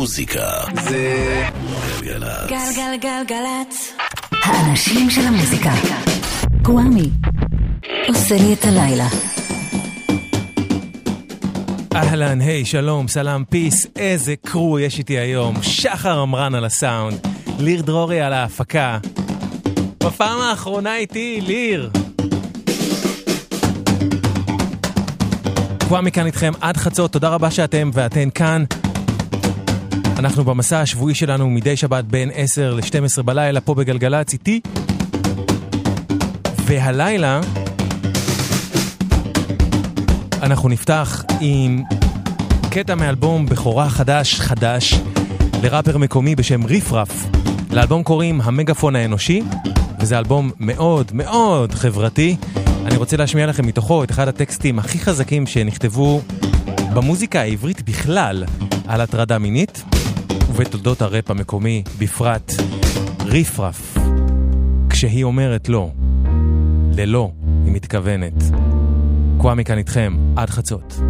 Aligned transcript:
המוזיקה 0.00 0.50
זה 0.82 1.42
גלגלצ. 2.02 2.50
גלגלגלגלצ. 2.50 3.92
האנשים 4.42 5.10
של 5.10 5.20
המוזיקה. 5.20 5.72
גוואמי. 6.62 7.10
עושה 8.08 8.34
לי 8.34 8.52
את 8.52 8.64
הלילה. 8.64 9.08
אהלן, 11.94 12.40
היי, 12.40 12.64
שלום, 12.64 13.08
סלאם, 13.08 13.44
פיס, 13.44 13.86
איזה 13.96 14.34
קרו 14.36 14.78
יש 14.78 14.98
איתי 14.98 15.18
היום. 15.18 15.62
שחר 15.62 16.20
עמרן 16.20 16.54
על 16.54 16.64
הסאונד, 16.64 17.26
ליר 17.58 17.82
דרורי 17.82 18.20
על 18.20 18.32
ההפקה. 18.32 18.98
בפעם 20.04 20.40
האחרונה 20.40 20.96
איתי, 20.96 21.40
ליר. 21.42 21.90
קוואמי 25.88 26.12
כאן 26.12 26.26
איתכם 26.26 26.52
עד 26.60 26.76
חצות, 26.76 27.12
תודה 27.12 27.28
רבה 27.28 27.50
שאתם 27.50 27.90
ואתן 27.94 28.28
כאן. 28.34 28.64
אנחנו 30.18 30.44
במסע 30.44 30.80
השבועי 30.80 31.14
שלנו 31.14 31.50
מדי 31.50 31.76
שבת 31.76 32.04
בין 32.04 32.30
10 32.34 32.74
ל-12 32.74 33.22
בלילה 33.22 33.60
פה 33.60 33.74
בגלגלצ 33.74 34.32
איתי. 34.32 34.60
והלילה 36.64 37.40
אנחנו 40.42 40.68
נפתח 40.68 41.24
עם 41.40 41.82
קטע 42.70 42.94
מאלבום 42.94 43.46
בכורה 43.46 43.90
חדש 43.90 44.40
חדש 44.40 44.94
לראפר 45.62 45.98
מקומי 45.98 46.34
בשם 46.34 46.64
ריפרף. 46.64 47.26
לאלבום 47.72 48.02
קוראים 48.02 48.40
המגפון 48.40 48.96
האנושי, 48.96 49.42
וזה 50.00 50.18
אלבום 50.18 50.50
מאוד 50.60 51.10
מאוד 51.14 51.74
חברתי. 51.74 52.36
אני 52.84 52.96
רוצה 52.96 53.16
להשמיע 53.16 53.46
לכם 53.46 53.66
מתוכו 53.66 54.04
את 54.04 54.10
אחד 54.10 54.28
הטקסטים 54.28 54.78
הכי 54.78 54.98
חזקים 54.98 55.46
שנכתבו 55.46 56.20
במוזיקה 56.94 57.40
העברית 57.40 57.82
בכלל 57.82 58.44
על 58.86 59.00
הטרדה 59.00 59.38
מינית, 59.38 59.84
ובתולדות 60.50 61.02
הראפ 61.02 61.30
המקומי 61.30 61.82
בפרט, 61.98 62.52
ריפרף. 63.24 63.96
כשהיא 64.90 65.24
אומרת 65.24 65.68
לא, 65.68 65.90
ללא 66.96 67.30
היא 67.64 67.72
מתכוונת. 67.72 68.42
קוואמי 69.38 69.64
כאן 69.64 69.78
איתכם 69.78 70.16
עד 70.36 70.50
חצות. 70.50 71.00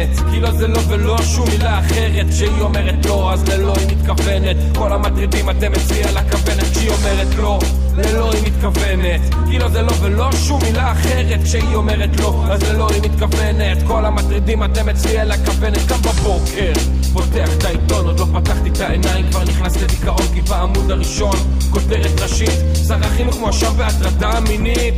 מתכוונת 0.00 0.32
כי 0.32 0.40
לא 0.40 0.50
זה 0.50 0.66
לא 0.66 0.80
ולא 0.88 1.22
שום 1.22 1.48
מילה 1.48 1.78
אחרת. 1.78 2.26
כשהיא 2.30 2.60
אומרת 2.60 3.06
לא, 3.06 3.32
אז 3.32 3.48
ללא 3.48 3.74
היא 3.76 3.96
מתכוונת. 3.96 4.56
כל 4.76 4.92
המטרידים 4.92 5.50
אתם 5.50 5.72
אצלי 5.72 6.04
על 6.04 6.16
הכוונת. 6.16 6.64
כשהיא 6.72 6.90
אומרת 6.90 7.34
לא, 7.38 7.58
ללא 7.96 8.32
היא 8.32 8.42
מתכוונת. 8.46 9.20
כי 9.50 9.58
לא 9.58 9.68
זה 9.68 9.82
לא 9.82 9.92
ולא 10.00 10.32
שום 10.32 10.62
מילה 10.62 10.92
אחרת. 10.92 11.42
כשהיא 11.44 11.74
אומרת 11.74 12.20
לא, 12.20 12.44
אז 12.50 12.62
ללא 12.62 12.88
היא 12.90 13.02
מתכוונת. 13.02 13.78
כל 13.86 14.04
המטרידים 14.04 14.64
אתם 14.64 14.88
אצלי 14.88 15.18
על 15.18 15.30
הכוונת. 15.30 15.88
קם 15.88 16.02
בבוקר 16.02 16.72
פותח 17.12 17.48
את 17.58 17.64
העיתון, 17.64 18.06
עוד 18.06 18.20
לא 18.20 18.26
פתחתי 18.40 18.68
את 18.68 18.80
העיניים. 18.80 19.30
כבר 19.30 19.44
נכנס 19.44 19.76
לדיכאון 19.76 20.26
כי 20.34 20.40
בעמוד 20.40 20.90
הראשון 20.90 21.36
כותרת 21.70 22.20
ראשית 22.20 22.50
שר 22.88 22.98
החינוך 23.00 23.38
מואשם 23.38 23.72
בהטרדה 23.76 24.40
מינית 24.40 24.94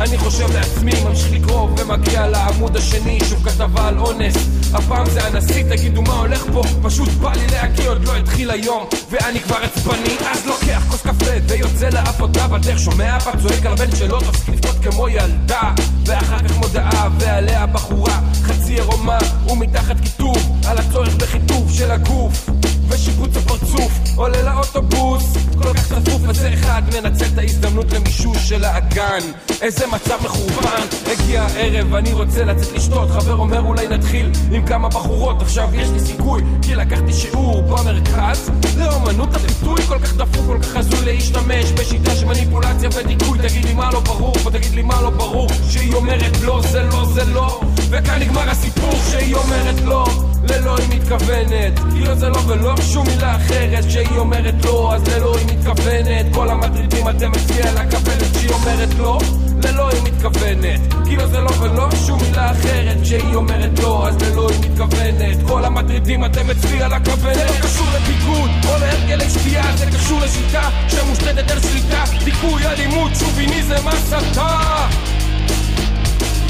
אני 0.00 0.18
חושב 0.18 0.50
לעצמי, 0.54 0.92
ממשיך 1.04 1.32
לקרוא 1.32 1.68
ומגיע 1.78 2.26
לעמוד 2.26 2.76
השני 2.76 3.18
שוב 3.28 3.48
כתבה 3.48 3.88
על 3.88 3.98
אונס. 3.98 4.34
הפעם 4.74 5.10
זה 5.10 5.26
הנשיא, 5.26 5.62
תגידו 5.62 6.02
מה 6.02 6.12
הולך 6.12 6.44
פה? 6.52 6.62
פשוט 6.82 7.08
בא 7.08 7.32
לי 7.32 7.46
להגיע, 7.46 7.88
עוד 7.88 8.04
לא 8.04 8.16
התחיל 8.16 8.50
היום. 8.50 8.86
ואני 9.10 9.40
כבר 9.40 9.56
עצבני, 9.56 10.16
אז 10.30 10.46
לוקח 10.46 10.84
כוס 10.90 11.02
קפה 11.02 11.30
ויוצא 11.48 11.88
לעבודה 11.88 12.48
בדרך 12.48 12.78
שומע 12.78 13.16
אבא 13.16 13.32
צועק 13.42 13.66
על 13.66 13.72
הבן 13.72 13.96
שלו, 13.96 14.20
תפסיק 14.20 14.48
לבכות 14.48 14.76
כמו 14.82 15.08
ילדה. 15.08 15.72
ואחר 16.06 16.38
כך 16.38 16.56
מודעה 16.56 17.08
ועליה 17.18 17.66
בחורה 17.66 18.20
חצי 18.42 18.74
עירומה 18.74 19.18
ומתחת 19.48 20.00
כיתוב 20.00 20.36
על 20.66 20.78
הצורך 20.78 21.14
בחיטוב 21.14 21.72
של 21.72 21.90
הגוף 21.90 22.50
ושיפוץ 22.88 23.36
הפרצוף 23.36 23.92
עולה 24.16 24.42
לאוטובוס. 24.42 25.36
כל 25.62 25.74
כך 25.74 25.88
צפוף 25.88 26.22
וזה 26.28 26.54
אחד 26.54 26.82
מנצל 26.94 27.24
את 27.34 27.38
ההזדמנות 27.38 27.92
למישוש 27.92 28.48
של 28.48 28.64
האגן. 28.64 29.20
איזה 29.62 29.86
מצב 29.86 30.18
מחורבן. 30.24 30.82
הגיע 31.06 31.42
הערב 31.42 31.94
אני 31.94 32.12
רוצה 32.12 32.44
לצאת 32.44 32.72
לשתות. 32.72 33.10
חבר 33.10 33.34
אומר 33.34 33.60
אולי 33.60 33.88
נתחיל 33.88 34.30
עם 34.52 34.66
כמה 34.66 34.88
בחורות. 34.88 35.42
עכשיו 35.42 35.68
יש 35.74 35.88
לי 35.88 36.00
סיכוי 36.00 36.42
כי 36.62 36.74
לקחתי 36.74 37.12
שיעור 37.12 37.62
במרכז. 37.62 38.50
לאומנות 38.78 39.34
הביטוי 39.34 39.82
כל 39.82 39.98
כך 39.98 40.16
דפוק 40.16 40.46
כל 40.46 40.58
כך 40.62 40.76
הזוי 40.76 41.04
להשתמש 41.04 41.72
בשיטה 41.72 42.10
של 42.10 42.26
מניפולציה 42.26 42.88
ודיכוי. 42.96 43.38
תגיד 43.38 43.64
לי 43.64 43.74
מה 43.74 43.90
לא 43.92 44.00
ברור 44.00 44.34
או 44.44 44.50
תגיד 44.50 44.74
לי 44.74 44.82
מה 44.82 45.02
לא 45.02 45.10
ברור. 45.10 45.48
שהיא 45.70 45.94
אומרת 45.94 46.40
לא 46.42 46.60
זה 46.70 46.82
לא 46.82 47.04
זה 47.14 47.24
לא 47.24 47.60
וכאן 47.90 48.18
נגמר 48.22 48.50
הסיפור 48.50 48.92
שהיא 49.10 49.34
אומרת 49.34 49.80
לא 49.84 50.06
ללא 50.42 50.76
היא 50.78 51.00
מתכוונת 51.00 51.78
כאילו 51.90 52.14
זה 52.14 52.28
לא 52.28 52.38
ולא 52.46 52.74
שום 52.80 53.06
מילה 53.06 53.36
אחרת 53.36 53.84
כשהיא 53.84 54.18
אומרת 54.18 54.64
לא 54.64 54.94
אז 54.94 55.08
ללא 55.08 55.36
היא 55.36 55.46
מתכוונת. 55.46 56.26
כל 56.34 56.50
המטרידים 56.50 57.08
אתם 57.08 57.30
אצלי 57.32 57.62
על 57.62 57.76
הכוונת 57.76 58.36
כשהיא 58.36 58.50
אומרת 58.50 58.94
לא 58.98 59.18
ללא 59.64 59.88
היא 59.90 60.02
מתכוונת 60.02 60.80
כאילו 61.04 61.26
זה 61.26 61.40
לא 61.40 61.50
ולא 61.60 61.88
שום 62.06 62.20
מילה 62.22 62.50
אחרת 62.50 62.96
כשהיא 63.02 63.34
אומרת 63.34 63.78
לא 63.78 64.08
אז 64.08 64.16
ללא 64.22 64.50
היא 64.50 64.70
מתכוונת. 64.70 65.36
כל 65.48 65.64
המטרידים 65.64 66.24
אתם 66.24 66.50
אצלי 66.50 66.82
על 66.82 66.92
הכוונת 66.92 67.34
זה 67.34 67.44
לא 67.44 67.60
קשור 67.62 67.86
לביגוד 67.94 68.50
או 68.68 68.78
להרגלי 68.80 69.30
שתייה 69.30 69.76
זה 69.76 69.86
קשור 69.86 70.20
לשיטה 70.20 70.70
שמושתתת 70.88 71.50
על 71.50 71.60
שליטה. 71.60 72.04
דיכוי 72.24 72.66
אלימות 72.66 73.10
שוביניזם 73.14 73.88
הסתה 73.88 74.88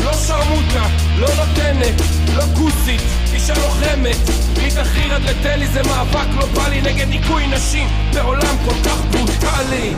לא 0.08 0.14
שרמוטה, 0.14 0.86
לא 1.18 1.28
נותנת, 1.36 2.00
לא 2.36 2.44
כוסית, 2.56 3.00
אישה 3.32 3.54
לוחמת 3.54 4.16
מתחריר 4.66 5.14
עד 5.14 5.22
לטלי 5.22 5.66
זה 5.66 5.82
מאבק 5.82 6.26
גלובלי 6.34 6.80
נגד 6.80 7.08
דיכוי 7.10 7.46
נשים 7.46 7.88
בעולם 8.14 8.56
כל 8.64 8.74
כך 8.84 9.04
ברוטלי. 9.10 9.94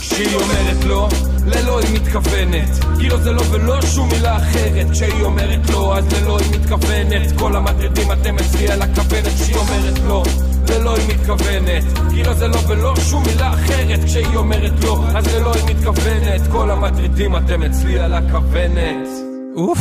כשהיא 0.00 0.34
אומרת 0.34 0.84
לא, 0.84 1.08
ללא 1.46 1.80
היא 1.80 1.94
מתכוונת. 1.94 2.84
כאילו 2.98 3.18
זה 3.18 3.32
לא 3.32 3.42
ולא 3.50 3.82
שום 3.82 4.08
מילה 4.08 4.36
אחרת. 4.36 4.90
כשהיא 4.92 5.22
אומרת 5.22 5.70
לא, 5.70 5.98
אז 5.98 6.04
ללא 6.12 6.38
היא 6.38 6.60
מתכוונת. 6.60 7.38
כל 7.38 7.56
המטרידים 7.56 8.12
אתם 8.12 8.38
אצלי 8.38 8.68
על 8.68 8.82
הכוונת. 8.82 9.34
כשהיא 9.42 9.56
אומרת 9.56 9.98
לא 10.08 10.22
ללא 10.70 10.96
היא 10.96 11.08
מתכוונת 11.14 11.84
כאילו 12.10 12.34
זה 12.34 12.48
לא 12.48 12.58
ולא 12.68 12.94
שום 12.96 13.22
מילה 13.26 13.54
אחרת 13.54 14.04
כשהיא 14.04 14.36
אומרת 14.36 14.84
לא, 14.84 15.04
אז 15.14 15.34
ללא 15.34 15.52
היא 15.54 15.76
מתכוונת 15.76 16.40
כל 16.52 16.70
המטרידים 16.70 17.36
אתם 17.36 17.62
אצלי 17.62 17.98
על 17.98 18.12
הכוונת 18.12 19.08
אוף. 19.56 19.78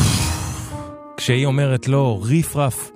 כשהיא 1.17 1.45
אומרת 1.45 1.87
לא, 1.87 2.19
ריפרף, 2.23 2.91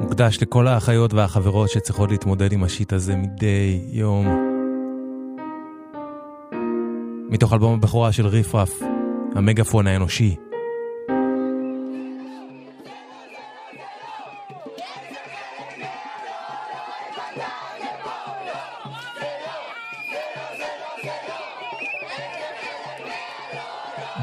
מוקדש 0.00 0.38
לכל 0.42 0.66
האחיות 0.66 1.14
והחברות 1.14 1.70
שצריכות 1.70 2.10
להתמודד 2.10 2.52
עם 2.52 2.64
השיט 2.64 2.92
הזה 2.92 3.16
מדי 3.16 3.80
יום. 3.92 4.26
מתוך 7.30 7.52
אלבום 7.52 7.74
הבכורה 7.74 8.12
של 8.12 8.26
ריפרף, 8.26 8.70
המגפון 9.34 9.86
האנושי. 9.86 10.47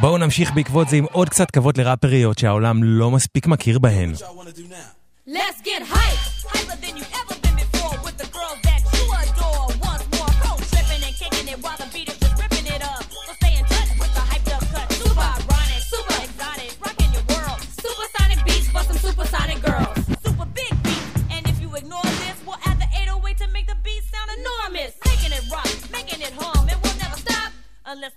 בואו 0.05 0.17
נמשיך 0.17 0.51
בעקבות 0.53 0.89
זה 0.89 0.95
עם 0.95 1.05
עוד 1.11 1.29
קצת 1.29 1.51
כבוד 1.51 1.77
לראפריות 1.77 2.37
שהעולם 2.37 2.83
לא 2.83 3.11
מספיק 3.11 3.47
מכיר 3.47 3.79
בהן. 3.79 4.13
Let's 5.27 5.61
get 5.63 5.93
hype, 5.93 6.34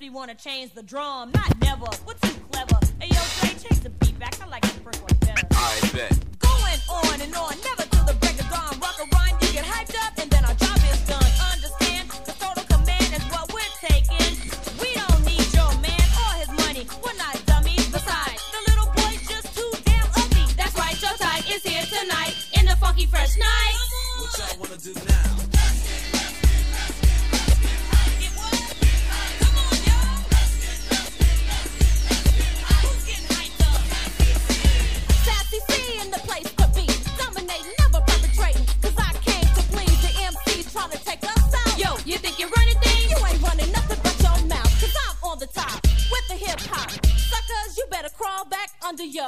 Unless 0.01 0.13
we 0.13 0.15
wanna 0.15 0.35
change 0.35 0.75
the 0.75 0.83
drum, 0.83 1.33
not 1.33 1.61
never. 1.61 1.87
We're 2.07 2.15
too 2.15 2.35
clever. 2.53 2.79
Hey 3.01 3.09
yo, 3.09 3.21
Dre, 3.41 3.49
change 3.51 3.81
the 3.83 3.91
beat 3.91 4.19
back. 4.19 4.41
I 4.41 4.47
like 4.47 4.63
the 4.63 4.81
first 4.81 5.01
one 5.03 5.19
better. 5.21 5.47
I 5.51 5.81
bet. 5.93 6.15
Going 6.39 6.81
on 6.89 7.21
and 7.21 7.35
on, 7.35 7.55
never 7.65 7.83
till 7.91 8.05
the 8.05 8.15
break 8.21 8.39
of 8.39 8.49
dawn. 8.49 8.79
Rock 8.81 8.99
a 9.01 9.07
rhyme, 9.17 9.37
you 9.41 9.53
get 9.53 9.65
hyped 9.65 9.97
up, 10.07 10.13
and 10.19 10.31
then 10.31 10.45
our 10.45 10.55
job 10.55 10.77
is 10.93 11.01
done. 11.07 11.31
Understand? 11.53 12.11
The 12.27 12.35
total 12.39 12.65
command 12.65 13.11
is 13.11 13.25
what 13.33 13.53
we're 13.53 13.75
taking. 13.83 14.39
We 14.79 14.95
don't 14.95 15.25
need 15.25 15.49
your 15.53 15.73
man 15.83 16.07
or 16.23 16.33
his 16.43 16.51
money. 16.63 16.87
We're 17.03 17.19
not 17.19 17.35
dummies. 17.47 17.89
Besides, 17.91 18.43
the 18.55 18.61
little 18.71 18.91
boy's 18.95 19.23
just 19.27 19.51
too 19.57 19.73
damn 19.85 20.07
ugly. 20.15 20.47
That's 20.55 20.75
right, 20.79 20.97
your 21.03 21.17
tide 21.19 21.45
is 21.51 21.63
here 21.65 21.87
tonight 21.87 22.35
in 22.55 22.67
the 22.67 22.77
funky 22.77 23.07
fresh 23.07 23.37
night. 23.37 23.68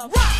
rock. 0.00 0.34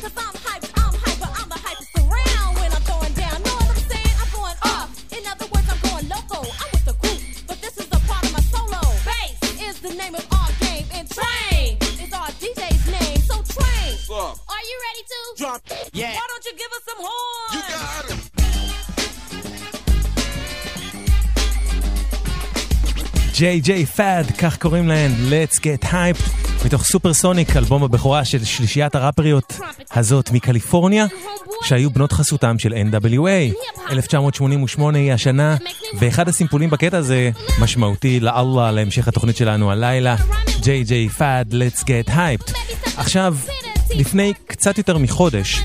Cause 0.00 0.12
I'm 0.16 0.34
hyped, 0.44 0.70
I'm 0.76 0.94
hyper, 0.94 1.30
I'm 1.38 1.48
the 1.48 1.60
hypest 1.66 1.92
around 2.00 2.54
when 2.56 2.72
I'm 2.72 2.82
throwing 2.82 3.12
down. 3.14 3.42
Know 3.42 3.56
what 3.66 3.76
I'm 3.76 3.88
saying? 3.92 4.14
I'm 4.20 4.30
going 4.32 4.58
up. 4.62 4.88
In 5.16 5.26
other 5.26 5.46
words, 5.52 5.68
I'm 5.72 5.80
going 5.88 6.08
loco. 6.08 6.40
I'm 6.60 6.68
with 6.72 6.84
the 6.84 6.96
group, 7.02 7.20
but 7.46 7.60
this 7.60 7.76
is 7.76 7.86
a 7.86 8.00
part 8.08 8.24
of 8.24 8.32
my 8.32 8.40
solo. 8.52 8.80
Bass 9.04 9.36
is 9.60 9.80
the 9.80 9.92
name 9.94 10.14
of 10.14 10.26
our 10.32 10.50
game, 10.60 10.86
and 10.94 11.04
train 11.10 11.76
is 12.04 12.12
our 12.12 12.30
DJ's 12.40 12.84
name. 12.88 13.20
So 13.28 13.42
train. 13.42 13.92
Are 14.54 14.64
you 14.70 14.76
ready 14.86 15.02
to? 15.12 15.18
Drop. 15.36 15.62
Yeah. 15.92 16.14
Why 16.14 16.26
don't 16.32 16.44
you 16.48 16.54
give 16.62 16.72
us 16.78 16.84
some 16.88 17.00
horns? 17.06 17.54
You 17.54 17.60
got 17.68 18.10
it. 18.12 18.28
ג'יי 23.38 23.60
ג'יי 23.60 23.86
פאד, 23.86 24.36
כך 24.38 24.58
קוראים 24.58 24.88
להן, 24.88 25.12
Let's 25.30 25.58
Get 25.58 25.84
Hyped, 25.84 26.51
מתוך 26.65 26.83
סופר 26.83 27.13
סוניק, 27.13 27.57
אלבום 27.57 27.83
הבכורה 27.83 28.25
של 28.25 28.43
שלישיית 28.43 28.95
הראפריות 28.95 29.59
הזאת 29.93 30.31
מקליפורניה, 30.31 31.05
שהיו 31.63 31.89
בנות 31.89 32.11
חסותם 32.11 32.59
של 32.59 32.73
NWA. 32.73 33.53
1988 33.91 34.97
היא 34.97 35.13
השנה, 35.13 35.55
ואחד 35.99 36.27
הסימפולים 36.29 36.69
בקטע 36.69 36.97
הזה 36.97 37.29
משמעותי 37.59 38.19
לאללה 38.19 38.71
להמשך 38.71 39.07
התוכנית 39.07 39.37
שלנו 39.37 39.71
הלילה, 39.71 40.15
ג'יי 40.61 40.83
ג'יי 40.83 41.09
פאד, 41.09 41.53
Let's 41.53 41.81
Get 41.81 42.09
Hyped. 42.09 42.53
עכשיו, 42.97 43.35
לפני 43.95 44.33
קצת 44.47 44.77
יותר 44.77 44.97
מחודש, 44.97 45.59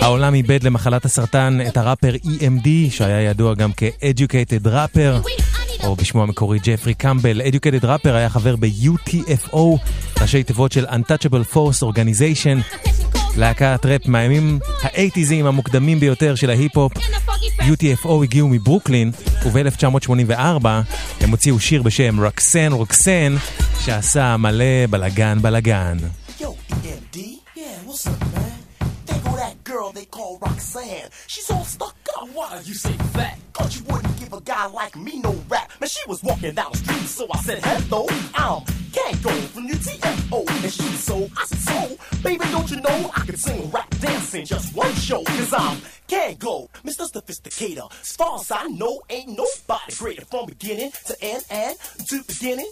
העולם 0.00 0.34
איבד 0.34 0.62
למחלת 0.62 1.04
הסרטן 1.04 1.58
את 1.68 1.76
הראפר 1.76 2.14
EMD, 2.24 2.68
שהיה 2.90 3.20
ידוע 3.20 3.54
גם 3.54 3.70
כ-Educated 3.76 4.66
Rapper, 4.66 5.39
או 5.84 5.96
בשמו 5.96 6.22
המקורי 6.22 6.58
ג'פרי 6.62 6.94
קמבל. 6.94 7.40
Educated 7.40 7.84
Rapper 7.84 8.08
היה 8.08 8.28
חבר 8.28 8.56
ב-UTFO, 8.56 9.58
ראשי 10.20 10.42
תיבות 10.42 10.72
של 10.72 10.86
Untouchable 10.86 11.54
Force 11.54 11.82
Organization, 11.82 12.78
להקת 13.36 13.86
ראפ 13.86 14.06
מהימים 14.06 14.58
האייטיזים 14.82 15.46
המוקדמים 15.46 16.00
ביותר 16.00 16.34
של 16.34 16.50
ההיפ-הופ. 16.50 16.92
UTFO 17.60 18.24
הגיעו 18.24 18.48
מברוקלין, 18.48 19.10
וב-1984 19.46 20.66
הם 21.20 21.30
הוציאו 21.30 21.60
שיר 21.60 21.82
בשם 21.82 22.24
רוקסן 22.24 22.72
רוקסן, 22.72 23.34
שעשה 23.80 24.36
מלא 24.36 24.86
בלגן 24.90 25.38
בלגן. 25.42 25.96
Yo, 26.40 26.42
EMD? 26.70 27.16
Yeah, 27.56 27.60
what's 27.86 28.06
up, 28.06 28.20
man? 28.34 28.59
Go 29.70 29.76
that 29.76 29.82
girl 29.82 29.92
they 29.92 30.04
call 30.06 30.38
Roxanne. 30.38 31.10
She's 31.26 31.50
all 31.50 31.64
stuck 31.64 31.96
up. 32.18 32.28
Why 32.34 32.60
you 32.64 32.74
say 32.74 32.92
fat? 33.14 33.38
Cause 33.52 33.78
you 33.78 33.84
wouldn't 33.84 34.18
give 34.18 34.32
a 34.32 34.40
guy 34.40 34.66
like 34.66 34.96
me 34.96 35.20
no 35.20 35.32
rap. 35.48 35.70
Man, 35.80 35.88
she 35.88 36.00
was 36.08 36.22
walking 36.22 36.54
down 36.54 36.72
the 36.72 36.78
street, 36.78 37.06
so 37.06 37.26
I 37.32 37.38
said, 37.40 37.64
hello, 37.64 38.06
I'm 38.34 38.62
Kango 38.92 39.32
from 39.48 39.66
your 39.66 39.76
UTFO. 39.76 40.64
And 40.64 40.72
she 40.72 40.82
so, 40.82 41.28
I 41.36 41.44
said, 41.44 41.58
so, 41.58 42.20
baby, 42.22 42.44
don't 42.50 42.70
you 42.70 42.80
know 42.80 43.10
I 43.14 43.20
can 43.26 43.36
sing 43.36 43.70
rap 43.70 43.90
dance 44.00 44.34
in 44.34 44.44
just 44.44 44.74
one 44.74 44.92
show? 44.94 45.22
Cause 45.24 45.52
I'm 45.52 45.76
Kango, 46.08 46.68
Mr. 46.84 47.10
Sophisticator. 47.10 47.90
As 48.00 48.16
far 48.16 48.40
as 48.40 48.50
I 48.50 48.64
know, 48.68 49.00
ain't 49.10 49.28
nobody 49.28 49.94
greater 49.96 50.24
from 50.24 50.46
beginning 50.46 50.92
to 51.06 51.16
end 51.22 51.44
and 51.50 51.76
to 52.08 52.22
beginning. 52.24 52.70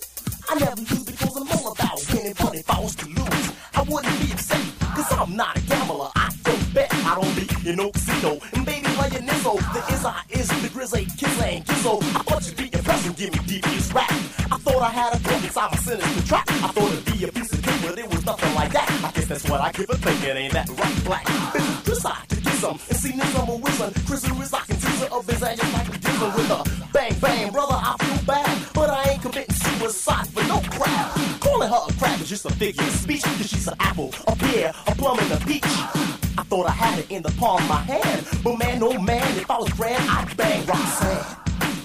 I 0.48 0.58
never 0.58 0.76
lose 0.76 1.04
because 1.04 1.36
I'm 1.36 1.50
all 1.50 1.72
about 1.72 2.04
winning, 2.12 2.34
but 2.38 2.54
if 2.54 2.70
I 2.70 2.80
was 2.80 2.94
to 2.96 3.06
lose, 3.06 3.52
I 3.74 3.82
wouldn't 3.82 4.20
be 4.20 4.32
upset. 4.32 4.64
Cause 4.80 5.12
I'm 5.12 5.36
not 5.36 5.56
a 5.56 5.60
gambler, 5.60 6.08
I 6.16 6.30
bet, 6.78 6.94
I 6.94 7.14
don't 7.18 7.34
be 7.34 7.70
in 7.70 7.76
no 7.76 7.90
casino. 7.90 8.38
And 8.54 8.64
baby, 8.64 8.86
playing 8.96 9.26
Nizzo, 9.26 9.54
the 9.74 9.80
is 9.94 10.04
I 10.04 10.22
is 10.30 10.48
the 10.62 10.68
grizzly, 10.68 11.06
kiss 11.18 11.42
and 11.42 11.64
gizzo. 11.64 11.94
I 12.18 12.22
thought 12.28 12.46
you'd 12.46 12.56
be 12.56 12.68
impressed 12.76 13.06
and 13.06 13.16
give 13.16 13.32
me 13.32 13.40
devious 13.46 13.92
rap. 13.92 14.10
I 14.54 14.56
thought 14.64 14.82
I 14.82 14.90
had 14.90 15.14
a 15.14 15.18
cook 15.18 15.42
inside 15.42 15.70
my 15.72 15.78
sinister 15.78 16.26
trap. 16.26 16.44
I 16.48 16.68
thought 16.74 16.90
it'd 16.92 17.04
be 17.04 17.24
a 17.24 17.32
piece 17.32 17.52
of 17.52 17.62
cake, 17.62 17.80
but 17.82 17.98
it 17.98 18.08
was 18.08 18.24
nothing 18.24 18.54
like 18.54 18.72
that. 18.72 18.88
I 19.04 19.10
guess 19.12 19.26
that's 19.26 19.48
what 19.50 19.60
I 19.60 19.72
give 19.72 19.90
a 19.90 19.96
thinking, 19.96 20.36
ain't 20.36 20.52
that 20.52 20.68
right, 20.68 21.04
black? 21.04 21.26
Been 21.52 21.66
decide 21.84 22.28
to 22.28 22.40
get 22.40 22.54
some 22.54 22.78
and 22.88 22.98
see 22.98 23.12
this 23.12 23.34
I'm 23.38 23.48
a 23.48 23.56
wizard. 23.56 23.94
Chris 24.06 24.24
is 24.24 24.54
I 24.54 24.60
can 24.60 24.76
teaser 24.76 25.08
of 25.12 25.26
his 25.26 25.42
ass 25.42 25.56
just 25.58 25.72
like 25.74 25.88
a 25.88 25.98
dealer 25.98 26.30
with 26.36 26.50
a 26.58 26.60
bang 26.92 27.14
bang, 27.20 27.52
brother. 27.52 27.78
I 27.90 27.96
feel 27.98 28.24
bad, 28.26 28.54
but 28.74 28.90
I 28.90 29.10
ain't 29.10 29.22
committing 29.22 29.47
suicide 29.78 30.26
for 30.28 30.42
no 30.44 30.60
crap. 30.70 31.14
Calling 31.40 31.68
her 31.68 31.80
a 31.88 31.92
crab 31.94 32.20
is 32.20 32.28
just 32.28 32.44
a 32.44 32.52
figure 32.52 32.82
of 32.82 32.90
speech, 32.90 33.22
cause 33.22 33.48
she's 33.48 33.68
an 33.68 33.74
apple, 33.80 34.12
a 34.26 34.34
pear, 34.36 34.72
a 34.86 34.94
plum, 34.94 35.18
and 35.18 35.32
a 35.32 35.46
peach. 35.46 35.64
I 35.64 36.44
thought 36.48 36.66
I 36.66 36.70
had 36.70 36.98
it 36.98 37.10
in 37.10 37.22
the 37.22 37.30
palm 37.32 37.62
of 37.62 37.68
my 37.68 37.80
hand, 37.80 38.26
but 38.42 38.58
man, 38.58 38.82
oh 38.82 38.98
man, 39.00 39.36
if 39.36 39.50
I 39.50 39.58
was 39.58 39.72
grand, 39.72 40.02
I'd 40.08 40.36
bang 40.36 40.66
Roxanne. 40.66 41.36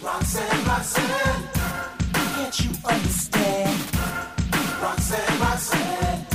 Roxanne, 0.01 0.65
Roxanne, 0.65 1.49
can't 2.13 2.59
you 2.59 2.71
understand? 2.85 3.79
Roxanne, 4.81 5.39
Roxanne, 5.39 6.25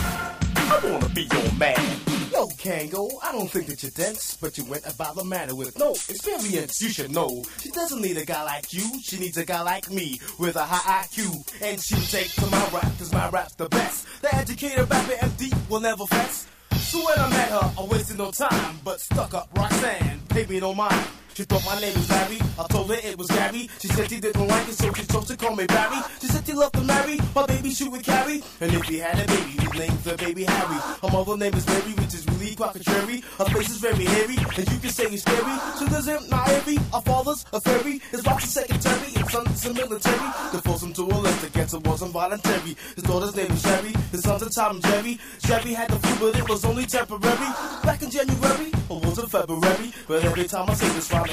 I 0.56 0.80
wanna 0.84 1.08
be 1.10 1.22
your 1.22 1.52
man. 1.54 2.07
Yo, 2.38 2.46
Kango, 2.50 3.10
I 3.20 3.32
don't 3.32 3.50
think 3.50 3.66
that 3.66 3.82
you're 3.82 3.90
dense, 3.90 4.36
but 4.36 4.56
you 4.56 4.64
went 4.66 4.86
about 4.86 5.16
the 5.16 5.24
matter 5.24 5.56
with 5.56 5.76
no 5.76 5.90
experience. 5.90 6.80
You 6.80 6.88
should 6.88 7.10
know 7.10 7.42
she 7.58 7.68
doesn't 7.70 8.00
need 8.00 8.16
a 8.16 8.24
guy 8.24 8.44
like 8.44 8.72
you. 8.72 8.84
She 9.02 9.18
needs 9.18 9.36
a 9.38 9.44
guy 9.44 9.60
like 9.62 9.90
me 9.90 10.20
with 10.38 10.54
a 10.54 10.62
high 10.62 11.02
IQ, 11.02 11.34
and 11.60 11.80
she'll 11.80 11.98
take 11.98 12.30
to 12.34 12.46
my 12.46 12.68
rap, 12.72 12.96
cause 12.96 13.12
my 13.12 13.28
rap's 13.30 13.56
the 13.56 13.68
best. 13.68 14.06
The 14.22 14.32
educated 14.36 14.88
rapper 14.88 15.14
MD 15.14 15.68
will 15.68 15.80
never 15.80 16.06
fess. 16.06 16.46
So 16.74 17.04
when 17.04 17.18
I 17.18 17.28
met 17.28 17.48
her, 17.48 17.72
I 17.76 17.84
wasted 17.90 18.18
no 18.18 18.30
time, 18.30 18.78
but 18.84 19.00
stuck 19.00 19.34
up 19.34 19.48
Roxanne, 19.56 20.20
paid 20.28 20.48
me 20.48 20.60
no 20.60 20.72
mind. 20.72 21.08
She 21.38 21.44
thought 21.44 21.64
my 21.64 21.80
name 21.80 21.94
was 21.94 22.10
Larry. 22.10 22.40
I 22.58 22.66
told 22.66 22.90
her 22.90 22.96
it 23.00 23.16
was 23.16 23.28
Gary. 23.28 23.70
She 23.78 23.86
said 23.86 24.10
she 24.10 24.18
didn't 24.18 24.44
like 24.48 24.66
it, 24.66 24.74
so 24.74 24.92
she 24.92 25.06
chose 25.06 25.26
to 25.26 25.36
call 25.36 25.54
me 25.54 25.66
Barry. 25.66 26.02
She 26.20 26.26
said 26.26 26.44
she 26.44 26.52
loved 26.52 26.74
to 26.74 26.80
marry 26.80 27.20
my 27.32 27.46
baby 27.46 27.70
she 27.70 27.88
would 27.88 28.02
carry. 28.02 28.42
And 28.60 28.74
if 28.74 28.82
he 28.86 28.98
had 28.98 29.14
a 29.22 29.24
baby, 29.24 29.50
his 29.50 29.72
name's 29.78 30.02
the 30.02 30.16
baby 30.16 30.42
Harry. 30.42 30.80
Her 31.00 31.10
mother 31.12 31.36
name 31.36 31.54
is 31.54 31.64
Mary, 31.64 31.92
which 31.92 32.14
is 32.14 32.26
really 32.26 32.56
quite 32.56 32.72
contrary. 32.72 33.22
Her 33.38 33.44
face 33.44 33.70
is 33.70 33.76
very 33.78 34.04
hairy, 34.04 34.34
and 34.34 34.66
you 34.66 34.78
can 34.82 34.90
say 34.90 35.04
it's 35.04 35.22
scary. 35.22 35.88
There's 35.88 36.08
him, 36.08 36.28
not 36.28 36.48
Harry. 36.48 36.76
Our 36.92 37.02
father's 37.02 37.44
a 37.52 37.60
fairy. 37.60 38.00
His 38.10 38.24
wife's 38.24 38.46
a 38.46 38.66
secretary, 38.66 39.12
and 39.14 39.30
son's 39.30 39.64
a 39.64 39.74
military. 39.74 40.28
To 40.50 40.58
force 40.66 40.82
him 40.82 40.92
to 40.94 41.02
a 41.02 41.18
list 41.22 41.46
against 41.46 41.74
it 41.74 41.86
wasn't 41.86 42.10
voluntary. 42.10 42.76
His 42.96 43.04
daughter's 43.04 43.36
name 43.36 43.52
is 43.52 43.62
Sherry. 43.62 43.94
His 44.10 44.22
son's 44.24 44.42
a 44.42 44.50
Tom 44.50 44.80
Jerry. 44.80 45.20
Jerry 45.38 45.72
had 45.72 45.88
the 45.88 46.00
flu, 46.00 46.32
but 46.32 46.40
it 46.40 46.48
was 46.48 46.64
only 46.64 46.84
temporary. 46.84 47.50
Back 47.84 48.02
in 48.02 48.10
January, 48.10 48.72
or 48.88 48.98
was 48.98 49.18
it 49.20 49.30
February? 49.30 49.92
But 50.08 50.24
every 50.24 50.44
time 50.44 50.68
I 50.68 50.74
say 50.74 50.88
this 50.88 51.12
rhyme, 51.12 51.27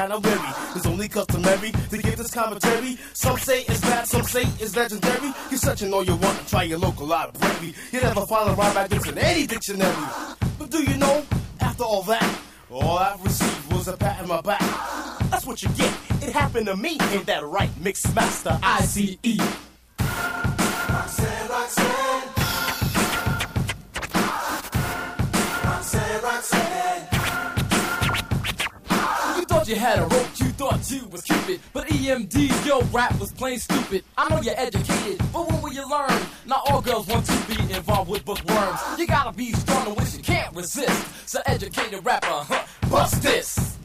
kinda 0.00 0.18
weary. 0.18 0.52
It's 0.76 0.86
only 0.86 1.08
customary 1.08 1.72
to 1.72 1.98
give 1.98 2.16
this 2.16 2.30
commentary. 2.30 2.98
Some 3.12 3.38
say 3.38 3.62
it's 3.62 3.80
bad, 3.80 4.06
some 4.06 4.22
say 4.22 4.42
it's 4.58 4.74
legendary. 4.76 5.32
You're 5.50 5.58
searching 5.58 5.92
all 5.92 6.04
you 6.04 6.16
want 6.16 6.38
to 6.38 6.46
try 6.46 6.62
your 6.62 6.78
local 6.78 7.06
library. 7.06 7.74
You 7.92 8.00
never 8.00 8.24
find 8.26 8.50
a 8.50 8.54
rhyme 8.54 8.74
like 8.74 8.90
this 8.90 9.06
in 9.06 9.18
any 9.18 9.46
dictionary. 9.46 10.06
But 10.58 10.70
do 10.70 10.82
you 10.82 10.96
know, 10.96 11.24
after 11.60 11.84
all 11.84 12.02
that, 12.04 12.40
all 12.70 12.98
I've 12.98 13.22
received 13.24 13.72
was 13.72 13.88
a 13.88 13.96
pat 13.96 14.22
on 14.22 14.28
my 14.28 14.40
back. 14.40 14.60
That's 15.30 15.46
what 15.46 15.62
you 15.62 15.68
get. 15.70 15.92
It 16.22 16.32
happened 16.32 16.66
to 16.66 16.76
me. 16.76 16.98
Ain't 17.12 17.26
that 17.26 17.44
right, 17.44 17.70
Mix 17.80 18.14
Master? 18.14 18.58
I 18.62 18.82
C 18.82 19.18
E. 19.22 19.38
Roxanne, 19.98 21.48
Roxanne. 21.48 22.28
Roxanne, 25.64 26.22
Roxanne. 26.22 26.79
You 29.70 29.76
had 29.76 30.00
a 30.00 30.02
rope, 30.02 30.26
you 30.34 30.46
thought 30.46 30.90
you 30.90 31.06
was 31.10 31.22
Cupid. 31.22 31.60
But 31.72 31.86
EMD, 31.86 32.66
your 32.66 32.82
rap 32.86 33.16
was 33.20 33.30
plain 33.30 33.56
stupid. 33.60 34.02
I 34.18 34.28
know 34.28 34.42
you're 34.42 34.58
educated, 34.58 35.18
but 35.32 35.48
when 35.48 35.62
will 35.62 35.72
you 35.72 35.88
learn? 35.88 36.10
Not 36.44 36.68
all 36.68 36.82
girls 36.82 37.06
want 37.06 37.24
to 37.26 37.38
be 37.46 37.72
involved 37.72 38.10
with 38.10 38.24
bookworms. 38.24 38.80
You 38.98 39.06
gotta 39.06 39.30
be 39.30 39.52
strong 39.52 39.86
in 39.86 39.94
which 39.94 40.12
you 40.16 40.24
can't 40.24 40.52
resist. 40.56 41.28
So 41.28 41.38
educated 41.46 42.04
rapper, 42.04 42.26
huh, 42.26 42.66
bust 42.90 43.22
this. 43.22 43.78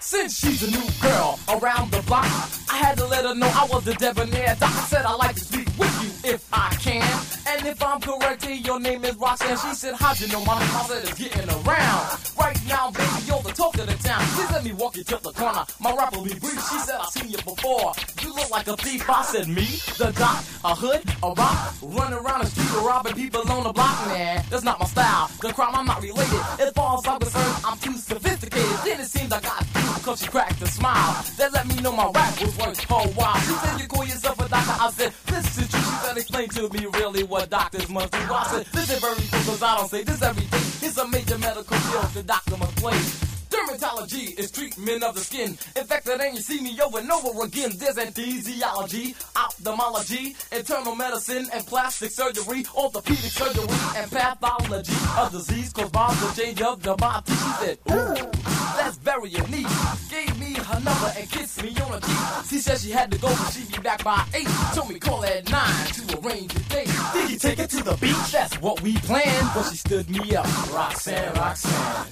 Since 0.00 0.38
she's 0.38 0.68
a 0.68 0.70
new 0.70 0.86
girl 1.00 1.38
around 1.48 1.92
the 1.92 2.02
block, 2.02 2.26
I 2.70 2.76
had 2.76 2.98
to 2.98 3.06
let 3.06 3.24
her 3.24 3.34
know 3.34 3.46
I 3.48 3.66
was 3.70 3.84
the 3.84 3.94
debonair 3.94 4.56
doc. 4.60 4.70
I 4.70 4.84
said 4.86 5.04
I 5.04 5.14
like 5.14 5.34
to 5.36 5.40
speak 5.40 5.68
with 5.78 5.94
you 6.02 6.32
if 6.32 6.46
I 6.52 6.74
can. 6.76 7.02
And 7.48 7.66
if 7.66 7.82
I'm 7.82 8.00
correct, 8.00 8.44
here, 8.44 8.54
your 8.56 8.78
name 8.78 9.04
is 9.04 9.16
Roxanne. 9.16 9.56
She 9.56 9.74
said, 9.74 9.94
How'd 9.94 10.20
you 10.20 10.28
know 10.28 10.44
my 10.44 10.58
name? 10.58 10.68
I 10.76 10.82
said, 10.84 11.02
It's 11.04 11.18
getting 11.18 11.48
around. 11.48 12.18
Right 12.38 12.58
now, 12.68 12.90
baby, 12.90 13.24
you're 13.26 13.42
the 13.42 13.52
talk 13.52 13.78
of 13.78 13.86
the 13.86 13.94
town. 14.06 14.20
Please 14.36 14.50
let 14.50 14.64
me 14.64 14.72
walk 14.72 14.96
you 14.96 15.04
to 15.04 15.18
the 15.22 15.32
corner. 15.32 15.64
My 15.80 15.94
rap 15.94 16.14
will 16.14 16.24
be 16.24 16.34
brief. 16.34 16.60
She 16.68 16.78
said, 16.80 16.96
I've 17.00 17.08
seen 17.08 17.30
you 17.30 17.38
before. 17.38 17.92
You 18.22 18.34
look 18.34 18.50
like 18.50 18.66
a 18.68 18.76
thief. 18.76 19.08
I 19.08 19.22
said, 19.24 19.48
me? 19.48 19.66
The 19.96 20.12
doc? 20.18 20.44
A 20.64 20.74
hood? 20.74 21.02
A 21.22 21.32
rock? 21.32 21.74
Run 21.82 22.12
around 22.12 22.40
the 22.44 22.46
street 22.46 22.68
robbing 22.84 23.14
people 23.14 23.40
on 23.50 23.64
the 23.64 23.72
block, 23.72 24.06
man. 24.08 24.44
That's 24.50 24.64
not 24.64 24.78
my 24.78 24.86
style. 24.86 25.30
The 25.40 25.52
crime, 25.52 25.74
I'm 25.74 25.86
not 25.86 26.02
related. 26.02 26.40
As 26.60 26.72
far 26.74 26.98
as 26.98 27.06
I'm 27.06 27.18
concerned, 27.18 27.56
I'm 27.64 27.78
too 27.78 27.94
sophisticated. 27.94 28.78
Then 28.84 29.00
it 29.00 29.06
seems 29.06 29.32
I 29.32 29.40
got 29.40 29.60
you 29.62 29.94
because 29.94 30.20
she 30.20 30.28
cracked 30.28 30.60
a 30.62 30.66
smile. 30.66 31.24
That 31.38 31.52
let 31.52 31.66
me 31.66 31.80
know 31.80 31.92
my 31.92 32.10
rap 32.10 32.40
was 32.40 32.57
worth 32.58 32.90
a 32.90 32.94
while. 32.94 33.36
She 33.40 33.52
said, 33.52 33.80
you 33.80 33.86
call 33.86 34.04
yourself 34.04 34.38
a 34.40 34.48
doctor. 34.48 34.82
I 34.82 34.90
said, 34.90 35.12
listen 35.30 35.62
you. 35.62 35.84
Said, 36.02 36.16
explain 36.16 36.48
to 36.50 36.68
me 36.70 36.86
really 36.94 37.22
what 37.24 37.50
doctors 37.50 37.88
must 37.88 38.12
do. 38.12 38.18
I 38.18 38.46
said, 38.50 38.66
this 38.66 38.90
is 38.90 39.00
very 39.00 39.14
simple, 39.16 39.52
cause 39.52 39.62
I 39.62 39.76
don't 39.76 39.88
say 39.88 40.02
this 40.02 40.22
every 40.22 40.44
day. 40.46 40.86
It's 40.86 40.98
a 40.98 41.08
major 41.08 41.38
medical 41.38 41.76
field 41.76 42.04
the 42.14 42.22
doctor 42.22 42.56
must 42.56 42.76
play. 42.76 43.27
Dermatology 43.58 44.38
is 44.38 44.52
treatment 44.52 45.02
of 45.02 45.14
the 45.16 45.20
skin. 45.20 45.58
Infected 45.74 46.20
and 46.20 46.36
you 46.36 46.42
see 46.42 46.60
me 46.60 46.78
over 46.80 47.00
and 47.00 47.10
over 47.10 47.44
again. 47.44 47.70
There's 47.76 47.96
anesthesiology, 47.96 49.16
ophthalmology, 49.34 50.36
internal 50.52 50.94
medicine 50.94 51.48
and 51.52 51.66
plastic 51.66 52.12
surgery, 52.12 52.64
orthopedic 52.76 53.18
surgery 53.18 53.66
and 53.96 54.10
pathology 54.10 54.92
of 55.18 55.32
disease 55.32 55.72
caused 55.72 55.92
by 55.92 56.14
the 56.14 56.40
change 56.40 56.62
of 56.62 56.82
the 56.82 56.94
body. 56.94 57.32
She 57.32 57.52
said, 57.58 57.78
ooh, 57.90 58.30
that's 58.76 58.96
very 58.98 59.30
unique. 59.30 59.66
Gave 60.08 60.38
me 60.38 60.54
her 60.54 60.80
number 60.80 61.12
and 61.16 61.28
kissed 61.28 61.60
me 61.62 61.70
on 61.82 61.92
the 61.92 62.00
cheek. 62.00 62.46
She 62.48 62.58
said 62.60 62.78
she 62.78 62.90
had 62.90 63.10
to 63.10 63.18
go, 63.18 63.28
but 63.28 63.50
she'd 63.52 63.72
be 63.72 63.78
back 63.78 64.04
by 64.04 64.24
eight. 64.34 64.48
Told 64.74 64.88
me 64.90 65.00
call 65.00 65.24
at 65.24 65.50
nine 65.50 65.86
to 65.86 66.18
arrange 66.20 66.54
a 66.54 66.60
date. 66.68 66.90
Did 67.12 67.30
you 67.30 67.38
take 67.38 67.58
it 67.58 67.70
to 67.70 67.82
the 67.82 67.96
beach? 67.96 68.30
That's 68.30 68.60
what 68.60 68.80
we 68.82 68.96
planned. 68.98 69.50
But 69.52 69.68
she 69.70 69.78
stood 69.78 70.08
me 70.08 70.36
up. 70.36 70.46
Roxanne, 70.72 71.34
Roxanne. 71.34 72.06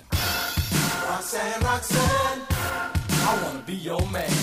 Roxanne, 1.10 1.60
Roxanne, 1.70 2.40
I 3.30 3.32
wanna 3.42 3.62
be 3.70 3.76
your 3.88 4.04
man. 4.16 4.36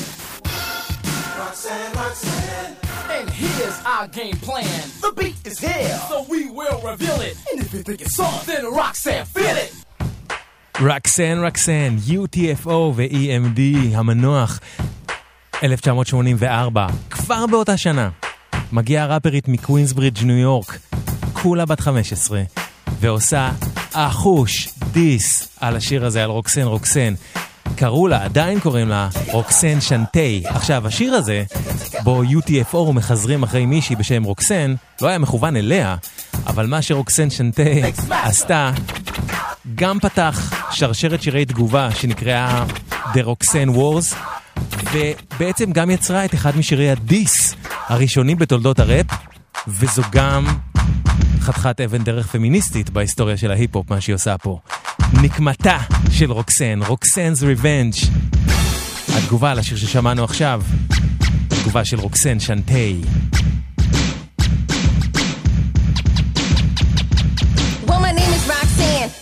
Roxanne, 1.42 1.92
Roxanne, 2.02 2.74
and 3.16 3.30
here's 3.42 3.78
our 3.94 4.08
game 4.08 4.38
plan. 4.48 4.82
The 5.06 5.12
beat 5.20 5.36
is 5.50 5.60
here, 5.60 5.94
so 6.10 6.16
we 6.34 6.42
will 6.58 6.80
reveal 6.92 7.20
it. 7.30 7.36
And 7.52 7.58
if 7.64 7.70
you 7.74 7.82
think 7.88 8.00
it's 8.04 8.16
soft, 8.16 8.48
then 8.48 8.64
Roxanne, 8.82 9.26
feel 9.26 9.58
it. 9.66 9.74
רקסן 10.82 11.44
רקסן, 11.44 11.96
UTFO 12.08 12.70
ו-EMD, 12.96 13.60
המנוח, 13.94 14.60
1984, 15.64 16.88
כבר 17.10 17.46
באותה 17.46 17.78
שנה, 17.78 18.10
מגיעה 18.72 19.06
ראפרית 19.06 19.48
מקווינסברידג' 19.48 20.24
ניו 20.24 20.38
יורק, 20.38 20.78
כולה 21.34 21.66
בת 21.66 21.80
15, 21.80 22.42
ועושה 23.04 23.50
אחוש 23.94 24.70
דיס 24.92 25.48
על 25.60 25.76
השיר 25.76 26.06
הזה, 26.06 26.24
על 26.24 26.30
רוקסן 26.30 26.62
רוקסן. 26.62 27.14
קראו 27.76 28.08
לה, 28.08 28.24
עדיין 28.24 28.60
קוראים 28.60 28.90
לה, 28.90 29.10
רוקסן 29.32 29.82
שנטי. 29.82 30.44
עכשיו, 30.46 30.88
השיר 30.88 31.14
הזה, 31.14 31.44
בו 32.04 32.24
UTFO 32.24 32.92
מחזרים 32.94 33.44
אחרי 33.44 33.66
מישהי 33.66 33.96
בשם 33.96 34.24
רוקסן, 34.24 34.76
לא 35.02 35.08
היה 35.08 35.18
מכוון 35.18 35.56
אליה, 35.56 35.96
אבל 36.48 36.68
מה 36.68 36.82
שרוקסן 36.82 37.30
שנטי 37.30 37.82
עשתה, 38.10 38.72
גם 39.76 40.00
פתח 40.00 40.54
שרשרת 40.72 41.22
שירי 41.22 41.46
תגובה 41.46 41.92
שנקראה 41.92 42.66
The 43.14 43.20
Roxanne 43.20 43.76
Wars, 43.76 44.16
ובעצם 44.94 45.72
גם 45.72 45.90
יצרה 45.90 46.26
את 46.26 46.34
אחד 46.34 46.58
משירי 46.58 46.90
הדיס 46.90 47.56
הראשונים 47.88 48.38
בתולדות 48.38 48.80
הראפ, 48.80 49.06
וזו 49.68 50.02
גם 50.12 50.46
חתיכת 51.44 51.82
אבן 51.82 52.04
דרך 52.04 52.28
פמיניסטית 52.28 52.90
בהיסטוריה 52.90 53.38
של 53.38 53.52
ההיפ-הופ, 53.52 53.90
מה 53.90 54.02
שהיא 54.02 54.16
עושה 54.16 54.38
פה. 54.38 54.60
נקמתה 55.22 55.78
של 56.12 56.32
רוקסן, 56.32 56.80
רוקסנ's 56.88 57.42
Revenge. 57.42 58.08
התגובה 59.18 59.54
לשיר 59.54 59.78
ששמענו 59.78 60.24
עכשיו, 60.24 60.62
התגובה 61.52 61.86
של 61.86 62.00
רוקסן 62.00 62.40
שנטי. 62.40 63.02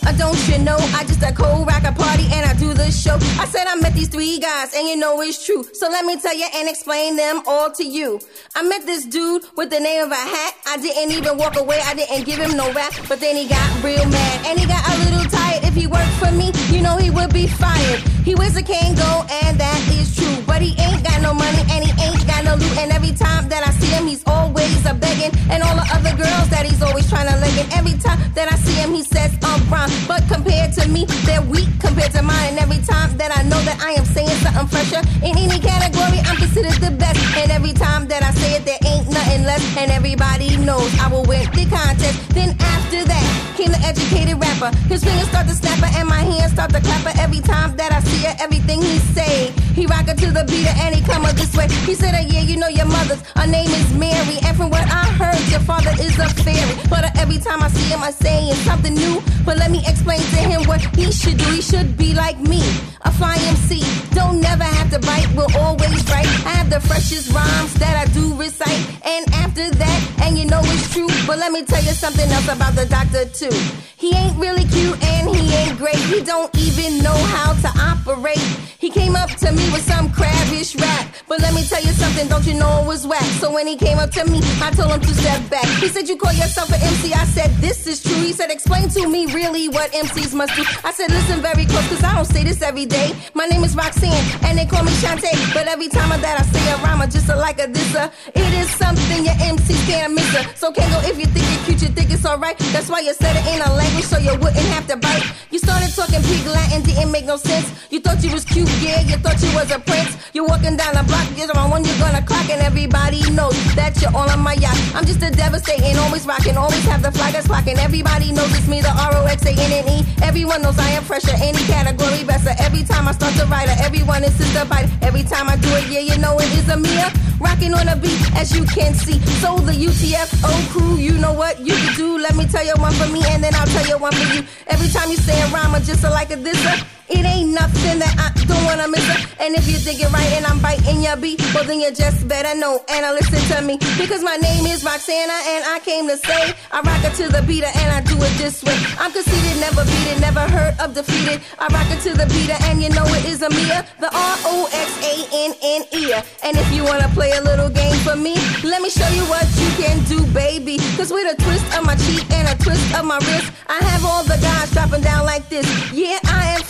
Well, 0.04 0.14
don't 0.18 0.48
you 0.48 0.58
know? 0.58 0.78
I 0.98 1.04
just 1.04 1.22
a 1.22 1.32
cold 1.32 1.66
rock 1.82 1.94
a 1.94 1.98
party 1.98 2.24
and 2.32 2.46
I 2.46 2.54
do 2.54 2.74
the 2.74 2.90
show. 2.90 3.14
I 3.40 3.46
said 3.46 3.66
I 3.66 3.74
met 3.76 3.94
these 3.94 4.08
three 4.08 4.38
guys 4.38 4.74
and 4.74 4.88
you 4.88 4.96
know 4.96 5.20
it's 5.20 5.44
true. 5.44 5.64
So 5.72 5.88
let 5.88 6.04
me 6.04 6.20
tell 6.20 6.36
you 6.36 6.46
and 6.54 6.68
explain 6.68 7.16
them 7.16 7.42
all 7.46 7.70
to 7.72 7.84
you. 7.84 8.20
I 8.54 8.62
met 8.62 8.86
this 8.86 9.04
dude 9.04 9.44
with 9.56 9.70
the 9.70 9.80
name 9.80 10.04
of 10.04 10.10
a 10.10 10.14
hat. 10.14 10.54
I 10.66 10.76
didn't 10.78 11.12
even 11.12 11.38
walk 11.38 11.56
away. 11.58 11.80
I 11.84 11.94
didn't 11.94 12.24
give 12.24 12.38
him 12.38 12.56
no 12.56 12.72
rap. 12.72 12.92
But 13.08 13.20
then 13.20 13.36
he 13.36 13.46
got 13.48 13.84
real 13.84 14.04
mad 14.08 14.46
and 14.46 14.58
he 14.58 14.66
got 14.66 14.82
a 14.86 14.94
little 15.04 15.30
tired. 15.30 15.64
If 15.64 15.74
he 15.74 15.86
worked 15.86 16.14
for 16.20 16.30
me, 16.32 16.52
you 16.70 16.82
know 16.82 16.96
he 16.96 17.10
would 17.10 17.32
be 17.32 17.46
fired. 17.46 18.00
He 18.24 18.34
wears 18.34 18.56
a 18.56 18.62
Kango 18.62 19.28
and 19.44 19.58
that 19.58 19.80
is 19.92 20.14
true. 20.14 20.42
But 20.46 20.62
he 20.62 20.78
ain't 20.80 21.04
got 21.04 21.20
no 21.22 21.34
money 21.34 21.62
and 21.70 21.84
he 21.84 21.92
ain't 22.02 22.26
got 22.26 22.44
no 22.44 22.54
loot. 22.54 22.76
And 22.78 22.92
every 22.92 23.12
time 23.12 23.48
that 23.48 23.66
I 23.66 23.70
see 23.72 23.88
him, 23.88 24.06
he's 24.06 24.22
always 24.26 24.84
a 24.86 24.94
begging. 24.94 25.32
And 25.50 25.62
all 25.62 25.74
the 25.74 25.88
other 25.92 26.14
girls 26.16 26.48
that 26.50 26.66
he's 26.66 26.82
always 26.82 27.08
trying 27.08 27.28
to 27.28 27.36
leg. 27.40 27.56
And 27.58 27.72
every 27.72 27.98
time 27.98 28.18
that 28.34 28.52
I 28.52 28.56
see 28.56 28.74
him, 28.74 28.94
he 28.94 29.02
says 29.02 29.36
I'm 29.42 29.60
wrong. 29.70 29.90
But 30.06 30.22
compared 30.28 30.72
to 30.74 30.88
me, 30.88 31.06
they're 31.26 31.42
weak 31.42 31.71
compared 31.80 32.12
to 32.12 32.22
mine. 32.22 32.58
Every 32.58 32.80
time 32.84 33.16
that 33.16 33.30
I 33.36 33.42
know 33.42 33.60
that 33.62 33.80
I 33.80 33.92
am 33.92 34.04
saying 34.04 34.36
something 34.42 34.68
fresher 34.68 35.02
in 35.24 35.36
any 35.36 35.58
category, 35.60 36.18
I'm 36.24 36.36
considered 36.36 36.78
the 36.80 36.90
best. 36.90 37.20
And 37.36 37.50
every 37.50 37.72
time 37.72 38.08
that 38.08 38.22
I 38.22 38.30
say 38.32 38.56
it, 38.56 38.64
there 38.64 38.78
ain't 38.84 39.08
nothing 39.10 39.44
less. 39.44 39.62
And 39.76 39.90
everybody 39.90 40.56
knows 40.58 40.90
I 40.98 41.08
will 41.08 41.24
win 41.24 41.44
the 41.52 41.66
contest. 41.66 42.16
Then 42.34 42.56
after 42.60 43.04
that 43.04 43.26
came 43.56 43.72
the 43.72 43.80
educated 43.86 44.38
rapper. 44.40 44.74
His 44.88 45.04
fingers 45.04 45.28
start 45.28 45.46
to 45.48 45.54
snapper 45.54 45.88
and 45.96 46.08
my 46.08 46.22
hands 46.22 46.52
start 46.52 46.70
to 46.72 46.80
clapper 46.80 47.12
every 47.20 47.40
time 47.40 47.76
that 47.76 47.92
I 47.92 48.00
see 48.00 48.26
it. 48.26 48.40
Everything 48.40 48.82
he 48.82 48.98
say, 49.16 49.52
he 49.74 49.86
rock 49.86 50.08
it 50.08 50.18
to 50.18 50.30
the 50.30 50.44
beat 50.44 50.68
and 50.84 50.94
he 50.94 51.00
come 51.02 51.24
up 51.24 51.34
this 51.36 51.54
way. 51.56 51.68
He 51.88 51.94
said, 51.94 52.14
uh, 52.14 52.24
"Yeah, 52.26 52.42
you 52.42 52.56
know 52.56 52.68
your 52.68 52.86
mother's. 52.86 53.20
Her 53.36 53.46
name 53.46 53.70
is 53.70 53.88
Mary, 53.94 54.36
and 54.46 54.56
from 54.56 54.70
what 54.70 54.86
I 55.02 55.04
heard, 55.20 55.40
your 55.50 55.60
father 55.60 55.92
is 56.00 56.18
a 56.18 56.28
fairy." 56.44 56.74
But 56.90 57.16
every 57.16 57.38
time 57.38 57.62
I 57.62 57.68
see 57.68 57.86
him, 57.92 58.02
I'm 58.02 58.12
saying 58.12 58.54
something 58.68 58.94
new. 58.94 59.22
But 59.44 59.56
let 59.58 59.70
me 59.70 59.80
explain 59.86 60.20
to 60.20 60.40
him 60.50 60.60
what 60.70 60.80
he 60.96 61.10
should 61.10 61.38
do. 61.38 61.48
He 61.56 61.61
should 61.62 61.96
be 61.96 62.12
like 62.12 62.38
me, 62.40 62.60
a 63.02 63.12
fly 63.12 63.36
MC. 63.54 63.82
Don't 64.14 64.40
never 64.40 64.64
have 64.64 64.90
to 64.90 64.98
bite, 64.98 65.28
we'll 65.36 65.56
always 65.56 66.02
write. 66.10 66.26
I 66.44 66.52
have 66.58 66.70
the 66.70 66.80
freshest 66.80 67.32
rhymes 67.32 67.74
that 67.74 67.96
I 67.96 68.12
do 68.12 68.34
recite. 68.34 68.82
And 69.06 69.32
after 69.34 69.70
that, 69.70 70.00
and 70.22 70.38
you 70.38 70.44
know 70.46 70.60
it's 70.64 70.92
true. 70.92 71.08
But 71.26 71.38
let 71.38 71.52
me 71.52 71.64
tell 71.64 71.82
you 71.82 71.92
something 71.92 72.28
else 72.30 72.48
about 72.48 72.74
the 72.74 72.86
doctor 72.86 73.24
too. 73.26 73.56
He 73.96 74.14
ain't 74.16 74.36
really 74.36 74.64
cute 74.64 75.00
and 75.04 75.34
he 75.34 75.54
ain't 75.54 75.78
great. 75.78 75.96
He 75.96 76.20
don't 76.22 76.52
even 76.58 77.02
know 77.02 77.14
how 77.14 77.52
to 77.54 77.70
operate. 77.78 78.42
He 78.82 78.90
came 78.90 79.14
up 79.14 79.30
to 79.30 79.52
me 79.52 79.64
with 79.70 79.86
some 79.86 80.10
crabbish 80.10 80.74
rap. 80.74 81.14
But 81.28 81.40
let 81.40 81.54
me 81.54 81.62
tell 81.64 81.80
you 81.80 81.92
something, 81.92 82.26
don't 82.26 82.44
you 82.44 82.54
know 82.54 82.82
it 82.82 82.86
was 82.86 83.06
whack? 83.06 83.22
So 83.38 83.52
when 83.52 83.68
he 83.68 83.76
came 83.76 83.98
up 83.98 84.10
to 84.10 84.24
me, 84.24 84.40
I 84.60 84.72
told 84.72 84.90
him 84.90 85.00
to 85.00 85.14
step 85.14 85.48
back. 85.48 85.66
He 85.78 85.86
said, 85.86 86.08
You 86.08 86.16
call 86.16 86.32
yourself 86.32 86.68
an 86.70 86.82
MC? 86.82 87.14
I 87.14 87.24
said, 87.26 87.50
This 87.58 87.86
is 87.86 88.02
true. 88.02 88.16
He 88.16 88.32
said, 88.32 88.50
Explain 88.50 88.88
to 88.90 89.08
me 89.08 89.26
really 89.32 89.68
what 89.68 89.92
MCs 89.92 90.34
must 90.34 90.56
do. 90.56 90.64
I 90.82 90.90
said, 90.92 91.10
Listen 91.10 91.40
very 91.54 91.66
close, 91.66 91.86
cause 91.88 92.04
I 92.04 92.14
don't 92.14 92.24
say 92.24 92.44
this 92.44 92.62
every 92.62 92.86
day. 92.86 93.12
My 93.34 93.46
name 93.46 93.62
is 93.64 93.76
Roxanne, 93.76 94.24
and 94.44 94.58
they 94.58 94.66
call 94.66 94.84
me 94.84 94.92
Shantae. 95.02 95.36
But 95.52 95.68
every 95.68 95.88
time 95.88 96.08
that 96.08 96.40
I 96.40 96.44
say 96.48 96.64
a 96.72 96.76
rhyme, 96.78 97.02
I 97.02 97.06
just 97.06 97.28
like 97.28 97.58
a 97.60 97.66
disser. 97.66 98.10
It 98.34 98.52
is 98.54 98.70
something 98.76 99.24
your 99.24 99.34
MCs 99.34 99.82
can't 99.86 100.14
miss. 100.14 100.32
So 100.56 100.72
Kango, 100.72 100.98
if 101.08 101.18
you 101.18 101.26
think 101.26 101.44
you're 101.50 101.64
cute, 101.64 101.82
you 101.82 101.88
think 101.88 102.10
it's 102.10 102.24
alright. 102.24 102.56
That's 102.72 102.88
why 102.88 103.00
you 103.00 103.12
said 103.14 103.36
it 103.36 103.44
in 103.52 103.60
a 103.60 103.72
language 103.74 104.04
so 104.04 104.18
you 104.18 104.32
wouldn't 104.38 104.68
have 104.72 104.86
to 104.88 104.96
bite. 104.96 105.24
You 105.50 105.58
started 105.58 105.92
talking 105.94 106.22
pig 106.22 106.46
Latin, 106.46 106.82
didn't 106.82 107.10
make 107.10 107.26
no 107.26 107.36
sense. 107.36 107.68
You 107.90 108.00
thought 108.00 108.22
you 108.24 108.32
was 108.32 108.44
cute, 108.44 108.70
yeah, 108.80 109.00
you 109.02 109.16
thought 109.18 109.40
you 109.42 109.52
was 109.54 109.70
a 109.70 109.78
prince. 109.78 110.16
You're 110.32 110.46
walking 110.46 110.76
down 110.76 110.94
the 110.94 111.04
block, 111.04 111.26
you're 111.36 111.46
the 111.46 111.58
one 111.58 111.84
you're 111.84 111.98
gonna 111.98 112.22
clock, 112.22 112.48
and 112.48 112.62
everybody 112.62 113.20
knows 113.32 113.56
that 113.74 114.00
you're 114.00 114.14
all 114.16 114.28
on 114.30 114.40
my 114.40 114.54
yacht. 114.54 114.78
I'm 114.94 115.04
just 115.04 115.22
a 115.22 115.30
devastating, 115.30 115.98
always 115.98 116.24
rocking, 116.26 116.56
always 116.56 116.84
have 116.84 117.02
the 117.02 117.12
flag 117.12 117.34
that's 117.34 117.46
clocking. 117.46 117.76
Everybody 117.76 118.32
knows 118.32 118.50
it's 118.56 118.66
me, 118.66 118.80
the 118.80 118.88
R 118.88 119.12
O 119.16 119.26
X 119.26 119.44
A 119.44 119.52
N 119.52 119.72
N 119.84 119.88
E. 119.88 120.06
Everyone 120.22 120.62
knows 120.62 120.78
I 120.78 120.88
am 120.90 121.04
fresher, 121.04 121.36
any 121.42 121.62
category 121.66 122.24
better. 122.24 122.54
Every 122.58 122.84
time 122.84 123.08
I 123.08 123.12
start 123.12 123.34
to 123.34 123.46
write 123.46 123.68
it, 123.68 123.78
everyone 123.80 124.24
is 124.24 124.34
sister 124.34 124.64
bite. 124.64 124.88
Every 125.02 125.24
time 125.24 125.48
I 125.48 125.56
do 125.56 125.68
it, 125.74 125.86
yeah, 125.90 126.00
you 126.00 126.16
know 126.18 126.38
it 126.38 126.50
is 126.56 126.68
a 126.68 126.76
Mia. 126.76 127.12
Rocking 127.40 127.74
on 127.74 127.88
a 127.88 127.96
beat, 127.96 128.22
as 128.36 128.54
you 128.56 128.64
can 128.64 128.94
see. 128.94 129.18
So 129.42 129.58
the 129.58 129.72
UTFO 129.72 130.44
oh, 130.44 130.68
crew, 130.70 130.96
you 130.96 131.12
know 131.18 131.32
what 131.32 131.58
you 131.60 131.76
do. 131.96 132.18
Let 132.18 132.36
me 132.36 132.46
tell 132.46 132.64
you 132.64 132.74
one 132.78 132.94
for 132.94 133.08
me, 133.08 133.22
and 133.26 133.42
then 133.42 133.54
I'll 133.54 133.66
tell 133.66 133.86
you 133.86 133.98
one 133.98 134.12
for 134.14 134.34
you. 134.34 134.44
Every 134.68 134.88
time 134.88 135.10
you 135.10 135.16
say 135.16 135.40
a 135.42 135.48
rhyme, 135.48 135.74
or 135.74 135.80
just 135.80 136.04
a 136.04 136.10
like 136.10 136.30
a 136.30 136.36
disser. 136.36 136.86
It 137.12 137.24
ain't 137.26 137.50
nothing 137.52 137.98
that 138.00 138.14
I 138.16 138.32
don't 138.46 138.64
wanna 138.64 138.88
miss 138.88 139.04
it. 139.04 139.26
And 139.38 139.54
if 139.54 139.68
you 139.68 139.76
think 139.76 140.00
it 140.00 140.10
right 140.12 140.32
and 140.32 140.46
I'm 140.46 140.60
biting 140.60 141.02
your 141.02 141.16
beat, 141.16 141.40
well 141.54 141.64
then 141.64 141.80
you 141.80 141.92
just 141.92 142.26
better 142.26 142.54
know 142.58 142.80
and 142.88 143.04
I 143.04 143.12
listen 143.12 143.40
to 143.52 143.62
me. 143.62 143.76
Because 143.98 144.22
my 144.22 144.36
name 144.36 144.64
is 144.66 144.82
Roxana 144.84 145.36
and 145.52 145.64
I 145.64 145.80
came 145.84 146.08
to 146.08 146.16
say 146.16 146.54
I 146.72 146.80
rock 146.80 147.04
it 147.04 147.14
to 147.20 147.28
the 147.28 147.42
beater 147.42 147.68
and 147.68 147.88
I 147.92 148.00
do 148.00 148.16
it 148.16 148.34
this 148.38 148.62
way. 148.64 148.76
I'm 148.98 149.12
conceited, 149.12 149.60
never 149.60 149.84
beat 149.84 150.08
it, 150.12 150.20
never 150.20 150.40
heard 150.40 150.78
of 150.80 150.94
defeated. 150.94 151.42
I 151.58 151.68
rock 151.68 151.88
it 151.92 152.00
to 152.08 152.16
the 152.16 152.26
beater 152.32 152.56
and 152.68 152.82
you 152.82 152.88
know 152.90 153.04
it 153.18 153.24
is 153.26 153.42
a 153.42 153.50
Mia, 153.50 153.84
the 154.00 154.08
R-O-X-A-N-N-E. 154.08 156.04
And 156.42 156.56
if 156.56 156.72
you 156.72 156.84
wanna 156.84 157.08
play 157.12 157.32
a 157.32 157.42
little 157.42 157.68
game 157.68 157.98
for 158.00 158.16
me, 158.16 158.34
let 158.64 158.80
me 158.80 158.88
show 158.88 159.08
you 159.12 159.24
what 159.28 159.44
you 159.60 159.68
can 159.76 160.02
do, 160.04 160.24
baby. 160.32 160.78
Cause 160.96 161.12
with 161.12 161.28
a 161.28 161.36
twist 161.42 161.66
of 161.76 161.84
my 161.84 161.96
cheek 162.08 162.24
and 162.32 162.48
a 162.48 162.56
twist 162.62 162.94
of 162.96 163.04
my 163.04 163.18
wrist, 163.28 163.52
I 163.68 163.78
have 163.84 164.04
all 164.04 164.24
the 164.24 164.38
guys 164.40 164.70
dropping 164.72 165.02
down 165.02 165.26
like 165.26 165.48
this. 165.48 165.66
Yeah, 165.92 166.18
I 166.24 166.56
am 166.56 166.62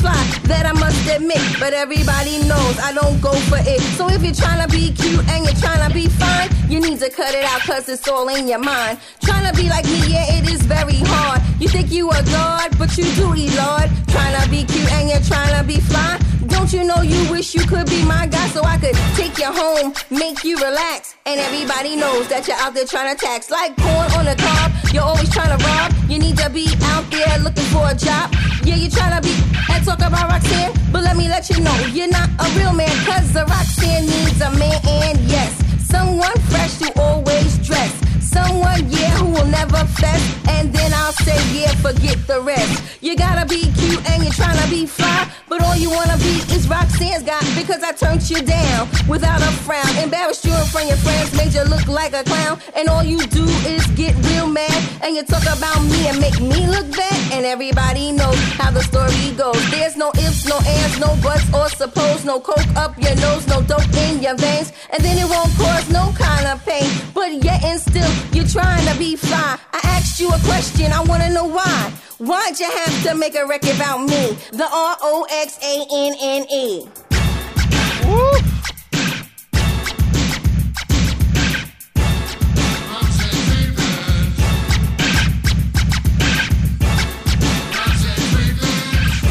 admit, 1.22 1.40
but 1.60 1.72
everybody 1.72 2.38
knows 2.48 2.78
I 2.78 2.92
don't 2.92 3.20
go 3.20 3.32
for 3.32 3.58
it. 3.60 3.80
So 3.96 4.08
if 4.08 4.22
you're 4.22 4.34
trying 4.34 4.66
to 4.66 4.68
be 4.68 4.92
cute 4.92 5.26
and 5.28 5.44
you're 5.44 5.54
trying 5.54 5.86
to 5.86 5.92
be 5.92 6.08
fine, 6.08 6.48
you 6.68 6.80
need 6.80 6.98
to 7.00 7.10
cut 7.10 7.34
it 7.34 7.44
out 7.44 7.60
cause 7.60 7.88
it's 7.88 8.08
all 8.08 8.28
in 8.28 8.48
your 8.48 8.58
mind. 8.58 8.98
Trying 9.22 9.50
to 9.50 9.56
be 9.60 9.68
like 9.68 9.84
me, 9.84 10.12
yeah, 10.12 10.36
it 10.36 10.50
is 10.50 10.62
very 10.62 11.00
hard. 11.04 11.42
You 11.60 11.68
think 11.68 11.92
you 11.92 12.10
are 12.10 12.22
god, 12.24 12.76
but 12.78 12.96
you 12.96 13.04
do 13.14 13.34
eat 13.34 13.54
lord. 13.56 13.90
Trying 14.08 14.42
to 14.42 14.50
be 14.50 14.64
cute 14.64 14.90
and 14.92 15.08
you're 15.10 15.20
trying 15.20 15.58
to 15.58 15.64
be 15.66 15.80
fly. 15.80 16.18
Don't 16.48 16.72
you 16.72 16.84
know 16.84 17.02
you 17.02 17.30
wish 17.30 17.54
you 17.54 17.64
could 17.66 17.86
be 17.86 18.04
my 18.04 18.26
guy 18.26 18.48
so 18.48 18.62
I 18.62 18.76
could 18.78 18.94
take 19.14 19.38
you 19.38 19.50
home, 19.50 19.94
make 20.10 20.44
you 20.44 20.56
relax. 20.56 21.14
And 21.26 21.38
everybody 21.40 21.96
knows 21.96 22.28
that 22.28 22.46
you're 22.48 22.56
out 22.56 22.74
there 22.74 22.84
trying 22.86 23.14
to 23.14 23.18
tax. 23.18 23.50
Like 23.50 23.76
corn 23.76 24.10
on 24.18 24.24
the 24.24 24.36
cob, 24.36 24.72
you're 24.92 25.02
always 25.02 25.30
trying 25.30 25.56
to 25.56 25.64
rob. 25.64 25.92
You 26.08 26.18
need 26.18 26.36
to 26.38 26.50
be 26.50 26.68
out 26.94 27.10
there 27.10 27.38
looking 27.38 27.64
for 27.74 27.88
a 27.88 27.94
job. 27.94 28.34
Yeah, 28.64 28.76
you're 28.76 28.90
trying 28.90 29.20
to 29.20 29.22
be 29.26 29.34
and 29.72 29.84
talk 29.84 29.98
about 29.98 30.28
Roxanne, 30.30 30.72
but 30.92 31.02
let 31.02 31.16
me 31.16 31.28
let 31.28 31.48
you 31.50 31.60
know 31.60 31.74
you're 31.92 32.08
not 32.08 32.28
a 32.38 32.46
real 32.58 32.72
man. 32.72 32.90
Cause 33.06 33.32
the 33.32 33.44
Roxanne 33.46 34.06
needs 34.06 34.40
a 34.40 34.50
man, 34.58 34.78
and 34.86 35.18
yes, 35.26 35.50
someone 35.86 36.36
fresh 36.50 36.78
to 36.78 36.92
always 37.00 37.58
dress. 37.66 37.92
Someone, 38.20 38.88
yeah, 38.88 39.01
who 39.22 39.30
will 39.30 39.46
never 39.46 39.82
fess. 40.00 40.22
And 40.48 40.72
then 40.72 40.92
I'll 40.94 41.12
say, 41.12 41.38
yeah, 41.54 41.72
forget 41.86 42.18
the 42.26 42.40
rest. 42.40 42.82
You 43.00 43.16
gotta 43.16 43.46
be 43.46 43.70
cute 43.78 44.02
and 44.10 44.22
you're 44.22 44.32
trying 44.32 44.58
to 44.58 44.68
be 44.68 44.86
fly. 44.86 45.30
But 45.48 45.62
all 45.62 45.76
you 45.76 45.90
wanna 45.90 46.18
be 46.18 46.34
is 46.54 46.66
Roxanne's 46.68 47.22
guy. 47.22 47.42
Because 47.60 47.82
I 47.82 47.92
turned 47.92 48.28
you 48.28 48.40
down 48.42 48.88
without 49.08 49.40
a 49.40 49.52
frown. 49.64 49.90
Embarrassed 49.98 50.44
you 50.44 50.54
in 50.54 50.66
front 50.72 50.90
of 50.90 50.92
your 50.92 51.02
friends, 51.06 51.28
made 51.36 51.54
you 51.54 51.64
look 51.64 51.86
like 51.86 52.12
a 52.14 52.24
clown. 52.24 52.58
And 52.74 52.88
all 52.88 53.04
you 53.04 53.20
do 53.26 53.44
is 53.74 53.86
get 53.94 54.14
real 54.26 54.48
mad. 54.48 54.78
And 55.02 55.14
you 55.16 55.22
talk 55.22 55.42
about 55.42 55.80
me 55.84 56.08
and 56.08 56.18
make 56.20 56.38
me 56.40 56.66
look 56.66 56.88
bad. 56.90 57.18
And 57.32 57.46
everybody 57.46 58.12
knows 58.12 58.38
how 58.58 58.70
the 58.70 58.82
story 58.82 59.30
goes. 59.36 59.62
There's 59.70 59.96
no 59.96 60.10
ifs, 60.26 60.46
no 60.46 60.58
ands, 60.66 60.98
no 60.98 61.10
buts 61.22 61.46
or 61.54 61.68
suppose. 61.68 62.24
No 62.24 62.40
coke 62.40 62.70
up 62.76 62.98
your 62.98 63.14
nose, 63.16 63.46
no 63.46 63.62
dope 63.62 63.94
in 64.06 64.22
your 64.22 64.36
veins. 64.36 64.72
And 64.92 65.02
then 65.04 65.16
it 65.18 65.28
won't 65.28 65.52
cause 65.56 65.88
no 65.90 66.12
kind 66.16 66.46
of 66.46 66.64
pain. 66.64 66.90
But 67.14 67.44
yet 67.44 67.62
and 67.64 67.80
still, 67.80 68.12
you're 68.32 68.46
trying 68.46 68.86
to 68.86 68.98
be 68.98 69.11
fly. 69.11 69.57
I 69.73 69.79
asked 69.83 70.19
you 70.19 70.29
a 70.29 70.39
question, 70.39 70.91
I 70.91 71.01
wanna 71.03 71.29
know 71.29 71.45
why. 71.45 71.91
Why'd 72.17 72.59
you 72.59 72.69
have 72.69 73.03
to 73.03 73.15
make 73.15 73.35
a 73.35 73.45
record 73.45 73.75
about 73.75 73.99
me? 74.01 74.37
The 74.51 74.67
R 74.71 74.97
O 75.01 75.27
X 75.29 75.59
A 75.63 75.75
N 75.91 76.13
N 76.19 76.43
E. 76.49 76.87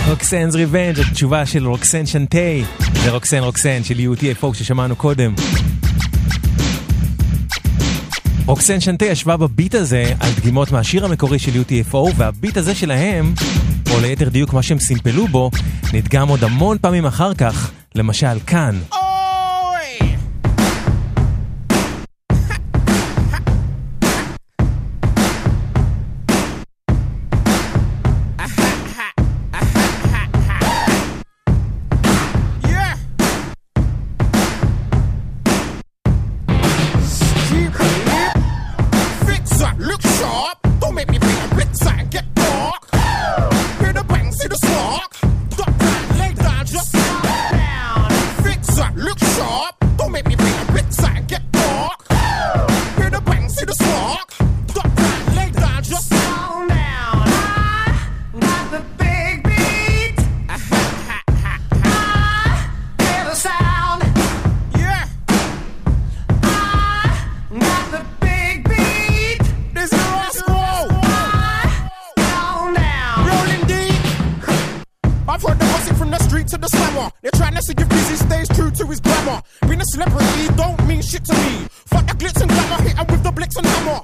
רוקסנ's 0.08 0.56
ריבנג', 0.56 1.00
התשובה 1.00 1.46
של 1.46 1.66
רוקסן 1.66 2.06
שנטי 2.06 2.64
לרוקסן 3.06 3.42
רוקסן 3.42 3.84
של 3.84 3.94
UTFO 3.94 4.54
ששמענו 4.54 4.96
קודם. 4.96 5.34
רוקסן 8.45 8.79
שנטי 8.79 9.05
ישבה 9.05 9.37
בביט 9.37 9.75
הזה 9.75 10.13
על 10.19 10.31
דגימות 10.37 10.71
מהשיר 10.71 11.05
המקורי 11.05 11.39
של 11.39 11.51
UTFO 11.51 11.97
והביט 12.17 12.57
הזה 12.57 12.75
שלהם, 12.75 13.33
או 13.93 13.99
ליתר 13.99 14.29
דיוק 14.29 14.53
מה 14.53 14.63
שהם 14.63 14.79
סימפלו 14.79 15.27
בו, 15.27 15.51
נדגם 15.93 16.27
עוד 16.27 16.43
המון 16.43 16.77
פעמים 16.81 17.05
אחר 17.05 17.33
כך, 17.33 17.71
למשל 17.95 18.39
כאן. 18.47 18.79
Yeah. 18.91 19.00
To 76.51 76.57
the 76.57 76.67
slammer. 76.67 77.09
They're 77.21 77.31
trying 77.31 77.55
to 77.55 77.61
see 77.61 77.73
if 77.77 77.87
Busy 77.87 78.15
stays 78.15 78.47
true 78.49 78.71
to 78.71 78.83
his 78.87 78.99
grammar. 78.99 79.41
Being 79.67 79.79
a 79.79 79.85
celebrity 79.85 80.51
don't 80.59 80.77
mean 80.85 81.01
shit 81.01 81.23
to 81.23 81.33
me. 81.33 81.67
Fuck 81.87 82.07
the 82.07 82.13
glitz 82.19 82.41
and 82.41 82.51
glamour, 82.51 82.83
hit 82.83 82.99
'em 82.99 83.07
with 83.07 83.23
the 83.23 83.31
blitz 83.31 83.55
and 83.55 83.65
hammer. 83.65 84.01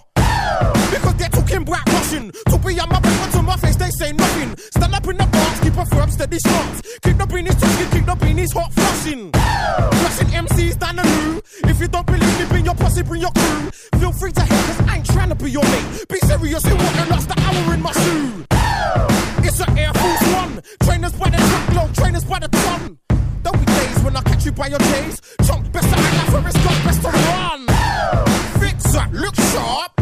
Because 0.91 1.15
they're 1.19 1.29
talking 1.29 1.63
black 1.65 1.85
Russian. 1.91 2.31
To 2.51 2.57
be 2.57 2.79
on 2.79 2.87
my 2.89 2.99
back, 3.01 3.15
but 3.19 3.31
to 3.35 3.41
my 3.43 3.57
face, 3.57 3.75
they 3.75 3.91
say 3.99 4.13
nothing. 4.13 4.55
Stand 4.75 4.95
up 4.95 5.07
in 5.07 5.17
the 5.17 5.27
box, 5.27 5.59
keep 5.59 5.75
a 5.75 5.85
firm, 5.93 6.09
steady 6.09 6.39
stance. 6.39 6.81
Keep 7.03 7.17
the 7.17 7.27
beanies 7.27 7.59
talking, 7.59 7.89
keep 7.91 8.05
the 8.05 8.15
beanies 8.15 8.53
hot 8.53 8.71
flushing. 8.71 9.31
Flushing 9.99 10.31
MCs 10.45 10.75
down 10.79 10.95
the 10.95 11.03
loo. 11.03 11.41
If 11.71 11.81
you 11.81 11.89
don't 11.89 12.07
believe 12.07 12.39
me, 12.39 12.45
bring 12.45 12.65
your 12.65 12.75
posse, 12.75 13.03
bring 13.03 13.21
your 13.21 13.35
crew. 13.35 13.71
Feel 13.99 14.13
free 14.13 14.31
to 14.31 14.41
hate, 14.41 14.65
cause 14.67 14.79
I 14.87 14.95
ain't 14.97 15.05
trying 15.05 15.29
to 15.29 15.35
be 15.35 15.51
your 15.51 15.67
mate. 15.73 16.07
Be 16.07 16.19
serious, 16.19 16.63
you 16.63 16.75
wouldn't 16.75 17.09
lost 17.09 17.27
the 17.27 17.37
hour 17.43 17.73
in 17.73 17.81
my 17.81 17.91
shoe. 17.91 18.36
By 22.27 22.39
the 22.39 22.47
ton. 22.49 22.97
There'll 23.43 23.57
be 23.57 23.65
days 23.65 24.03
when 24.03 24.15
I 24.15 24.21
catch 24.21 24.45
you 24.45 24.51
by 24.51 24.67
your 24.67 24.79
days. 24.79 25.21
Chunk, 25.45 25.71
best 25.71 25.87
act 25.87 26.17
like 26.17 26.29
Forrest 26.31 26.57
Gump, 26.63 26.83
best 26.83 27.01
to 27.01 27.09
run. 27.09 27.67
Fix 28.59 28.95
up, 28.95 29.09
look 29.13 29.35
sharp. 29.35 29.96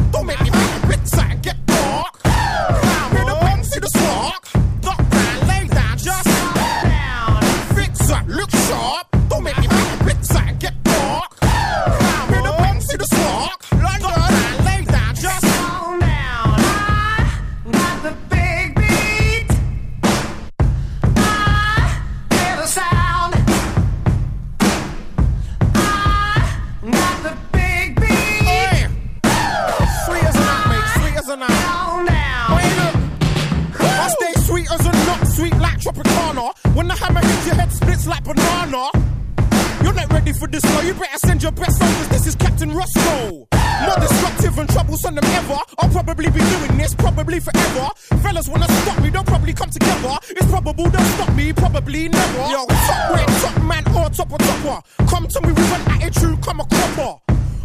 Your 41.45 41.51
best 41.51 41.77
soldiers. 41.77 42.07
This 42.09 42.25
is 42.25 42.35
Captain 42.35 42.71
Roscoe. 42.73 43.45
More 43.85 43.99
disruptive 44.01 44.57
and 44.57 44.67
troublesome 44.67 45.13
than 45.13 45.25
ever. 45.25 45.59
I'll 45.77 45.89
probably 45.89 46.31
be 46.31 46.39
doing 46.39 46.75
this 46.75 46.95
probably 46.95 47.39
forever. 47.39 47.87
Fellas 48.23 48.47
wanna 48.49 48.67
stop 48.81 48.99
me, 49.03 49.11
they'll 49.11 49.23
probably 49.23 49.53
come 49.53 49.69
together. 49.69 50.17
It's 50.31 50.49
probable 50.49 50.89
they'll 50.89 51.11
stop 51.15 51.31
me, 51.35 51.53
probably 51.53 52.09
never. 52.09 52.45
Yo, 52.49 52.65
top 52.65 53.13
red, 53.13 53.27
top 53.43 53.61
man, 53.61 53.83
or 53.95 54.09
top 54.09 54.31
or 54.31 54.39
topper. 54.39 54.81
Come 55.05 55.27
to 55.27 55.41
me 55.41 55.49
with 55.49 55.71
an 55.77 55.83
attitude, 55.93 56.41
come 56.41 56.61
a 56.61 56.65
cropper. 56.65 57.13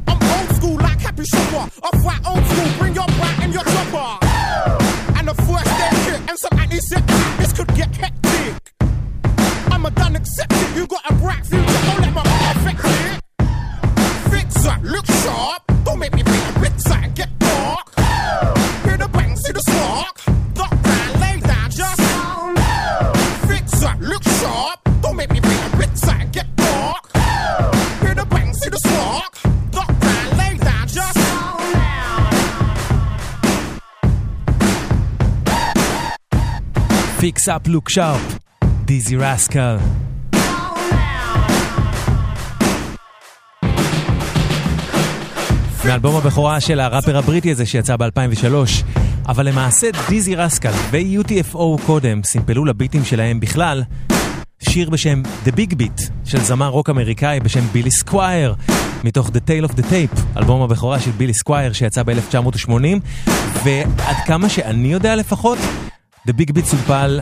I'm 0.09 0.21
old 0.37 0.57
school 0.57 0.77
like 0.77 1.01
Happy 1.01 1.25
Shopper. 1.25 1.65
Off 1.83 2.05
white 2.05 2.21
old 2.29 2.45
school, 2.51 2.71
bring 2.79 2.95
your 2.95 3.07
brat 3.17 3.37
and 3.41 3.55
your 3.55 3.65
chopper. 3.65 4.11
And 5.17 5.27
a 5.27 5.35
first 5.35 5.73
aid 5.85 5.97
kit 6.05 6.21
and 6.29 6.39
some 6.39 6.59
antiseptic. 6.59 7.39
This 7.39 7.53
could 7.55 7.75
get 7.75 7.97
hectic. 7.97 8.75
I'm 9.73 9.87
a 9.87 9.91
done 9.91 10.17
accepted. 10.17 10.77
You 10.77 10.87
got 10.87 11.11
a 11.11 11.15
bright 11.15 11.47
future, 11.47 11.65
don't 11.65 12.01
let 12.01 12.01
my 12.01 12.01
affect 12.01 12.09
it 12.09 12.10
picture, 14.71 14.89
look 14.91 15.07
sharp. 15.07 15.63
Don't 15.85 15.99
make 15.99 16.15
me 16.15 16.23
paint 16.23 16.57
a 16.57 16.61
picture 16.61 16.93
and 16.93 17.15
get 17.15 17.39
dark. 17.39 17.95
Hear 18.85 18.97
the 18.97 19.09
bang, 19.13 19.37
see 19.37 19.53
the 19.53 19.61
spark. 19.61 20.21
Duck 20.55 20.83
down, 20.83 21.21
lay 21.21 21.41
down, 21.41 21.71
just 21.71 22.01
fix 23.49 23.83
up, 23.83 24.01
look 24.01 24.23
sharp. 24.23 24.81
Don't 25.03 25.17
make 25.17 25.31
me 25.33 25.41
paint 25.41 25.75
a 25.75 25.77
picture 25.77 26.11
and 26.11 26.33
get 26.33 26.57
dark. 26.57 27.13
Hear 28.01 28.15
the 28.15 28.27
bang, 28.27 28.53
see 28.55 28.71
the 28.71 28.79
spark. 28.79 29.33
Duck 29.71 30.01
down, 30.01 30.39
lay 30.39 30.57
down, 30.59 30.89
just 30.89 31.19
fix 37.21 37.49
up, 37.49 37.67
look 37.67 37.89
sharp. 37.89 38.21
Dizzee 38.85 39.17
Rascal. 39.17 39.81
מאלבום 45.85 46.17
הבכורה 46.17 46.61
של 46.61 46.81
הראפר 46.81 47.17
הבריטי 47.17 47.51
הזה 47.51 47.67
שיצא 47.67 47.97
ב-2003. 47.97 48.55
אבל 49.29 49.49
למעשה 49.49 49.87
דיזי 50.09 50.35
רסקל 50.35 50.73
ו-UTFO 50.91 51.87
קודם 51.87 52.23
סימפלו 52.23 52.65
לביטים 52.65 53.05
שלהם 53.05 53.41
בכלל 53.41 53.83
שיר 54.63 54.91
בשם 54.91 55.23
The 55.45 55.49
Big 55.49 55.75
Beat 55.75 56.11
של 56.25 56.41
זמר 56.41 56.69
רוק 56.69 56.91
אמריקאי 56.91 57.41
בשם 57.41 57.61
בילי 57.61 57.91
סקווייר 57.91 58.55
מתוך 59.05 59.29
The 59.29 59.31
Tale 59.31 59.71
of 59.71 59.73
the 59.73 59.83
Tape, 59.83 60.21
אלבום 60.37 60.63
הבכורה 60.63 61.01
של 61.01 61.11
בילי 61.11 61.35
סקווייר 61.35 61.73
שיצא 61.73 62.03
ב-1980 62.03 62.71
ועד 63.65 64.17
כמה 64.27 64.49
שאני 64.49 64.93
יודע 64.93 65.17
לפחות, 65.17 65.59
The 66.29 66.31
Big 66.31 66.53
Beat 66.53 66.65
סופל 66.65 67.21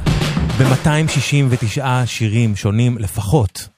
ב-269 0.58 1.82
שירים 2.06 2.56
שונים 2.56 2.98
לפחות. 2.98 3.68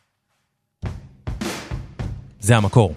זה 2.40 2.56
המקור. 2.56 2.94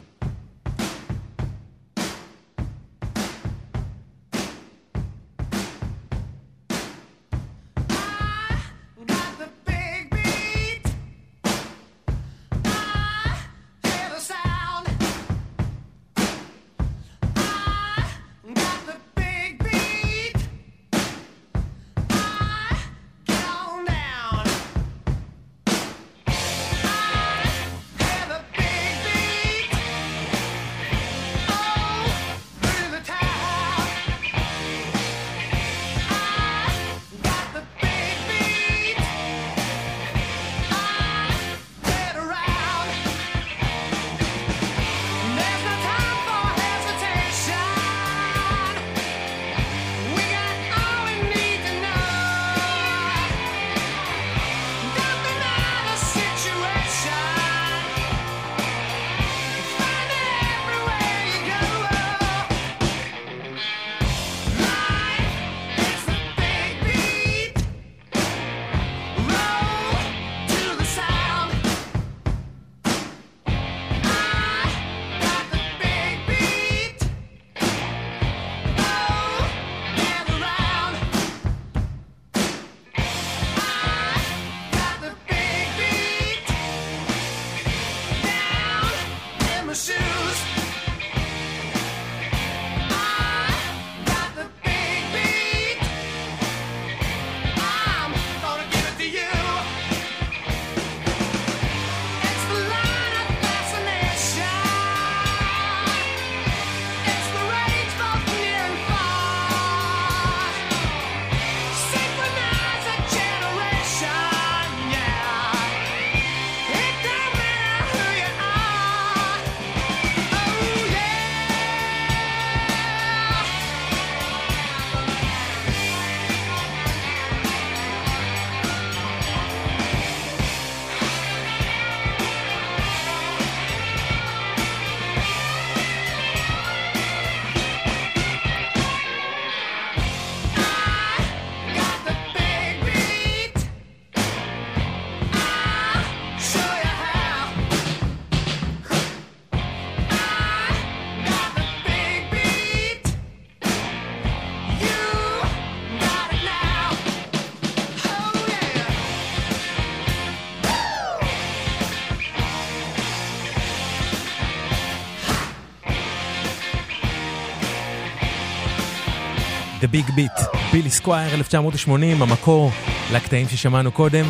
Big 169.94 170.10
Beat, 170.10 170.58
בילי 170.72 170.90
סקווייר 170.90 171.34
1980, 171.34 172.22
המקור 172.22 172.72
לקטעים 173.12 173.48
ששמענו 173.50 173.92
קודם. 173.92 174.26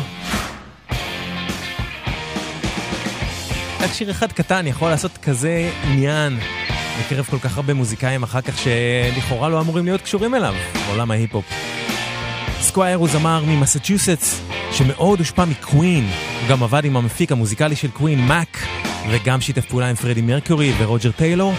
רק 3.80 3.92
שיר 3.92 4.10
אחד 4.10 4.32
קטן 4.32 4.66
יכול 4.66 4.90
לעשות 4.90 5.18
כזה 5.18 5.70
עניין 5.84 6.38
בקרב 7.00 7.24
כל 7.24 7.38
כך 7.38 7.56
הרבה 7.56 7.74
מוזיקאים 7.74 8.22
אחר 8.22 8.40
כך 8.40 8.54
שלכאורה 8.58 9.48
לא 9.48 9.60
אמורים 9.60 9.84
להיות 9.84 10.00
קשורים 10.00 10.34
אליו, 10.34 10.54
בעולם 10.86 11.10
ההיפ-הופ. 11.10 11.44
סקווייר 12.60 12.98
הוא 12.98 13.08
זמר 13.08 13.44
ממסצ'וסטס 13.46 14.40
שמאוד 14.72 15.18
הושפע 15.18 15.44
מקווין, 15.44 16.08
הוא 16.40 16.48
גם 16.48 16.62
עבד 16.62 16.84
עם 16.84 16.96
המפיק 16.96 17.32
המוזיקלי 17.32 17.76
של 17.76 17.90
קווין, 17.90 18.26
מאק, 18.26 18.58
וגם 19.10 19.40
שיתף 19.40 19.66
פעולה 19.66 19.90
עם 19.90 19.96
פרדי 19.96 20.22
מרקורי 20.22 20.72
ורוג'ר 20.78 21.10
טיילור, 21.10 21.54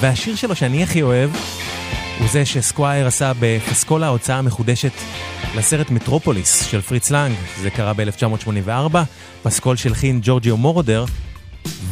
והשיר 0.00 0.36
שלו 0.36 0.56
שאני 0.56 0.82
הכי 0.82 1.02
אוהב 1.02 1.30
הוא 2.18 2.28
זה 2.28 2.46
שסקווייר 2.46 3.06
עשה 3.06 3.32
בפסקול 3.40 4.04
ההוצאה 4.04 4.38
המחודשת 4.38 4.92
לסרט 5.56 5.90
מטרופוליס 5.90 6.66
של 6.66 6.80
פריץ 6.80 7.10
לנג, 7.10 7.36
זה 7.60 7.70
קרה 7.70 7.92
ב-1984, 7.92 8.96
פסקול 9.42 9.76
שהכין 9.76 10.20
ג'ורג'יו 10.22 10.56
מורודר, 10.56 11.04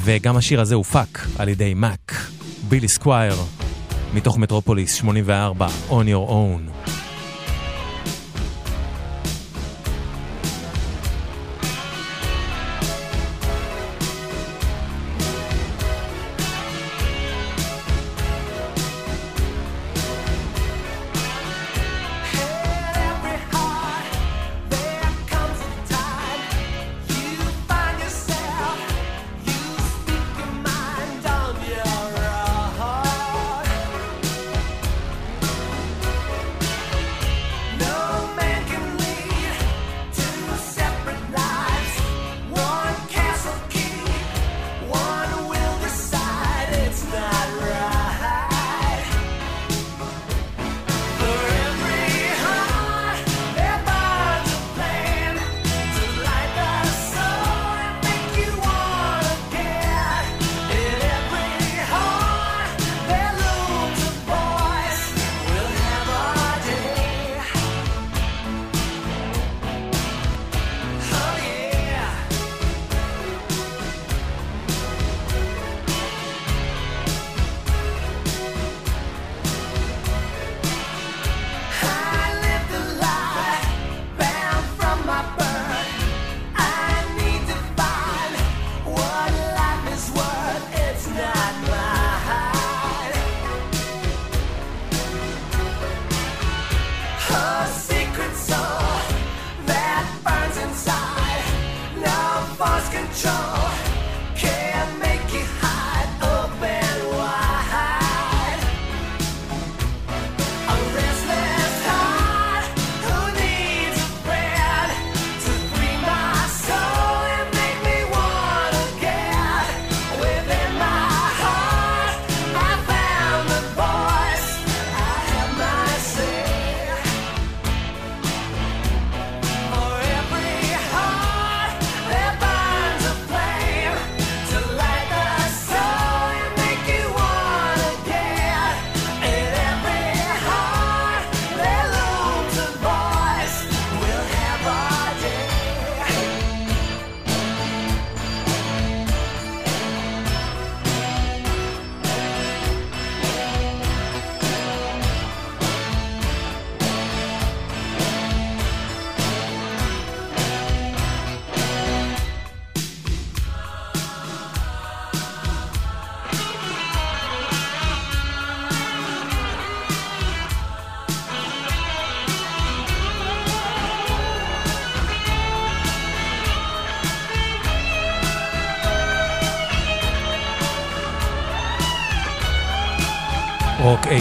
וגם 0.02 0.36
השיר 0.36 0.60
הזה 0.60 0.74
הופק 0.74 1.18
על 1.38 1.48
ידי 1.48 1.74
מאק, 1.74 2.12
בילי 2.68 2.88
סקווייר, 2.88 3.36
מתוך 4.14 4.38
מטרופוליס 4.38 4.94
84, 4.94 5.68
On 5.90 5.92
Your 5.92 6.30
Own. 6.30 6.95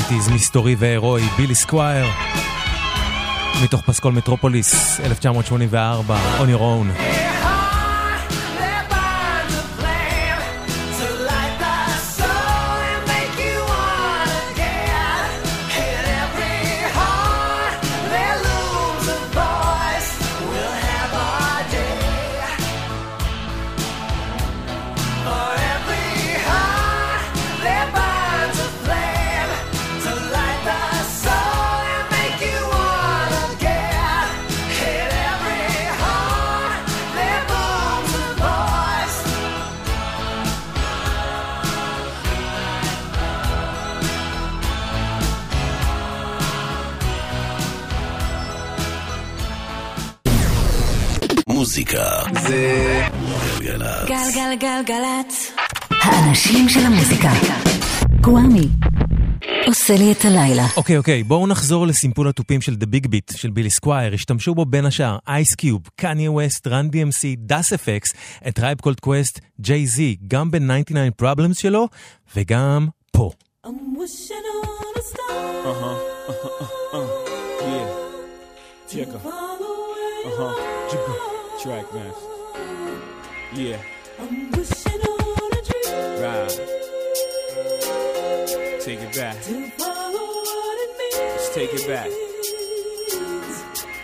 80's 0.09 0.33
מסתורי 0.33 0.75
והירואי, 0.79 1.23
בילי 1.37 1.55
סקווייר, 1.55 2.05
מתוך 3.63 3.81
פסקול 3.81 4.13
מטרופוליס, 4.13 4.99
1984, 4.99 6.17
On 6.39 6.57
Your 6.57 6.59
Own. 6.59 7.44
עושה 59.85 60.03
לי 60.03 60.11
את 60.11 60.25
הלילה. 60.25 60.65
אוקיי, 60.77 60.97
אוקיי, 60.97 61.23
בואו 61.23 61.47
נחזור 61.47 61.87
לסימפול 61.87 62.27
התופים 62.27 62.61
של 62.61 62.73
The 62.73 62.85
Big 62.85 63.07
Beat 63.07 63.37
של 63.37 63.49
בילי 63.49 63.69
סקווייר. 63.69 64.13
השתמשו 64.13 64.55
בו 64.55 64.65
בין 64.65 64.85
השאר 64.85 65.17
אייס 65.27 65.55
קיוב, 65.55 65.81
קניה 65.95 66.31
ווסט, 66.31 66.67
Run 66.67 66.87
DMC, 66.91 67.37
Das 67.37 67.73
EFX, 67.73 68.09
A 68.47 68.55
Tribe 68.55 68.81
Called 68.81 68.99
Quest, 68.99 69.39
ג'יי 69.61 69.87
זי, 69.87 70.15
גם 70.27 70.51
ב-99 70.51 71.23
Problems 71.23 71.53
שלו, 71.53 71.87
וגם 72.35 72.87
פה. 73.11 73.31
I'm 73.65 73.67
wishing 73.67 74.45
on 74.55 74.95
a 74.97 75.03
star. 75.09 75.31
Uh-huh. 75.71 75.95
Uh-huh. 76.31 76.97
Uh-huh. 76.97 77.09
Yeah. 77.71 77.87
Uh-huh. 80.29 80.53
Jigga. 80.89 81.13
Track 81.61 81.87
master. 81.95 82.29
Yeah. 83.63 83.81
I'm 84.21 84.35
wishing 84.55 85.01
on 85.11 85.51
a 85.57 85.61
dream. 85.67 86.23
Right. 86.23 86.84
Take 88.85 88.99
it 88.99 89.15
back. 89.15 89.41
To 89.41 89.69
follow 89.71 90.13
what 90.13 90.77
it 90.79 90.97
means. 90.99 91.17
Let's 91.17 91.55
take 91.55 91.73
it 91.73 91.87
back. 91.87 92.07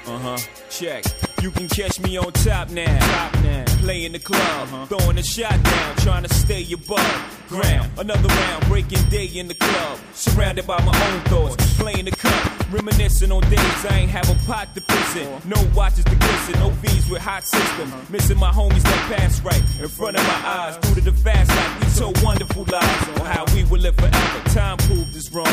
Uh-huh. 0.07 0.37
Check. 0.71 1.05
You 1.43 1.51
can 1.51 1.67
catch 1.67 1.99
me 1.99 2.17
on 2.17 2.31
top 2.31 2.71
now. 2.71 2.97
Top 2.97 3.43
now. 3.43 3.63
Play 3.77 4.05
in 4.05 4.13
the 4.13 4.17
club. 4.17 4.89
Throwing 4.89 5.19
a 5.19 5.23
shot 5.23 5.61
down. 5.61 5.95
Trying 5.97 6.23
to 6.23 6.33
stay 6.33 6.65
above 6.73 7.45
ground. 7.47 7.91
Another 7.99 8.27
round. 8.27 8.65
Breaking 8.69 9.07
day 9.09 9.27
in 9.27 9.47
the 9.47 9.53
club. 9.53 9.99
Surrounded 10.13 10.65
by 10.65 10.83
my 10.83 11.11
own 11.11 11.21
thoughts. 11.25 11.70
Playing 11.81 12.05
the 12.05 12.11
cup. 12.11 12.71
Reminiscing 12.71 13.31
on 13.31 13.41
days 13.49 13.85
I 13.89 14.01
ain't 14.01 14.11
have 14.11 14.29
a 14.29 14.35
pot 14.45 14.69
to 14.75 14.81
piss 14.81 15.15
in. 15.15 15.49
No 15.49 15.57
watches 15.73 16.05
to 16.05 16.15
glisten. 16.15 16.59
No 16.59 16.69
fees 16.69 17.09
with 17.09 17.19
hot 17.23 17.43
system. 17.43 17.91
Missing 18.11 18.37
my 18.37 18.51
homies 18.51 18.83
that 18.83 19.01
pass 19.11 19.41
right 19.41 19.63
in 19.81 19.89
front 19.89 20.15
of 20.15 20.23
my 20.27 20.47
eyes. 20.47 20.77
Due 20.77 20.93
to 20.93 21.01
the 21.01 21.11
fast 21.11 21.49
life. 21.49 21.79
We 21.79 21.89
so 21.89 22.13
wonderful 22.23 22.65
lives. 22.65 23.19
On 23.19 23.25
how 23.25 23.45
we 23.55 23.63
will 23.63 23.79
live 23.79 23.95
forever. 23.95 24.49
Time 24.53 24.77
proved 24.77 25.17
us 25.17 25.31
wrong. 25.31 25.47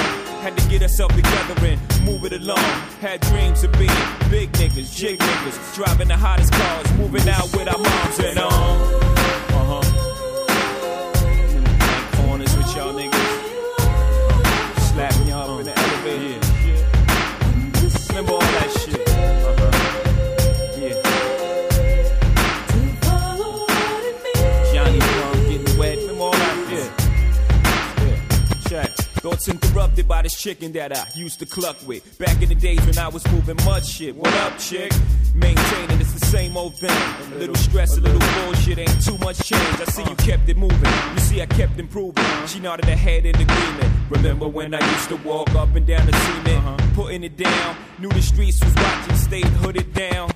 Had 0.45 0.55
to 0.59 0.69
get 0.69 0.83
ourselves 0.83 1.17
together 1.17 1.55
and 1.65 1.81
move 2.05 2.27
it 2.27 2.35
along. 2.35 2.69
Had 3.01 3.21
dreams 3.21 3.65
of 3.65 3.73
being 3.73 3.89
big 4.29 4.53
niggas, 4.53 4.95
jig 4.95 5.19
niggas. 5.19 5.75
Driving 5.77 6.09
the 6.09 6.17
hottest 6.17 6.53
cars. 6.53 6.93
Moving 6.99 7.27
out 7.27 7.51
with 7.57 7.69
our 7.69 7.79
moms 7.79 8.19
and 8.19 8.39
on. 8.39 9.18
Interrupted 29.49 30.07
by 30.07 30.21
this 30.21 30.39
chicken 30.39 30.73
that 30.73 30.95
I 30.95 31.07
used 31.15 31.39
to 31.39 31.47
cluck 31.47 31.77
with. 31.87 32.19
Back 32.19 32.43
in 32.43 32.51
the 32.51 32.55
days 32.55 32.85
when 32.85 32.99
I 32.99 33.09
was 33.09 33.27
moving 33.33 33.57
mud 33.65 33.85
shit. 33.85 34.15
What 34.15 34.33
up, 34.35 34.59
chick? 34.59 34.93
Maintaining 35.35 36.01
it's 36.01 36.13
the 36.13 36.27
same 36.27 36.55
old 36.57 36.77
thing. 36.77 36.91
A 36.91 37.39
little 37.39 37.55
stress, 37.55 37.97
a 37.97 38.01
little 38.01 38.21
bullshit, 38.43 38.79
ain't 38.79 39.05
too 39.05 39.17
much 39.19 39.39
change. 39.39 39.81
I 39.81 39.85
see 39.85 40.03
you 40.03 40.17
kept 40.17 40.49
it 40.51 40.59
moving. 40.59 40.93
You 41.15 41.21
see, 41.21 41.41
I 41.41 41.47
kept 41.47 41.79
improving. 41.79 42.25
She 42.47 42.61
nodded 42.61 42.85
her 42.87 42.97
head 42.97 43.25
in 43.25 43.35
agreement. 43.37 43.93
Remember 44.11 44.47
when 44.47 44.75
I 44.75 44.93
used 44.93 45.09
to 45.09 45.17
walk 45.17 45.55
up 45.55 45.75
and 45.75 45.87
down 45.87 46.05
the 46.07 46.13
cement, 46.13 46.67
uh-huh. 46.67 46.77
putting 46.95 47.25
it 47.25 47.37
down? 47.39 47.77
Knew 47.99 48.11
the 48.11 48.21
streets 48.21 48.63
was 48.63 48.75
watching, 48.75 49.17
stayed 49.17 49.47
hooded 49.47 49.95
down. 49.95 50.31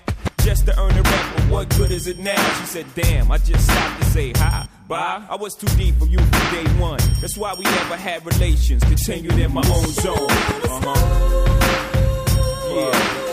Just 0.45 0.67
to 0.67 0.79
earn 0.79 0.91
a 0.93 1.03
rep, 1.03 1.37
but 1.37 1.45
what 1.51 1.69
good 1.77 1.91
is 1.93 2.07
it 2.09 2.19
now? 2.19 2.35
She 2.59 2.67
said, 2.67 2.87
damn, 2.95 3.31
I 3.31 3.39
just 3.39 3.65
stopped 3.65 4.03
to 4.03 4.07
say 4.11 4.33
hi, 4.35 4.67
bye. 4.89 5.23
I 5.31 5.37
was 5.37 5.55
too 5.55 5.69
deep 5.77 5.95
for 5.97 6.07
you 6.07 6.19
from 6.19 6.31
day 6.53 6.65
one. 6.81 6.99
That's 7.21 7.37
why 7.37 7.55
we 7.55 7.65
never 7.65 7.97
had 7.97 8.27
relations. 8.27 8.83
Continued 8.83 9.39
in 9.39 9.53
my 9.55 9.63
own 9.67 9.87
zone. 9.93 10.17
Uh-huh. 10.19 11.49
Yeah. 12.75 13.32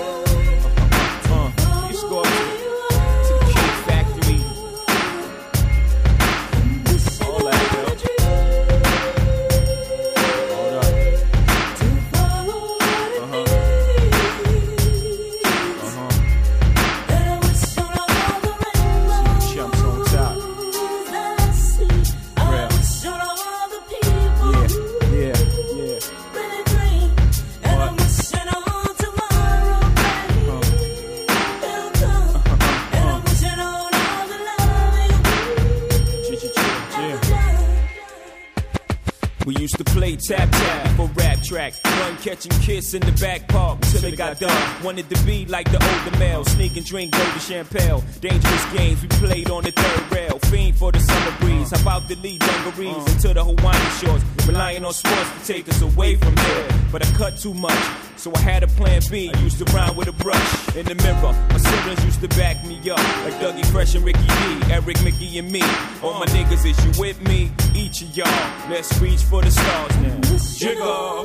Run, 42.25 42.36
kiss 42.62 42.93
in 42.93 43.01
the 43.01 43.12
back 43.13 43.47
park 43.47 43.79
till 43.82 44.03
it 44.03 44.17
got 44.17 44.39
done. 44.39 44.84
Wanted 44.84 45.10
to 45.10 45.25
be 45.25 45.45
like 45.45 45.71
the 45.71 45.77
older 45.77 46.17
male. 46.17 46.43
Sneak 46.43 46.75
and 46.75 46.86
drink 46.86 47.12
golden 47.13 47.39
champagne. 47.39 48.03
Dangerous 48.19 48.73
games 48.73 49.01
we 49.01 49.08
played 49.08 49.49
on 49.49 49.63
the 49.63 49.71
third 49.71 50.12
rail. 50.12 50.39
Fiend 50.39 50.75
for 50.75 50.91
the 50.91 50.99
summer 50.99 51.38
breeze. 51.39 51.71
How 51.71 51.82
about 51.82 52.08
the 52.10 52.15
lead 52.15 52.41
dungarees 52.41 53.13
into 53.13 53.34
the 53.34 53.43
Hawaiian 53.43 53.91
shores? 53.99 54.21
Relying 54.47 54.84
on 54.84 54.93
sports 54.93 55.32
to 55.39 55.53
take 55.53 55.69
us 55.69 55.82
away 55.82 56.15
from 56.17 56.36
here. 56.36 56.67
But 56.91 57.08
I 57.08 57.12
cut 57.13 57.38
too 57.38 57.53
much. 57.53 58.09
So 58.18 58.33
I 58.35 58.40
had 58.40 58.62
a 58.62 58.66
plan 58.78 59.02
B. 59.11 59.30
I 59.35 59.38
used 59.40 59.59
to 59.59 59.66
rhyme 59.74 59.96
with 59.96 60.09
a 60.09 60.16
brush 60.24 60.76
in 60.76 60.87
the 60.87 60.94
mirror. 61.04 61.33
My 61.52 61.59
siblings 61.59 62.02
used 62.04 62.20
to 62.22 62.28
back 62.28 62.57
me 62.64 62.76
up. 62.90 62.98
Like 63.24 63.37
Dougie 63.42 63.66
Fresh 63.72 63.94
and 63.96 64.04
Ricky 64.04 64.26
D. 64.26 64.72
Eric, 64.72 65.02
Mickey, 65.04 65.38
and 65.38 65.52
me. 65.52 65.62
All 66.02 66.18
my 66.18 66.26
niggas, 66.37 66.64
is 66.70 66.78
you 66.85 66.92
with 66.98 67.18
me? 67.28 67.50
Each 67.74 68.02
of 68.02 68.16
y'all. 68.16 68.70
Let's 68.70 68.90
reach 69.04 69.22
for 69.30 69.42
the 69.42 69.50
stars 69.50 69.96
now. 70.04 70.16
Jiggle. 70.62 71.24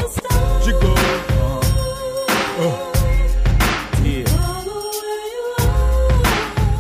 Jiggle. 0.66 0.98
Uh. 2.66 2.90
Yeah. 4.04 4.50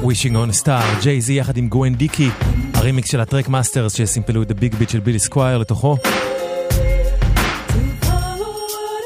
Wishing 0.01 0.35
on 0.35 0.49
a 0.49 0.53
Star, 0.53 0.83
ג'יי 1.01 1.21
זי 1.21 1.33
יחד 1.33 1.57
עם 1.57 1.67
גווין 1.67 1.95
דיקי, 1.95 2.29
הרימיקס 2.73 3.11
של 3.11 3.19
הטרק 3.19 3.47
מאסטרס 3.47 3.93
שסימפלו 3.93 4.41
את 4.41 4.51
הביג 4.51 4.75
ביט 4.75 4.89
של 4.89 4.99
בילי 4.99 5.19
סקווייר 5.19 5.57
לתוכו. 5.57 5.97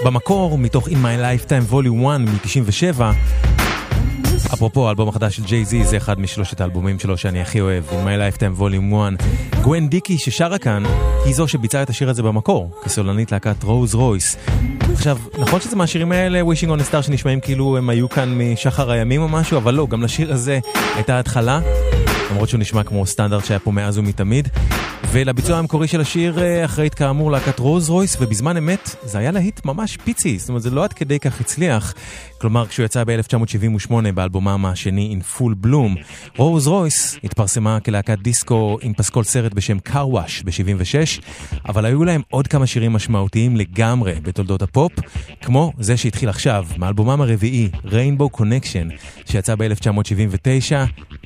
במקור, 0.04 0.58
מתוך 0.58 0.88
In 0.88 0.92
My 0.92 0.94
Lifetime 0.94 1.72
Volume 1.72 2.06
1 2.06 2.20
מ-97, 2.20 3.00
אפרופו, 4.46 4.86
האלבום 4.86 5.08
החדש 5.08 5.36
של 5.36 5.44
ג'יי 5.44 5.64
זי 5.64 5.84
זה 5.84 5.96
אחד 5.96 6.20
משלושת 6.20 6.60
האלבומים 6.60 6.98
שלו 6.98 7.16
שאני 7.16 7.40
הכי 7.40 7.60
אוהב, 7.60 7.84
In 7.88 7.92
My 7.92 8.38
Lifetime 8.38 8.60
Volume 8.60 8.94
1. 9.54 9.62
גווין 9.62 9.88
דיקי 9.88 10.18
ששרה 10.18 10.58
כאן, 10.58 10.82
היא 11.24 11.34
זו 11.34 11.48
שביצעה 11.48 11.82
את 11.82 11.90
השיר 11.90 12.10
הזה 12.10 12.22
במקור, 12.22 12.70
כסולנית 12.84 13.32
להקת 13.32 13.62
רוז 13.62 13.94
רויס. 13.94 14.36
עכשיו, 14.92 15.18
נכון 15.38 15.60
שזה 15.60 15.76
מהשירים 15.76 16.12
האלה, 16.12 16.42
Wishing 16.42 16.68
on 16.68 16.80
a 16.80 16.92
Star, 16.92 17.02
שנשמעים 17.02 17.40
כאילו 17.40 17.76
הם 17.76 17.90
היו 17.90 18.08
כאן 18.08 18.38
משחר 18.38 18.90
הימים 18.90 19.22
או 19.22 19.28
משהו, 19.28 19.58
אבל 19.58 19.74
לא, 19.74 19.86
גם 19.90 20.02
לשיר 20.02 20.32
הזה 20.32 20.58
הייתה 20.94 21.18
התחלה, 21.18 21.60
למרות 22.30 22.48
שהוא 22.48 22.60
נשמע 22.60 22.82
כמו 22.82 23.06
סטנדרט 23.06 23.44
שהיה 23.44 23.58
פה 23.58 23.70
מאז 23.70 23.98
ומתמיד. 23.98 24.48
ולביצוע 25.10 25.58
המקורי 25.58 25.88
של 25.88 26.00
השיר 26.00 26.42
אה, 26.42 26.64
אחראית 26.64 26.94
כאמור 26.94 27.30
להקת 27.30 27.58
רוז 27.58 27.90
רויס, 27.90 28.16
ובזמן 28.20 28.56
אמת 28.56 28.96
זה 29.02 29.18
היה 29.18 29.30
להיט 29.30 29.64
ממש 29.64 29.96
פיצי, 29.96 30.38
זאת 30.38 30.48
אומרת 30.48 30.62
זה 30.62 30.70
לא 30.70 30.84
עד 30.84 30.92
כדי 30.92 31.18
כך 31.18 31.40
הצליח. 31.40 31.94
כלומר, 32.40 32.66
כשהוא 32.66 32.84
יצא 32.84 33.04
ב-1978 33.04 33.92
באלבומם 34.28 34.66
השני 34.66 35.16
In 35.18 35.38
Full 35.38 35.66
Bloom, 35.66 35.98
רוז 36.36 36.66
רויס 36.66 37.18
התפרסמה 37.24 37.80
כלהקת 37.80 38.18
דיסקו 38.18 38.78
עם 38.82 38.94
פסקול 38.94 39.24
סרט 39.24 39.54
בשם 39.54 39.78
קרווש 39.78 40.42
ב-76, 40.42 41.22
אבל 41.68 41.84
היו 41.84 42.04
להם 42.04 42.22
עוד 42.30 42.46
כמה 42.46 42.66
שירים 42.66 42.92
משמעותיים 42.92 43.56
לגמרי 43.56 44.14
בתולדות 44.22 44.62
הפופ, 44.62 44.92
כמו 45.42 45.72
זה 45.78 45.96
שהתחיל 45.96 46.28
עכשיו, 46.28 46.66
מאלבומם 46.78 47.20
הרביעי, 47.20 47.68
Rainbow 47.84 48.40
Connection, 48.40 48.92
שיצא 49.26 49.54
ב-1979. 49.54 50.74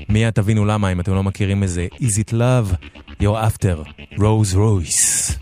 מיד 0.08 0.30
תבינו 0.30 0.64
למה 0.64 0.92
אם 0.92 1.00
אתם 1.00 1.14
לא 1.14 1.22
מכירים 1.22 1.62
איזה 1.62 1.86
Is 1.94 2.28
It 2.28 2.32
Love, 2.32 2.74
You're 3.22 3.46
After, 3.46 3.88
Rose 4.18 4.54
Royce. 4.54 5.32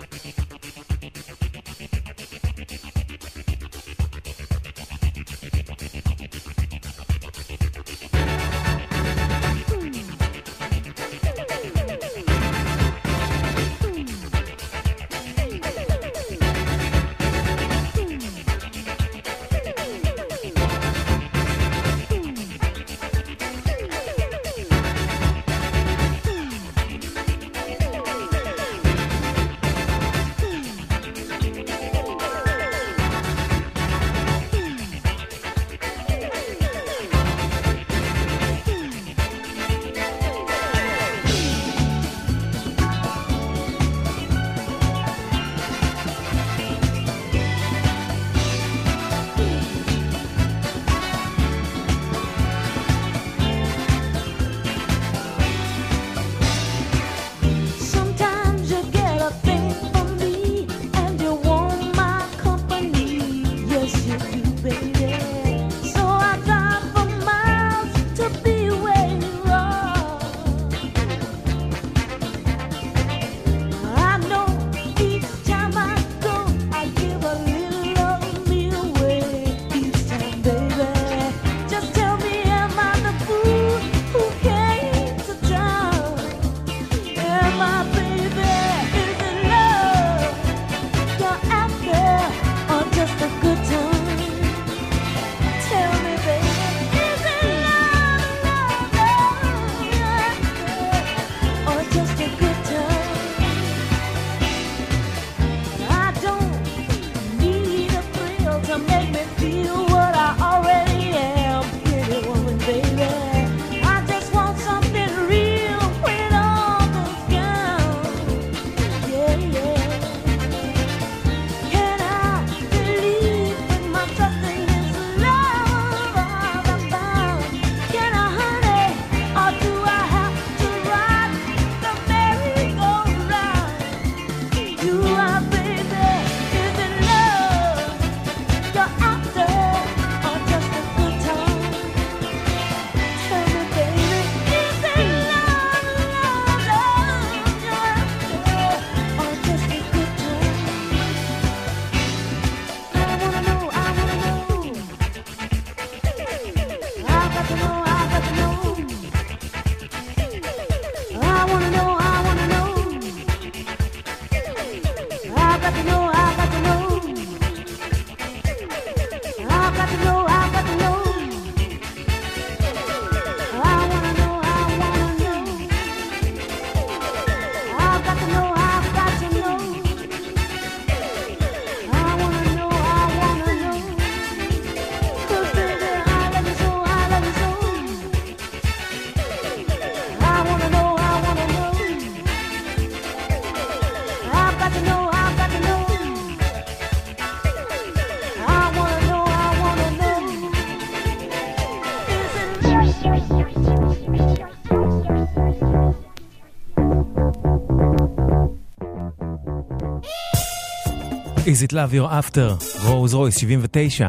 Is 211.61 211.62
it 211.62 211.72
love 211.72 211.94
you're 211.94 212.34
after, 212.34 212.64
רוז 212.84 213.14
רויס 213.14 213.38
79. 213.38 214.08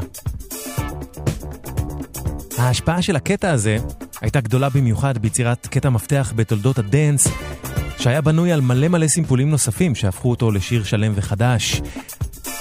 ההשפעה 2.58 3.02
של 3.02 3.16
הקטע 3.16 3.52
הזה 3.52 3.78
הייתה 4.22 4.42
גדולה 4.42 4.70
במיוחד 4.70 5.18
ביצירת 5.18 5.68
קטע 5.68 5.90
מפתח 5.90 6.34
בתולדות 6.36 6.80
הדנס, 6.80 7.28
שהיה 7.98 8.22
בנוי 8.22 8.52
על 8.52 8.62
מלא 8.62 8.88
מלא 8.88 9.08
סימפולים 9.08 9.50
נוספים 9.50 9.96
שהפכו 9.96 10.30
אותו 10.30 10.52
לשיר 10.52 10.84
שלם 10.84 11.12
וחדש. 11.16 11.82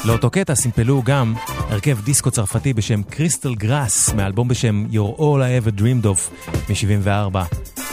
לאותו 0.05 0.31
קטע 0.31 0.55
סימפלו 0.55 1.03
גם 1.03 1.35
הרכב 1.47 1.99
דיסקו 2.05 2.31
צרפתי 2.31 2.73
בשם 2.73 3.03
קריסטל 3.03 3.55
גראס, 3.55 4.15
מאלבום 4.15 4.49
בשם 4.49 4.87
You're 4.93 5.19
All 5.19 5.21
I 5.21 5.65
Ever 5.65 5.81
Dreamed 5.81 6.05
of 6.05 6.49
מ-74, 6.71 7.39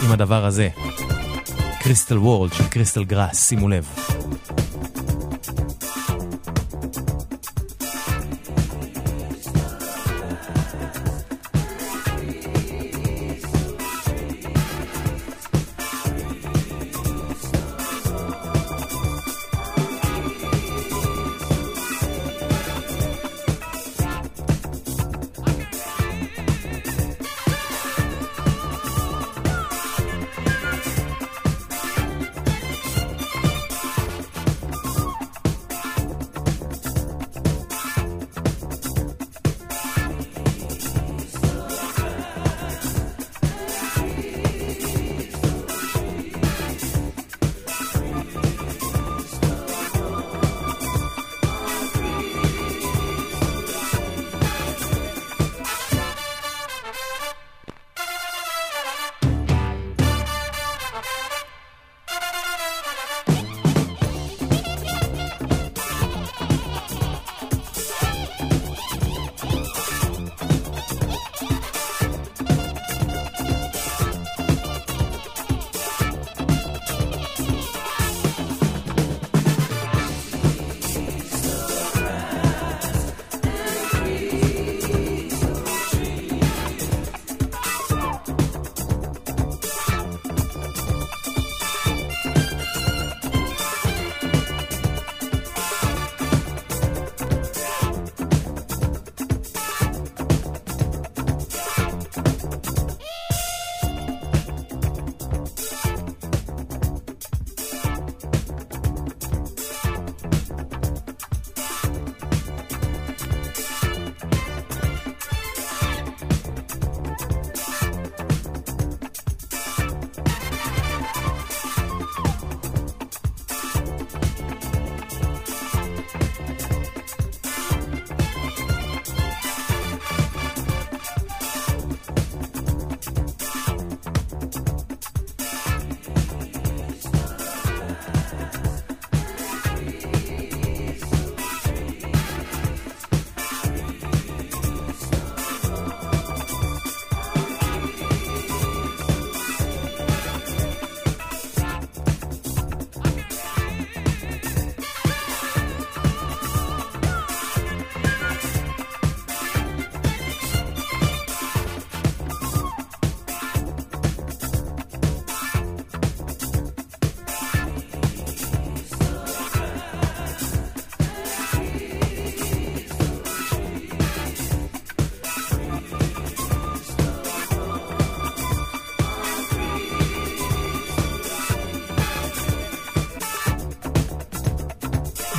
עם 0.04 0.12
הדבר 0.12 0.44
הזה. 0.44 0.68
Crystal 1.80 2.18
World 2.18 2.52
של 2.52 2.68
קריסטל 2.68 3.04
גראס, 3.04 3.48
שימו 3.48 3.68
לב. 3.68 4.17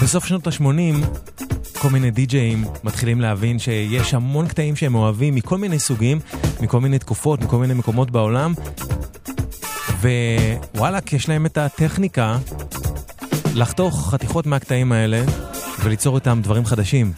בסוף 0.10 0.26
שנות 0.26 0.48
ה-80 0.48 1.06
כל 1.80 1.90
מיני 1.90 2.12
די-ג'אים 2.12 2.66
מתחילים 2.84 3.22
להבין 3.22 3.60
שיש 3.60 4.14
המון 4.14 4.48
קטעים 4.48 4.76
שהם 4.76 4.96
אוהבים 4.96 5.36
מכל 5.36 5.58
מיני 5.58 5.80
סוגים, 5.80 6.20
מכל 6.62 6.82
מיני 6.82 7.00
תקופות, 7.00 7.42
מכל 7.42 7.58
מיני 7.58 7.74
מקומות 7.74 8.12
בעולם, 8.12 8.54
ווואלאק, 10.02 11.14
יש 11.14 11.30
להם 11.30 11.46
את 11.46 11.58
הטכניקה 11.58 12.38
לחתוך 13.56 14.10
חתיכות 14.10 14.46
מהקטעים 14.46 14.92
האלה 14.92 15.24
וליצור 15.84 16.16
איתם 16.16 16.40
דברים 16.44 16.66
חדשים. 16.66 17.12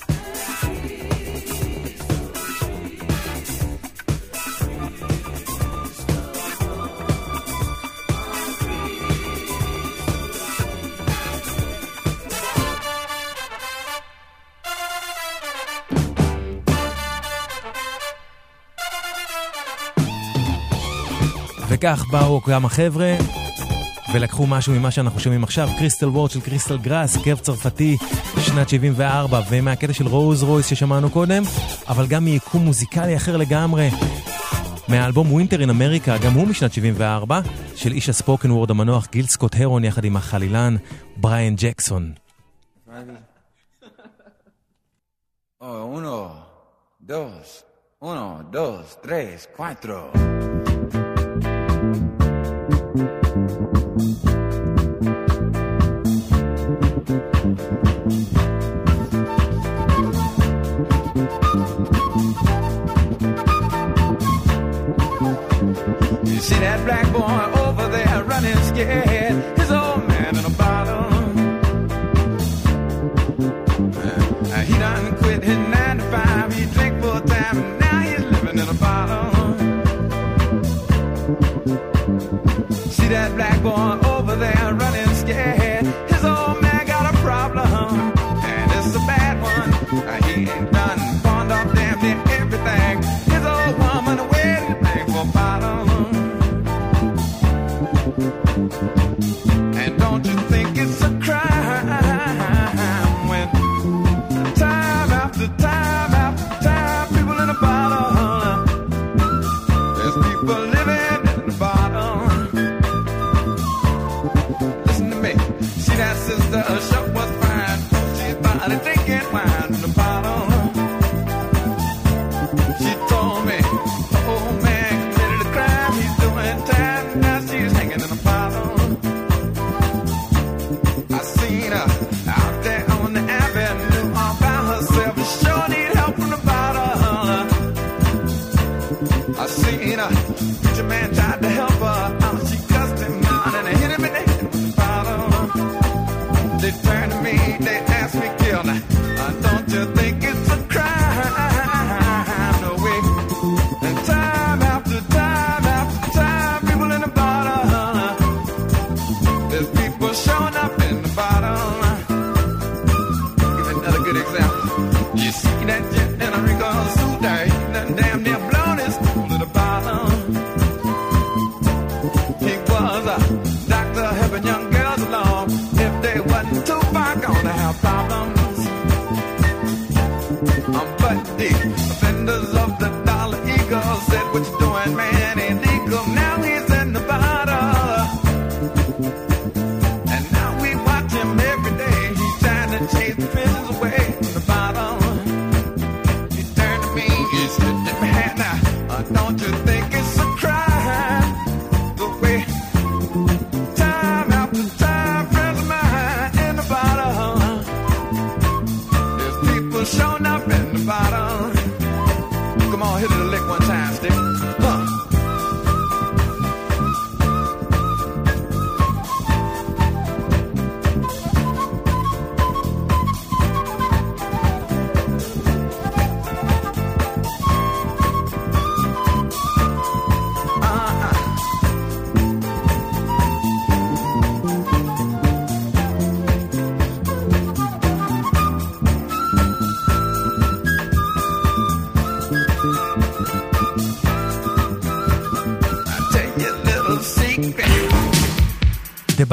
כך 21.93 22.07
באו 22.07 22.41
כמה 22.41 22.69
חבר'ה 22.69 23.15
ולקחו 24.13 24.47
משהו 24.47 24.73
ממה 24.73 24.91
שאנחנו 24.91 25.19
שומעים 25.19 25.43
עכשיו, 25.43 25.69
Crystal 25.78 26.09
World 26.09 26.32
של 26.31 26.41
קריסטל 26.41 26.77
גראס, 26.77 27.17
הרכב 27.17 27.39
צרפתי, 27.39 27.97
שנת 28.39 28.69
74, 28.69 29.41
ומהקטע 29.49 29.93
של 29.93 30.07
רוז 30.07 30.43
רויס 30.43 30.67
ששמענו 30.67 31.09
קודם, 31.09 31.43
אבל 31.87 32.07
גם 32.07 32.25
מיקום 32.25 32.65
מוזיקלי 32.65 33.15
אחר 33.15 33.37
לגמרי. 33.37 33.89
מהאלבום 34.87 35.31
Winter 35.32 35.61
in 35.61 35.69
America, 35.69 36.17
גם 36.17 36.33
הוא 36.33 36.47
משנת 36.47 36.73
74, 36.73 37.39
של 37.75 37.91
איש 37.91 38.09
ה- 38.09 38.20
spoken 38.20 38.51
word 38.51 38.72
המנוח 38.71 39.07
גיל 39.11 39.25
סקוט 39.25 39.55
הרון 39.55 39.83
יחד 39.83 40.03
עם 40.03 40.17
החלילן 40.17 40.75
בריאן 41.17 41.55
ג'קסון. 41.57 42.11
Oh, 45.63 45.83
uno, 45.97 46.17
dos, 47.11 47.43
uno, 47.99 48.27
dos, 48.57 48.83
tres, 49.03 49.47
cuatro. 49.55 49.99
You 52.93 52.99
see 66.39 66.59
that 66.59 66.83
black 66.83 67.13
boy 67.13 67.61
over 67.61 67.87
there 67.87 68.23
running 68.25 68.57
scared. 68.63 69.20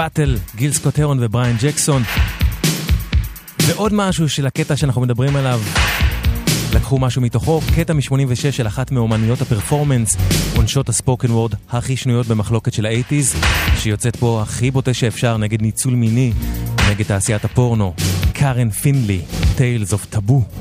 Bottle, 0.09 0.37
גיל 0.57 0.73
סקוט 0.73 0.96
הרון 0.96 1.19
ובריאן 1.21 1.57
ג'קסון. 1.61 2.03
ועוד 3.67 3.93
משהו 3.95 4.29
של 4.29 4.47
הקטע 4.47 4.77
שאנחנו 4.77 5.01
מדברים 5.01 5.37
עליו, 5.37 5.61
לקחו 6.75 6.99
משהו 6.99 7.23
מתוכו, 7.23 7.61
קטע 7.77 7.93
מ-86 7.93 8.53
של 8.53 8.67
אחת 8.67 8.91
מאומניות 8.91 9.41
הפרפורמנס, 9.41 10.17
נשות 10.57 10.89
ה- 10.89 10.99
spoken 10.99 11.31
word 11.31 11.55
הכי 11.71 11.97
שנויות 11.97 12.27
במחלוקת 12.27 12.73
של 12.73 12.87
האייטיז, 12.87 13.35
שיוצאת 13.79 14.17
פה 14.17 14.43
הכי 14.43 14.71
בוטה 14.71 14.95
שאפשר 14.95 15.37
נגד 15.37 15.63
ניצול 15.63 15.95
מיני, 15.95 16.33
נגד 16.91 17.05
תעשיית 17.05 17.45
הפורנו, 17.45 17.95
קארן 18.33 18.71
פינלי, 18.71 19.21
Tales 19.57 19.93
of 19.93 20.17
Taboo. 20.17 20.58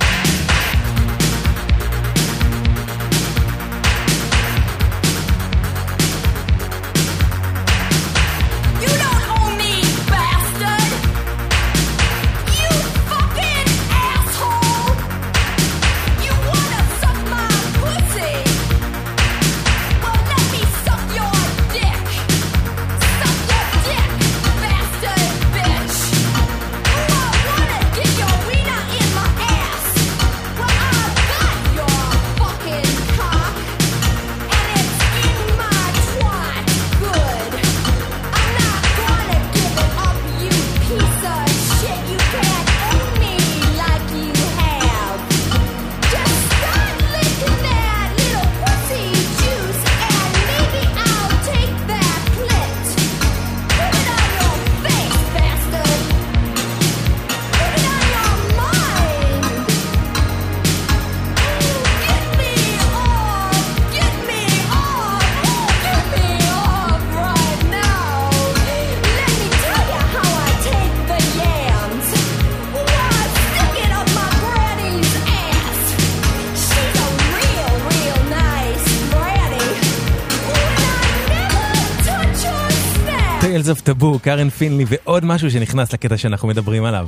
קארן 84.27 84.49
פינלי 84.49 84.85
ועוד 84.87 85.25
משהו 85.25 85.51
שנכנס 85.51 85.93
לקטע 85.93 86.17
שאנחנו 86.17 86.47
מדברים 86.47 86.83
עליו. 86.83 87.07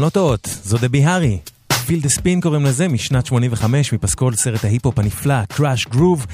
לא 0.00 0.08
טועות, 0.08 0.58
זו 0.64 0.78
דבי 0.78 1.04
הארי. 1.04 1.38
Feel 1.86 1.97
the 1.97 2.06
Spin 2.06 2.40
קוראים 2.40 2.64
לזה, 2.64 2.88
משנת 2.88 3.26
85, 3.26 3.92
מפסקול 3.92 4.36
סרט 4.36 4.64
ההיפ-הופ 4.64 4.98
הנפלא, 4.98 5.44
Krush 5.44 5.86
Groove, 5.86 6.26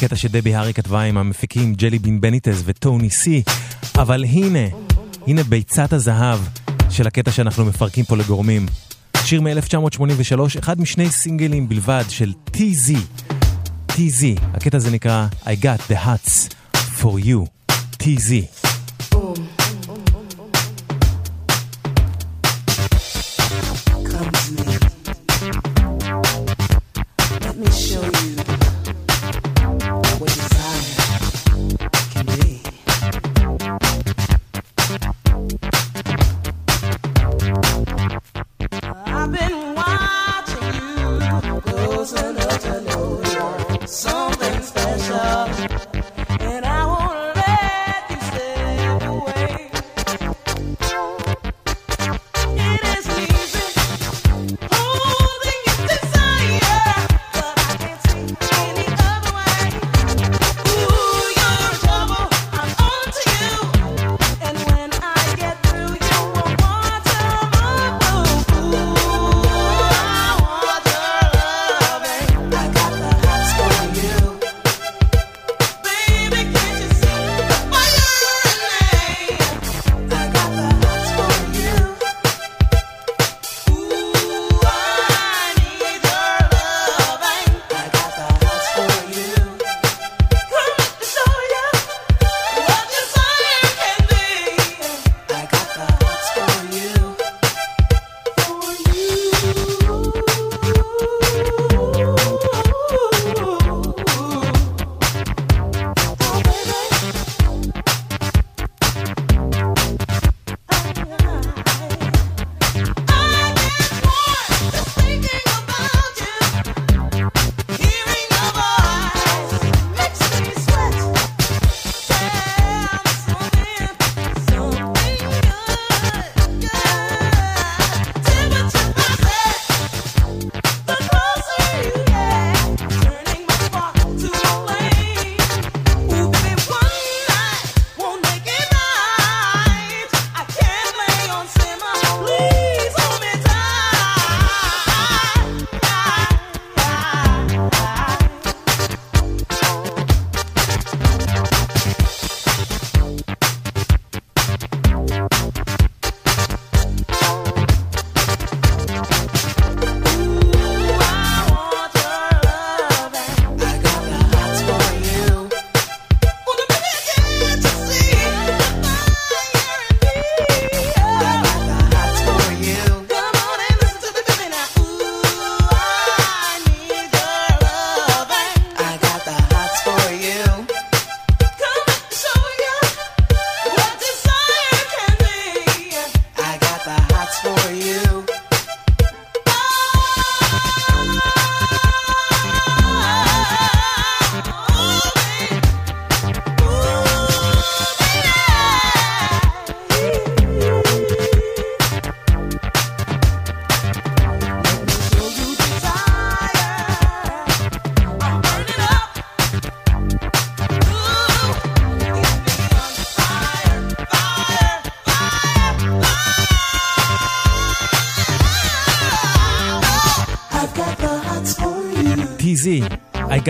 קטע 0.00 0.16
שדבי 0.16 0.54
הארי 0.54 0.74
כתבה 0.74 1.02
עם 1.02 1.18
המפיקים 1.18 1.74
ג'לי 1.74 1.98
בין 1.98 2.20
בניטז 2.20 2.62
וטוני 2.64 3.10
סי. 3.10 3.42
אבל 3.96 4.24
הנה, 4.24 4.68
הנה 5.26 5.42
ביצת 5.42 5.92
הזהב 5.92 6.38
של 6.90 7.06
הקטע 7.06 7.30
שאנחנו 7.30 7.64
מפרקים 7.64 8.04
פה 8.04 8.16
לגורמים. 8.16 8.66
שיר 9.24 9.40
מ-1983, 9.40 10.58
אחד 10.58 10.80
משני 10.80 11.10
סינגלים 11.10 11.68
בלבד 11.68 12.04
של 12.08 12.32
TZ. 12.50 12.96
TZ, 13.88 14.24
הקטע 14.54 14.76
הזה 14.76 14.90
נקרא 14.90 15.26
I 15.44 15.64
got 15.64 15.92
the 15.92 16.06
hots 16.06 16.54
for 17.00 17.26
you. 17.26 17.72
TZ. 18.02 18.61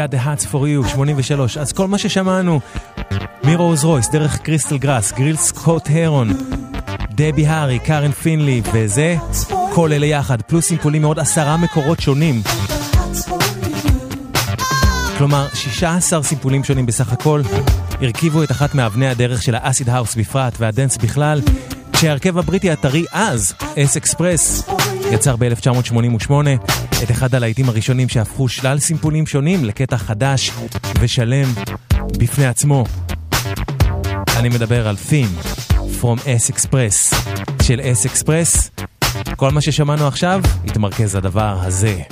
Got 0.03 0.11
the 0.11 0.19
hots 0.19 0.45
for 0.45 0.67
you, 0.67 0.89
83. 0.89 1.57
אז 1.57 1.73
כל 1.73 1.89
מה 1.89 1.99
ששמענו 1.99 2.61
מרוז 3.45 3.85
רויס, 3.85 4.09
דרך 4.11 4.39
קריסטל 4.39 4.79
גראס, 4.79 5.13
גיל 5.13 5.37
סקוט 5.37 5.89
הרון, 5.91 6.31
דבי 7.11 7.47
הארי, 7.47 7.79
קארן 7.79 8.13
פינלי, 8.13 8.63
וזה 8.73 9.17
כל 9.75 9.93
אלה 9.93 10.07
יחד, 10.07 10.43
פלוס 10.43 10.67
סימפולים 10.67 11.03
מעוד 11.03 11.19
עשרה 11.19 11.57
מקורות 11.57 12.01
שונים. 12.01 12.43
כלומר, 15.19 15.47
16 15.55 16.23
סימפולים 16.23 16.65
שונים 16.65 16.87
בסך 16.87 17.13
הכל, 17.13 17.43
הרכיבו 18.01 18.43
את 18.43 18.51
אחת 18.51 18.75
מאבני 18.75 19.09
הדרך 19.09 19.43
של 19.43 19.55
האסיד 19.55 19.89
האוס 19.89 20.15
בפרט 20.15 20.55
והדנס 20.59 20.97
בכלל, 20.97 21.41
כשההרכב 21.93 22.39
הבריטי 22.39 22.71
הטרי 22.71 23.05
אז, 23.13 23.55
S'Express, 23.79 24.63
יצר 25.13 25.37
ב-1988 25.37 26.33
את 27.03 27.11
אחד 27.11 27.35
הלהיטים 27.35 27.69
הראשונים 27.69 28.09
שהפכו 28.09 28.49
שלל 28.49 28.79
סימפולים 28.79 29.27
שונים 29.27 29.65
לקטע 29.65 29.97
חדש 29.97 30.51
ושלם 31.01 31.49
בפני 32.19 32.47
עצמו. 32.47 32.85
אני 34.37 34.49
מדבר 34.49 34.89
על 34.89 34.97
Theme 35.09 35.47
From 36.03 36.19
S 36.19 36.55
Express 36.55 37.15
של 37.63 37.81
S 37.81 38.09
Express. 38.09 38.83
כל 39.37 39.51
מה 39.51 39.61
ששמענו 39.61 40.07
עכשיו 40.07 40.41
התמרכז 40.65 41.17
לדבר 41.17 41.59
הזה. 41.63 42.03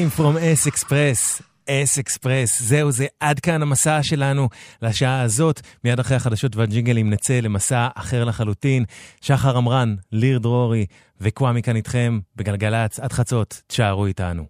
Theme 0.00 0.20
from 0.20 0.36
S 0.36 0.66
Express. 0.66 1.42
S 1.68 1.98
Express, 1.98 2.62
זהו 2.62 2.90
זה, 2.90 3.06
עד 3.20 3.40
כאן 3.40 3.62
המסע 3.62 4.02
שלנו 4.02 4.48
לשעה 4.82 5.20
הזאת. 5.20 5.60
מיד 5.84 6.00
אחרי 6.00 6.16
החדשות 6.16 6.56
והג'ינגלים 6.56 7.10
נצא 7.10 7.40
למסע 7.40 7.88
אחר 7.94 8.24
לחלוטין. 8.24 8.84
שחר 9.20 9.56
עמרן, 9.56 9.94
ליר 10.12 10.38
דרורי 10.38 10.86
וקוואמי 11.20 11.62
כאן 11.62 11.76
איתכם 11.76 12.18
בגלגלצ 12.36 13.00
עד 13.00 13.12
חצות, 13.12 13.62
תשארו 13.66 14.06
איתנו. 14.06 14.42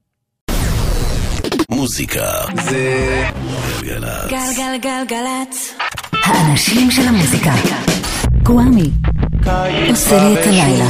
מוזיקה 1.71 2.33
זה 2.65 3.29
גלגלצ. 3.81 4.31
גלגלגלגלצ. 4.31 5.75
האנשים 6.13 6.91
של 6.91 7.09
המוזיקה. 7.09 7.53
קוואמי. 8.45 8.91
עושה 9.89 10.29
לי 10.29 10.35
את 10.35 10.47
הלילה. 10.47 10.87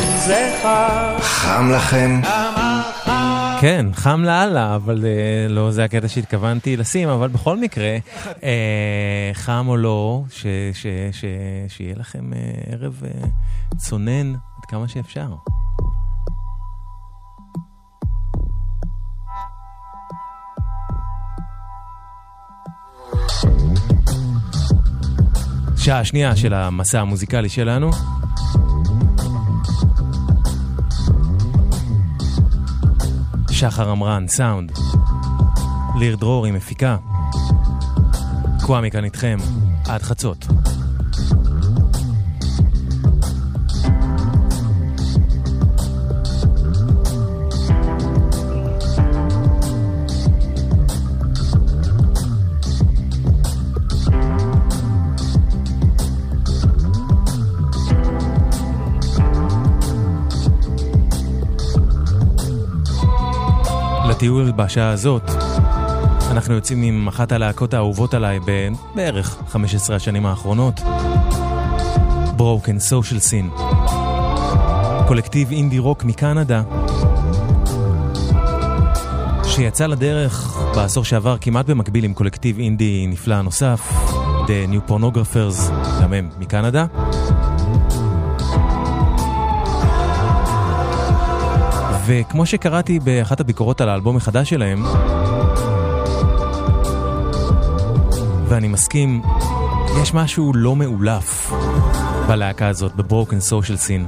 חם 1.21 1.71
לכם? 1.73 2.21
כן, 3.61 3.87
חם 3.95 4.23
לאללה, 4.25 4.75
אבל 4.77 5.05
אה, 5.05 5.49
לא 5.49 5.71
זה 5.71 5.85
הקטע 5.85 6.09
שהתכוונתי 6.09 6.77
לשים, 6.77 7.09
אבל 7.09 7.29
בכל 7.29 7.57
מקרה, 7.57 7.97
אה, 8.43 9.31
חם 9.33 9.65
או 9.69 9.77
לא, 9.77 10.23
שיהיה 11.69 11.95
לכם 11.97 12.33
אה, 12.33 12.39
ערב 12.67 13.03
צונן 13.77 14.35
עד 14.35 14.65
כמה 14.69 14.89
שאפשר. 14.89 15.29
שעה 25.77 26.05
שנייה 26.05 26.37
של 26.37 26.55
המסע 26.55 27.01
המוזיקלי 27.01 27.49
שלנו. 27.49 27.91
שחר 33.61 33.91
עמרן, 33.91 34.29
סאונד. 34.29 34.73
ליר 35.99 36.17
דרורי, 36.17 36.51
מפיקה. 36.51 36.97
קוואמי 38.67 38.91
כאן 38.91 39.05
איתכם, 39.05 39.39
עד 39.89 40.03
חצות. 40.03 40.47
לטיול 64.21 64.51
בשעה 64.51 64.91
הזאת, 64.91 65.23
אנחנו 66.31 66.55
יוצאים 66.55 66.83
עם 66.83 67.09
אחת 67.09 67.33
הלהקות 67.33 67.75
האהובות 67.75 68.15
עליי 68.15 68.39
בערך 68.95 69.37
15 69.49 69.97
השנים 69.97 70.27
האחרונות, 70.27 70.81
Broken 72.39 72.81
Social 72.91 73.21
Scene. 73.31 73.61
קולקטיב 75.09 75.51
אינדי 75.51 75.79
רוק 75.79 76.05
מקנדה, 76.05 76.63
שיצא 79.45 79.87
לדרך 79.87 80.57
בעשור 80.75 81.05
שעבר 81.05 81.37
כמעט 81.41 81.67
במקביל 81.67 82.05
עם 82.05 82.15
קולקטיב 82.15 82.59
אינדי 82.59 83.07
נפלא 83.09 83.43
נוסף, 83.43 83.93
The 84.47 84.73
New 84.73 84.91
Pornographers, 84.91 85.73
גם 86.03 86.13
הם 86.13 86.29
מקנדה. 86.39 86.87
וכמו 92.13 92.47
שקראתי 92.47 92.99
באחת 92.99 93.41
הביקורות 93.41 93.81
על 93.81 93.89
האלבום 93.89 94.17
החדש 94.17 94.51
שלהם, 94.51 94.85
ואני 98.49 98.69
מסכים, 98.69 99.23
יש 100.03 100.15
משהו 100.15 100.53
לא 100.55 100.77
מאולף 100.77 101.53
בלהקה 102.29 102.69
הזאת, 102.69 102.95
בברוקן 102.95 103.41
סושיאל 103.41 103.79
סין. 103.79 104.07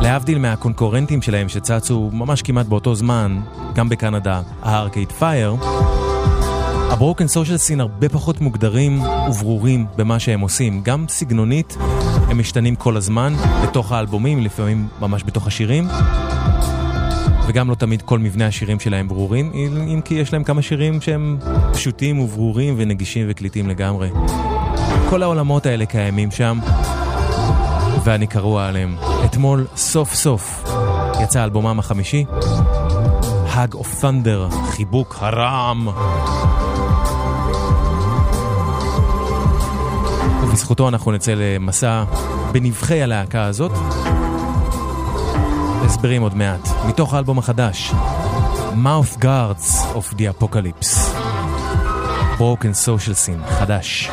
להבדיל 0.00 0.38
מהקונקורנטים 0.38 1.22
שלהם 1.22 1.48
שצצו 1.48 2.10
ממש 2.12 2.42
כמעט 2.42 2.66
באותו 2.66 2.94
זמן, 2.94 3.40
גם 3.74 3.88
בקנדה, 3.88 4.42
הארקייד 4.62 5.12
פייר, 5.12 5.56
הברוקן 6.90 7.26
סושיאל 7.26 7.58
סין 7.58 7.80
הרבה 7.80 8.08
פחות 8.08 8.40
מוגדרים 8.40 9.00
וברורים 9.28 9.86
במה 9.96 10.18
שהם 10.18 10.40
עושים. 10.40 10.80
גם 10.82 11.04
סגנונית 11.08 11.76
הם 12.36 12.40
משתנים 12.40 12.76
כל 12.76 12.96
הזמן, 12.96 13.34
בתוך 13.62 13.92
האלבומים, 13.92 14.42
לפעמים 14.42 14.88
ממש 15.00 15.22
בתוך 15.26 15.46
השירים. 15.46 15.88
וגם 17.46 17.70
לא 17.70 17.74
תמיד 17.74 18.02
כל 18.02 18.18
מבנה 18.18 18.46
השירים 18.46 18.80
שלהם 18.80 19.08
ברורים, 19.08 19.52
אם 19.94 20.00
כי 20.04 20.14
יש 20.14 20.32
להם 20.32 20.44
כמה 20.44 20.62
שירים 20.62 21.00
שהם 21.00 21.38
פשוטים 21.72 22.18
וברורים 22.18 22.74
ונגישים 22.78 23.26
וקליטים 23.30 23.68
לגמרי. 23.68 24.10
כל 25.10 25.22
העולמות 25.22 25.66
האלה 25.66 25.86
קיימים 25.86 26.30
שם, 26.30 26.58
ואני 28.04 28.26
קרוע 28.26 28.66
עליהם. 28.66 28.96
אתמול, 29.24 29.66
סוף 29.76 30.14
סוף, 30.14 30.64
יצא 31.22 31.44
אלבומם 31.44 31.78
החמישי, 31.78 32.24
Hug 33.54 33.74
of 33.74 34.02
Thunder, 34.02 34.54
חיבוק 34.70 35.16
הרעם. 35.20 35.88
ובזכותו 40.56 40.88
אנחנו 40.88 41.12
נצא 41.12 41.34
למסע 41.36 42.04
בנבחי 42.52 43.02
הלהקה 43.02 43.44
הזאת. 43.44 43.72
הסברים 45.84 46.22
עוד 46.22 46.34
מעט. 46.34 46.68
מתוך 46.88 47.14
האלבום 47.14 47.38
החדש, 47.38 47.92
Mouth 48.84 49.18
Guards 49.18 49.96
of 49.96 50.14
the 50.14 50.40
Apocalypse. 50.40 50.96
Broken 52.38 52.74
Social 52.86 53.14
Scene, 53.14 53.50
חדש. 53.50 54.10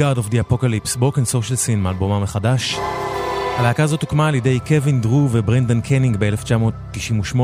Guards 0.00 0.18
of 0.18 0.30
the 0.30 0.38
Apocalypse, 0.38 0.96
Broken 0.96 1.26
Social 1.32 1.66
Scene 1.66 1.76
מאלבומם 1.76 2.22
החדש. 2.22 2.78
הלהקה 3.56 3.82
הזאת 3.82 4.02
הוקמה 4.02 4.28
על 4.28 4.34
ידי 4.34 4.58
קווין 4.68 5.00
דרו 5.00 5.28
וברנדן 5.32 5.80
קנינג 5.80 6.16
ב-1998, 6.18 7.36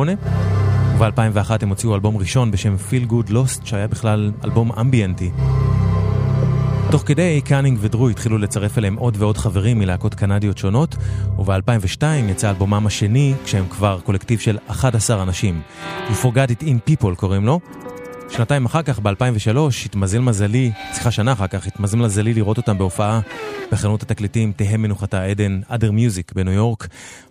וב-2001 0.98 1.50
הם 1.62 1.68
הוציאו 1.68 1.94
אלבום 1.94 2.16
ראשון 2.16 2.50
בשם 2.50 2.76
Feel 2.90 3.10
Good 3.10 3.30
Lost, 3.30 3.64
שהיה 3.64 3.86
בכלל 3.88 4.32
אלבום 4.44 4.72
אמביאנטי. 4.72 5.30
תוך 6.90 7.02
כדי, 7.06 7.40
קאנינג 7.44 7.78
ודרו 7.80 8.08
התחילו 8.08 8.38
לצרף 8.38 8.78
אליהם 8.78 8.96
עוד 8.96 9.16
ועוד 9.18 9.38
חברים 9.38 9.78
מלהקות 9.78 10.14
קנדיות 10.14 10.58
שונות, 10.58 10.96
וב-2002 11.38 12.02
יצא 12.28 12.50
אלבומם 12.50 12.86
השני, 12.86 13.34
כשהם 13.44 13.64
כבר 13.68 13.98
קולקטיב 14.04 14.40
של 14.40 14.58
11 14.66 15.22
אנשים. 15.22 15.60
You 16.08 16.24
Forgot 16.24 16.50
It 16.60 16.62
In 16.62 16.90
People 16.90 17.14
קוראים 17.16 17.46
לו. 17.46 17.60
שנתיים 18.30 18.64
אחר 18.64 18.82
כך, 18.82 18.98
ב-2003, 18.98 19.58
התמזל 19.84 20.18
מזלי, 20.18 20.72
סליחה, 20.92 21.10
שנה 21.10 21.32
אחר 21.32 21.46
כך, 21.46 21.66
התמזל 21.66 21.98
מזלי 21.98 22.34
לראות 22.34 22.56
אותם 22.56 22.78
בהופעה 22.78 23.20
בחנות 23.72 24.02
התקליטים 24.02 24.52
תהא 24.56 24.76
מנוחתה 24.76 25.22
עדן, 25.22 25.60
other 25.68 25.90
music 25.90 26.34
בניו 26.34 26.52
יורק. 26.52 26.86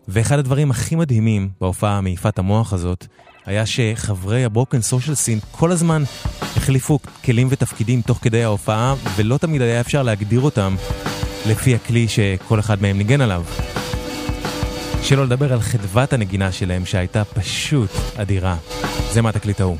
ואחד 0.08 0.40
הדברים 0.40 0.72
הכי 0.72 0.96
מדהימים 0.96 1.50
בהופעה 1.62 2.02
מעיפת 2.02 2.40
המוח 2.40 2.74
הזאת, 2.74 3.08
היה 3.46 3.66
שחברי 3.66 4.46
הברוקן 4.46 4.82
סושיאל 4.82 5.16
סין 5.16 5.40
כל 5.52 5.72
הזמן 5.72 6.04
החליפו 6.58 7.00
כלים 7.26 7.48
ותפקידים 7.52 8.02
תוך 8.02 8.20
כדי 8.22 8.44
ההופעה, 8.44 8.96
ולא 9.16 9.38
תמיד 9.38 9.62
היה 9.62 9.82
אפשר 9.82 10.04
להגדיר 10.04 10.40
אותם 10.40 10.76
לפי 11.48 11.76
הכלי 11.76 12.08
שכל 12.08 12.60
אחד 12.60 12.82
מהם 12.82 12.98
ניגן 12.98 13.22
עליו. 13.22 13.44
שלא 15.02 15.26
לדבר 15.26 15.54
על 15.54 15.62
חדוות 15.62 16.14
הנגינה 16.14 16.52
שלהם 16.52 16.86
שהייתה 16.86 17.24
פשוט 17.24 17.90
אדירה. 18.16 18.56
זה 19.12 19.22
מהתקליט 19.22 19.62
ההוא. 19.62 19.78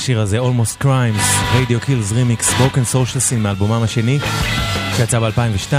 השיר 0.00 0.20
הזה, 0.20 0.38
Almost 0.40 0.82
Crimes, 0.82 1.42
Radio 1.54 1.84
Kills 1.86 2.12
Remix, 2.12 2.42
Broken 2.42 2.94
Social 2.94 3.30
Scene 3.30 3.38
מאלבומם 3.38 3.82
השני, 3.82 4.18
שיצא 4.96 5.18
ב-2002. 5.18 5.72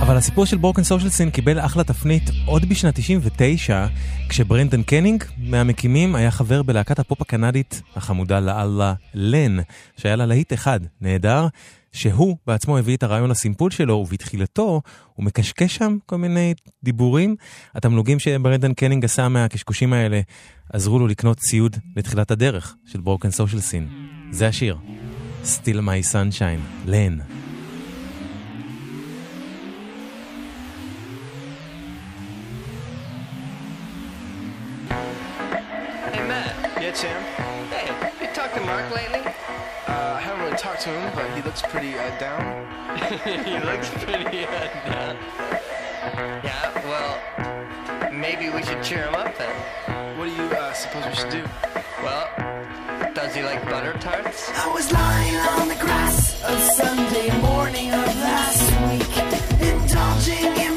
אבל 0.00 0.16
הסיפור 0.16 0.46
של 0.46 0.56
Broken 0.56 0.82
Social 0.82 1.10
Scene 1.10 1.30
קיבל 1.30 1.60
אחלה 1.60 1.84
תפנית 1.84 2.30
עוד 2.46 2.68
בשנת 2.68 2.94
99, 2.94 3.86
כשברנדן 4.28 4.82
קנינג 4.82 5.24
מהמקימים 5.38 6.14
היה 6.14 6.30
חבר 6.30 6.62
בלהקת 6.62 6.98
הפופ 6.98 7.20
הקנדית 7.20 7.82
החמודה 7.96 8.40
לאללה 8.40 8.94
לן, 9.14 9.58
שהיה 9.96 10.16
לה 10.16 10.26
להיט 10.26 10.52
אחד, 10.52 10.80
נהדר, 11.00 11.46
שהוא 11.92 12.36
בעצמו 12.46 12.78
הביא 12.78 12.96
את 12.96 13.02
הרעיון 13.02 13.30
לסימפול 13.30 13.70
שלו, 13.70 13.94
ובתחילתו 13.94 14.80
הוא 15.14 15.24
מקשקש 15.24 15.76
שם 15.76 15.96
כל 16.06 16.16
מיני 16.16 16.54
דיבורים. 16.82 17.36
התמלוגים 17.74 18.18
שברנדן 18.18 18.74
קנינג 18.74 19.04
עשה 19.04 19.28
מהקשקושים 19.28 19.92
האלה 19.92 20.20
עזרו 20.72 20.98
לו 20.98 21.06
לקנות 21.06 21.38
ציוד 21.38 21.76
לתחילת 21.96 22.30
הדרך 22.30 22.74
של 22.86 23.00
ברוקן 23.00 23.30
סושיאל 23.30 23.60
סין. 23.60 23.88
זה 24.30 24.48
השיר, 24.48 24.76
Still 25.44 25.78
My 25.78 26.12
Sunshine, 26.12 26.86
לן. 26.86 27.18
Tim. 36.94 37.10
Hey, 37.70 37.86
have 37.86 38.22
you 38.22 38.28
talked 38.28 38.54
to 38.54 38.60
Mark 38.60 38.88
lately? 38.94 39.18
Uh, 39.18 40.14
I 40.14 40.20
haven't 40.20 40.44
really 40.44 40.56
talked 40.56 40.82
to 40.82 40.90
him, 40.90 41.12
but 41.16 41.28
he 41.34 41.42
looks 41.42 41.60
pretty 41.60 41.98
uh, 41.98 42.18
down. 42.20 42.70
he 43.44 43.58
looks 43.58 43.90
pretty 44.04 44.44
uh, 44.46 44.72
down. 44.86 45.16
Yeah, 46.44 46.70
well, 46.86 48.12
maybe 48.12 48.48
we 48.48 48.62
should 48.62 48.80
cheer 48.84 49.06
him 49.06 49.16
up 49.16 49.36
then. 49.36 50.16
What 50.16 50.26
do 50.26 50.30
you 50.30 50.42
uh, 50.42 50.72
suppose 50.72 51.04
we 51.06 51.14
should 51.16 51.30
do? 51.30 51.44
Well, 52.04 52.30
does 53.12 53.34
he 53.34 53.42
like 53.42 53.64
butter 53.64 53.94
tarts? 53.94 54.48
I 54.54 54.72
was 54.72 54.92
lying 54.92 55.34
on 55.34 55.66
the 55.66 55.74
grass 55.74 56.40
of 56.44 56.60
Sunday 56.60 57.36
morning 57.40 57.90
of 57.92 58.06
last 58.22 58.70
week, 58.86 59.18
indulging 59.60 60.64
in 60.64 60.73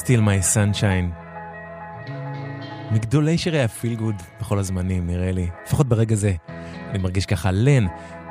Steal 0.00 0.20
My 0.20 0.54
Sunshine. 0.54 1.22
מגדולי 2.90 3.38
שירי 3.38 3.62
ה- 3.62 3.73
feel 3.73 3.94
good 3.94 4.14
בכל 4.40 4.58
הזמנים, 4.58 5.06
נראה 5.06 5.32
לי. 5.32 5.48
לפחות 5.66 5.88
ברגע 5.88 6.14
זה. 6.14 6.32
אני 6.90 6.98
מרגיש 6.98 7.26
ככה 7.26 7.50
לן, 7.52 7.86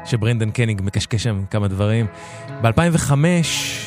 שברנדן 0.06 0.52
קנינג 0.52 0.82
מקשקש 0.84 1.24
שם 1.24 1.44
כמה 1.50 1.68
דברים. 1.68 2.06
ב-2005 2.62 3.12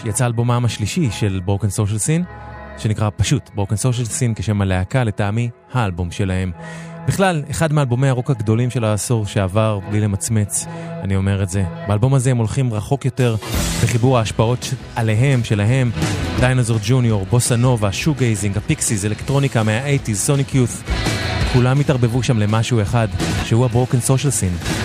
יצא 0.04 0.26
אלבומם 0.26 0.62
השלישי 0.64 1.10
של 1.10 1.40
Broken 1.44 1.70
Social 1.70 1.98
Scene, 1.98 2.24
שנקרא 2.78 3.10
פשוט 3.16 3.50
Broken 3.54 3.76
Social 3.76 4.06
Scene 4.06 4.34
כשם 4.34 4.60
הלהקה, 4.60 5.04
לטעמי 5.04 5.50
האלבום 5.72 6.10
שלהם. 6.10 6.52
בכלל, 7.08 7.42
אחד 7.50 7.72
מאלבומי 7.72 8.08
הרוק 8.08 8.30
הגדולים 8.30 8.70
של 8.70 8.84
העשור 8.84 9.26
שעבר, 9.26 9.78
בלי 9.90 10.00
למצמץ, 10.00 10.66
אני 11.02 11.16
אומר 11.16 11.42
את 11.42 11.50
זה. 11.50 11.64
באלבום 11.88 12.14
הזה 12.14 12.30
הם 12.30 12.36
הולכים 12.36 12.74
רחוק 12.74 13.04
יותר 13.04 13.36
בחיבור 13.82 14.18
ההשפעות 14.18 14.74
עליהם, 14.96 15.44
שלהם, 15.44 15.90
Dinosaur 16.40 16.78
Jr., 16.86 17.26
בוסה 17.30 17.56
נובה, 17.56 17.92
shoegazing, 17.92 18.56
ה 18.56 18.62
Pixies, 18.62 19.04
אלקטרוניקה 19.04 19.62
מה-80's, 19.62 20.14
Sonic 20.14 20.54
Youth. 20.54 20.82
כולם 21.52 21.80
התערבבו 21.80 22.22
שם 22.22 22.38
למשהו 22.38 22.82
אחד, 22.82 23.08
שהוא 23.44 23.64
ה 23.64 23.69
Broken 23.69 24.00
Social 24.00 24.30
Scene. 24.32 24.83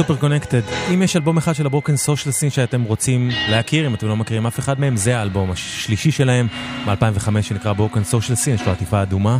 סופר 0.00 0.16
קונקטד. 0.16 0.60
אם 0.94 1.02
יש 1.02 1.16
אלבום 1.16 1.38
אחד 1.38 1.54
של 1.54 1.66
הברוקן 1.66 1.96
סושיאל 1.96 2.32
סין 2.32 2.50
שאתם 2.50 2.82
רוצים 2.82 3.30
להכיר, 3.48 3.86
אם 3.86 3.94
אתם 3.94 4.08
לא 4.08 4.16
מכירים 4.16 4.46
אף 4.46 4.58
אחד 4.58 4.80
מהם, 4.80 4.96
זה 4.96 5.18
האלבום 5.18 5.50
השלישי 5.50 6.10
שלהם, 6.10 6.46
מ-2005 6.86 7.42
שנקרא 7.42 7.72
ברוקן 7.72 8.04
סושיאל 8.04 8.36
סין, 8.36 8.54
יש 8.54 8.66
לו 8.66 8.72
עטיפה 8.72 9.02
אדומה. 9.02 9.38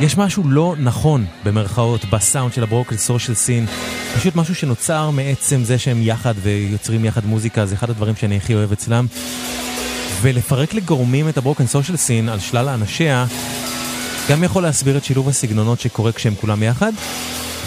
יש 0.00 0.18
משהו 0.18 0.48
לא 0.48 0.74
נכון, 0.78 1.26
במרכאות, 1.44 2.04
בסאונד 2.04 2.52
של 2.52 2.62
הברוקן 2.62 2.96
סושיאל 2.96 3.34
סין. 3.34 3.66
פשוט 4.16 4.36
משהו 4.36 4.54
שנוצר 4.54 5.10
מעצם 5.10 5.64
זה 5.64 5.78
שהם 5.78 5.98
יחד 6.02 6.34
ויוצרים 6.42 7.04
יחד 7.04 7.26
מוזיקה, 7.26 7.66
זה 7.66 7.74
אחד 7.74 7.90
הדברים 7.90 8.16
שאני 8.16 8.36
הכי 8.36 8.54
אוהב 8.54 8.72
אצלם. 8.72 9.06
ולפרק 10.20 10.74
לגורמים 10.74 11.28
את 11.28 11.38
הברוקן 11.38 11.66
סושיאל 11.66 11.96
סין 11.96 12.28
על 12.28 12.40
שלל 12.40 12.68
האנשיה, 12.68 13.26
גם 14.30 14.44
יכול 14.44 14.62
להסביר 14.62 14.96
את 14.96 15.04
שילוב 15.04 15.28
הסגנונות 15.28 15.80
שקורה 15.80 16.12
כשהם 16.12 16.34
כולם 16.34 16.62
יחד, 16.62 16.92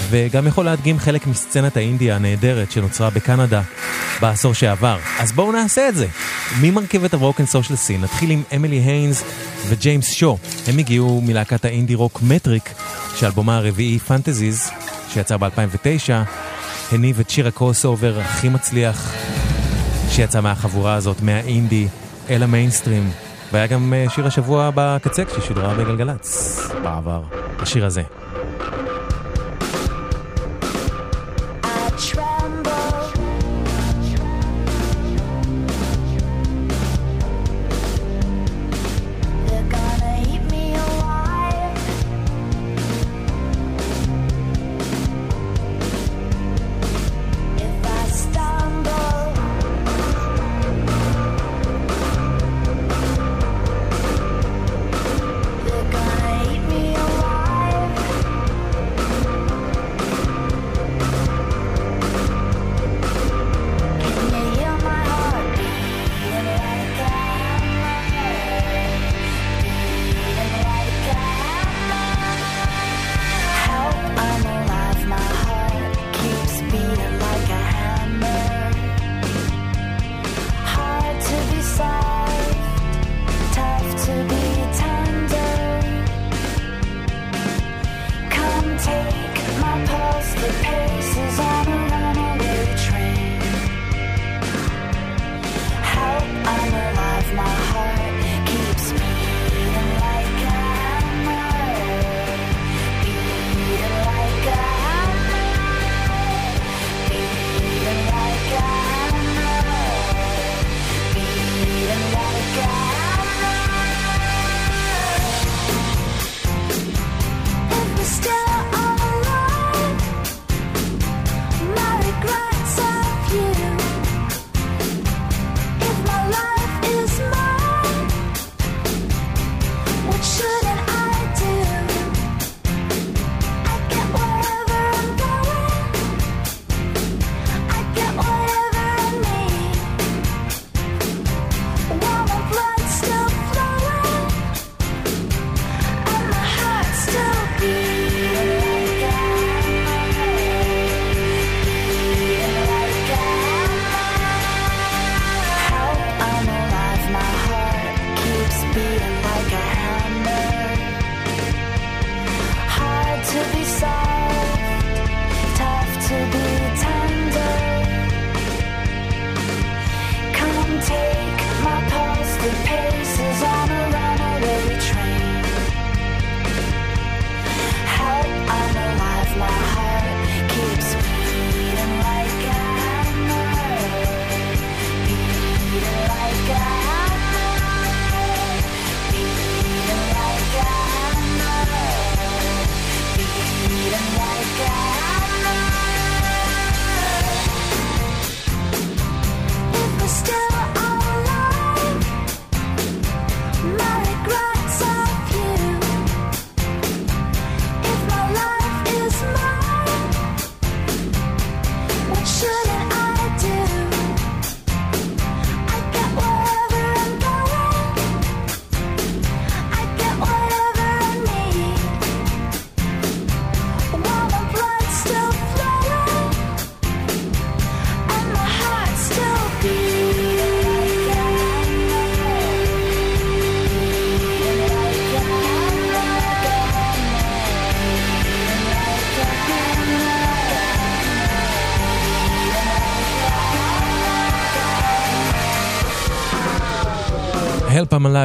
וגם 0.09 0.47
יכול 0.47 0.65
להדגים 0.65 0.99
חלק 0.99 1.27
מסצנת 1.27 1.77
האינדיה 1.77 2.15
הנהדרת 2.15 2.71
שנוצרה 2.71 3.09
בקנדה 3.09 3.61
בעשור 4.21 4.53
שעבר. 4.53 4.97
אז 5.19 5.31
בואו 5.31 5.51
נעשה 5.51 5.89
את 5.89 5.95
זה. 5.95 6.07
מי 6.61 6.71
מרכיב 6.71 7.03
את 7.03 7.13
ה 7.13 7.18
Broken 7.18 7.45
Social 7.45 7.77
Scene? 7.77 8.01
נתחיל 8.01 8.31
עם 8.31 8.43
אמילי 8.55 8.75
היינס 8.75 9.23
וג'יימס 9.67 10.11
שו. 10.11 10.37
הם 10.67 10.77
הגיעו 10.77 11.21
מלהקת 11.21 11.65
האינדי 11.65 11.95
רוק 11.95 12.19
Metric, 12.23 12.73
שאלבומה 13.15 13.57
הרביעי 13.57 13.99
Fantasies, 13.99 14.69
שיצא 15.09 15.37
ב-2009, 15.37 16.11
הניב 16.91 17.19
את 17.19 17.29
שיר 17.29 17.47
ה 17.47 17.85
crossover 17.85 18.19
הכי 18.19 18.49
מצליח 18.49 19.13
שיצא 20.09 20.41
מהחבורה 20.41 20.93
הזאת, 20.93 21.21
מהאינדי 21.21 21.87
אל 22.29 22.43
המיינסטרים. 22.43 23.11
והיה 23.51 23.67
גם 23.67 23.93
אה, 23.93 24.05
שיר 24.09 24.27
השבוע 24.27 24.69
בקצה 24.75 25.25
כששודרה 25.25 25.73
בגלגלצ 25.73 26.59
בעבר, 26.83 27.21
השיר 27.59 27.85
הזה. 27.85 28.03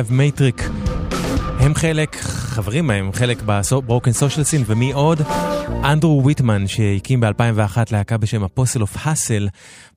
Alive, 0.02 0.12
Metric. 0.12 0.68
הם 1.58 1.74
חלק, 1.74 2.16
חברים 2.22 2.90
הם 2.90 3.12
חלק 3.12 3.42
ב 3.46 3.56
Broken 3.56 4.12
Social 4.12 4.44
Scene, 4.44 4.64
ומי 4.66 4.92
עוד? 4.92 5.20
אנדרו 5.84 6.22
וייטמן 6.24 6.66
שהקים 6.66 7.20
ב-2001 7.20 7.76
להקה 7.92 8.16
בשם 8.16 8.44
Apostle 8.44 8.82
of 8.82 8.96
Hustle, 9.00 9.48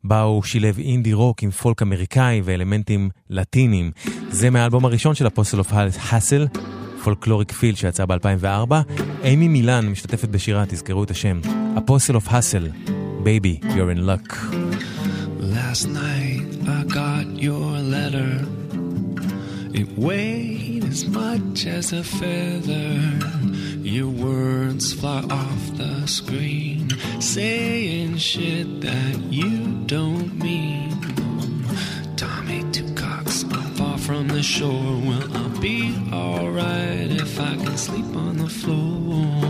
בה 0.03 0.22
הוא 0.22 0.44
שילב 0.44 0.80
אינדי 0.80 1.14
רוק 1.14 1.44
עם 1.44 1.52
פולק 1.52 1.82
אמריקאי 1.82 2.41
ואלמנטים 2.44 3.10
לטינים. 3.30 3.91
זה 4.30 4.49
מהאלבום 4.49 4.86
הראשון 4.86 5.15
של 5.15 5.27
Apostle 5.27 5.60
of 5.60 5.73
Hustle, 6.10 6.47
Folkloric 7.03 7.52
Feel 7.52 7.76
שיצא 7.76 8.06
ב-2004. 8.06 8.73
אימי 9.23 9.48
מילן 9.48 9.90
משתתפת 9.90 10.30
בשירה, 10.30 10.64
תזכרו 10.68 11.03
את 11.03 11.11
השם. 11.11 11.40
Apostle 11.77 12.15
of 12.15 12.27
Hustle, 12.30 12.68
Baby, 13.23 13.60
you're 13.76 13.90
in 13.90 14.06
luck. 14.06 14.38
Last 15.40 15.88
night 15.88 16.45
I 16.68 16.84
got 16.84 17.26
your 17.45 17.72
letter. 17.95 18.64
It 19.77 19.89
weighed 19.97 20.85
as 20.85 21.06
much 21.06 21.65
as 21.65 21.91
a 21.91 22.02
feather. 22.02 22.97
Your 23.84 24.07
words 24.07 24.93
fly 24.93 25.22
off 25.30 25.77
the 25.77 26.07
screen, 26.07 26.89
saying 27.19 28.15
shit 28.15 28.80
that 28.80 29.18
you 29.30 29.84
don't 29.85 30.34
mean. 30.39 30.95
Tommy 32.15 32.64
Two 32.72 32.89
Cocks, 32.95 33.43
I'm 33.43 33.76
far 33.76 33.97
from 33.97 34.30
the 34.30 34.41
shore. 34.41 34.72
Well, 34.72 35.27
I'll 35.35 35.60
be 35.60 35.93
alright 36.10 37.11
if 37.11 37.38
I 37.38 37.57
can 37.57 37.77
sleep 37.77 38.15
on 38.15 38.38
the 38.38 38.47
floor. 38.47 39.41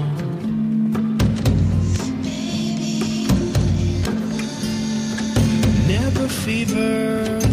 Never 5.88 6.28
fever 6.28 7.45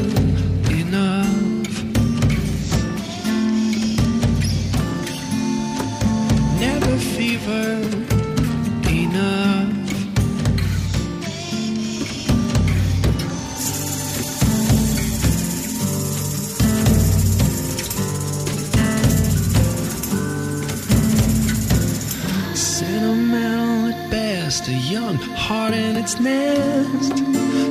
heart 25.34 25.74
in 25.74 25.96
its 25.96 26.18
nest. 26.20 27.16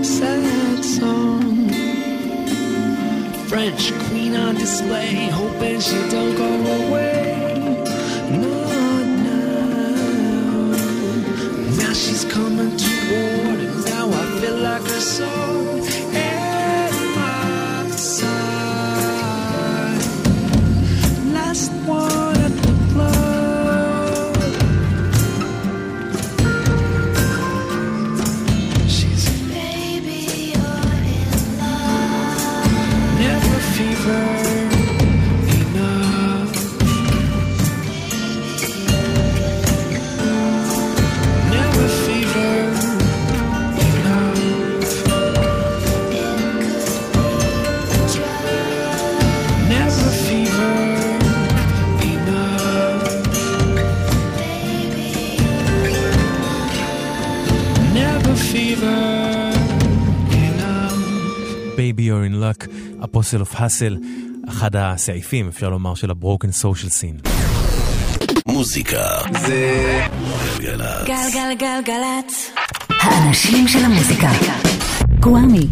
Sad 0.03 0.83
song. 0.83 1.69
French 3.47 3.93
queen 4.05 4.35
on 4.35 4.55
display, 4.55 5.29
hoping 5.29 5.79
she 5.79 5.99
don't 6.09 6.35
go 6.35 6.51
away. 6.79 7.83
No, 8.43 9.03
no. 9.27 9.41
Now 11.81 11.93
she's 11.93 12.25
coming 12.25 12.75
toward 12.77 13.59
him. 13.59 13.83
Now 13.85 14.09
I 14.09 14.39
feel 14.39 14.57
like 14.57 14.83
a 14.83 15.01
song 15.01 15.70
Apostle 63.21 63.53
of 63.53 63.55
Hustle, 63.55 63.97
אחד 64.49 64.75
הסעיפים, 64.75 65.47
אפשר 65.47 65.69
לומר, 65.69 65.95
של 65.95 66.11
ה-Broken 66.11 66.63
Social 66.63 66.89
Scene. 66.89 67.29
מוזיקה 68.47 69.03
זה 69.41 70.05
גלגלצ. 70.59 71.07
גלגלגלגלצ. 71.07 72.51
האנשים 72.89 73.67
של 73.67 73.79
המוזיקה. 73.79 74.29
גוואמי. 75.19 75.67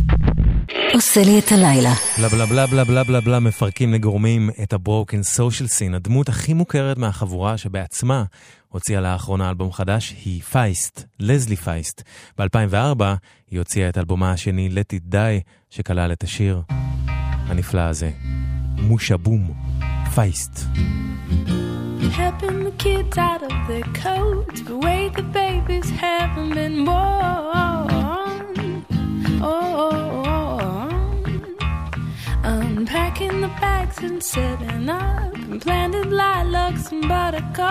עושה 0.93 1.23
לי 1.23 1.39
את 1.39 1.51
הלילה. 1.51 1.93
בלה 2.17 2.29
בלה 2.29 2.45
בלה 2.45 2.67
בלה 2.67 2.83
בלה 2.83 3.03
בלה 3.03 3.21
בלה 3.21 3.39
מפרקים 3.39 3.93
לגורמים 3.93 4.49
את 4.63 4.73
ה-Broken 4.73 5.37
Social 5.37 5.67
Scene, 5.77 5.95
הדמות 5.95 6.29
הכי 6.29 6.53
מוכרת 6.53 6.97
מהחבורה 6.97 7.57
שבעצמה 7.57 8.23
הוציאה 8.67 9.01
לאחרונה 9.01 9.49
אלבום 9.49 9.71
חדש 9.71 10.15
היא 10.25 10.41
פייסט, 10.41 11.03
לזלי 11.19 11.55
פייסט. 11.55 12.01
ב-2004 12.37 13.03
היא 13.51 13.59
הוציאה 13.59 13.89
את 13.89 13.97
אלבומה 13.97 14.31
השני 14.31 14.69
Let 14.71 14.95
It 14.95 15.13
Die, 15.13 15.49
שכלל 15.69 16.11
את 16.11 16.23
השיר 16.23 16.61
הנפלא 17.48 17.80
הזה, 17.80 18.10
מושה 18.76 19.16
בום, 19.16 19.50
פייסט. 20.14 20.66
Helping 22.24 22.60
the 22.68 22.74
kids 22.84 23.16
out 23.18 23.42
of 23.42 23.54
their 23.68 23.88
coats, 24.04 24.60
the 24.70 24.76
way 24.86 25.00
the 25.18 25.26
babies 25.40 25.88
haven't 26.04 26.52
been 26.60 26.78
born. 26.84 28.54
Oh, 29.42 30.88
unpacking 32.44 33.36
the 33.44 33.52
bags 33.60 33.98
and 34.06 34.20
setting 34.32 34.88
up, 34.88 35.34
and 35.48 35.60
planted 35.64 36.08
lilacs 36.22 36.84
and 36.92 37.02
buttercups. 37.12 37.64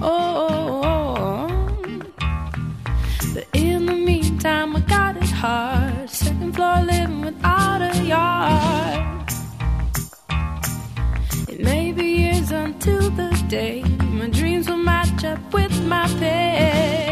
Oh, 0.00 1.48
but 3.34 3.46
in 3.66 3.80
the 3.90 3.98
meantime, 4.10 4.70
I 4.76 4.80
got 4.96 5.12
it 5.22 5.32
hard. 5.42 5.83
Second 6.45 6.57
floor 6.57 6.81
living 6.85 7.21
without 7.21 7.81
a 7.81 8.03
yard. 8.03 9.31
It 11.49 11.59
may 11.59 11.91
be 11.91 12.05
years 12.05 12.51
until 12.51 13.09
the 13.09 13.31
day 13.47 13.81
my 13.99 14.27
dreams 14.27 14.69
will 14.69 14.77
match 14.77 15.23
up 15.23 15.39
with 15.51 15.73
my 15.85 16.07
pay. 16.19 17.04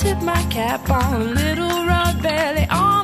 Tip 0.00 0.22
my 0.22 0.42
cap 0.44 0.88
on. 0.88 1.34
Little 1.34 1.84
rug 1.84 2.22
belly 2.22 2.66
on 2.70 2.99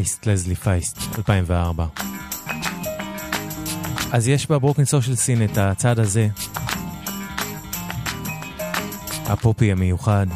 פייסט, 0.00 0.26
לזלי 0.26 0.54
פייסט, 0.54 0.98
2004. 1.18 1.86
אז 4.12 4.28
יש 4.28 4.46
ב 4.46 4.51
Broken 4.51 4.84
Social 4.84 5.16
Scene 5.16 5.44
את 5.44 5.58
הצד 5.58 5.98
הזה, 5.98 6.28
הפופי 9.26 9.72
המיוחד, 9.72 10.26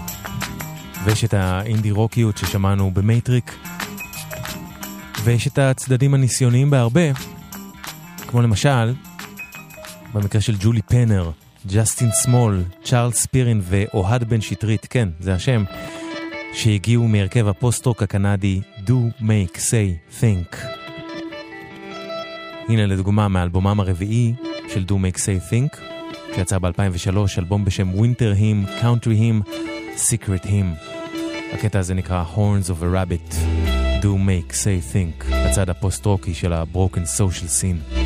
ויש 1.05 1.25
את 1.25 1.35
האינדי 1.35 1.91
רוקיות 1.91 2.37
ששמענו 2.37 2.91
ב 2.91 2.99
Metric, 2.99 3.55
ויש 5.23 5.47
את 5.47 5.59
הצדדים 5.59 6.15
הניסיוניים 6.15 6.71
בהרבה, 6.71 7.13
כמו 8.29 8.43
למשל, 8.43 8.95
במקרה 10.13 10.41
של 10.41 10.57
ג'ולי 10.61 10.83
פנר, 10.83 11.31
ג'סטין 11.67 12.11
סמול, 12.13 12.63
צ'ארלס 12.85 13.19
ספירין 13.19 13.61
ואוהד 13.65 14.25
בן 14.25 14.41
שטרית, 14.41 14.87
כן, 14.91 15.09
זה 15.21 15.35
השם, 15.35 15.65
שהגיעו 16.55 17.09
מהרכב 17.09 17.49
הפוסט-רוק 17.49 18.03
הקנדי 18.03 18.61
Do 18.87 19.23
Make 19.23 19.57
Say 19.57 20.21
Think. 20.21 20.57
הנה 22.69 22.87
לדוגמה 22.87 23.29
מאלבומם 23.29 23.81
הרביעי 23.81 24.35
של 24.69 24.85
Do 24.89 24.93
Make 24.93 25.17
Say 25.17 25.53
Think, 25.53 25.81
שיצא 26.35 26.59
ב-2003, 26.59 27.17
אלבום 27.39 27.65
בשם 27.65 27.93
Winter 27.93 28.39
Hymn, 28.39 28.83
Country 28.83 29.19
Hymn, 29.19 29.49
Secret 29.97 30.47
Hymn. 30.47 30.95
הקטע 31.53 31.79
הזה 31.79 31.95
נקרא 31.95 32.25
Horns 32.35 32.69
of 32.69 32.83
a 32.83 32.87
Rabbit, 32.95 33.35
Do 34.03 34.07
Make 34.07 34.53
Say 34.53 34.95
Think, 34.95 35.35
הצד 35.35 35.71
הפוסט-רוקי 35.71 36.35
של 36.35 36.53
ה-Broken 36.53 37.19
Social 37.19 37.61
Scene. 37.61 38.04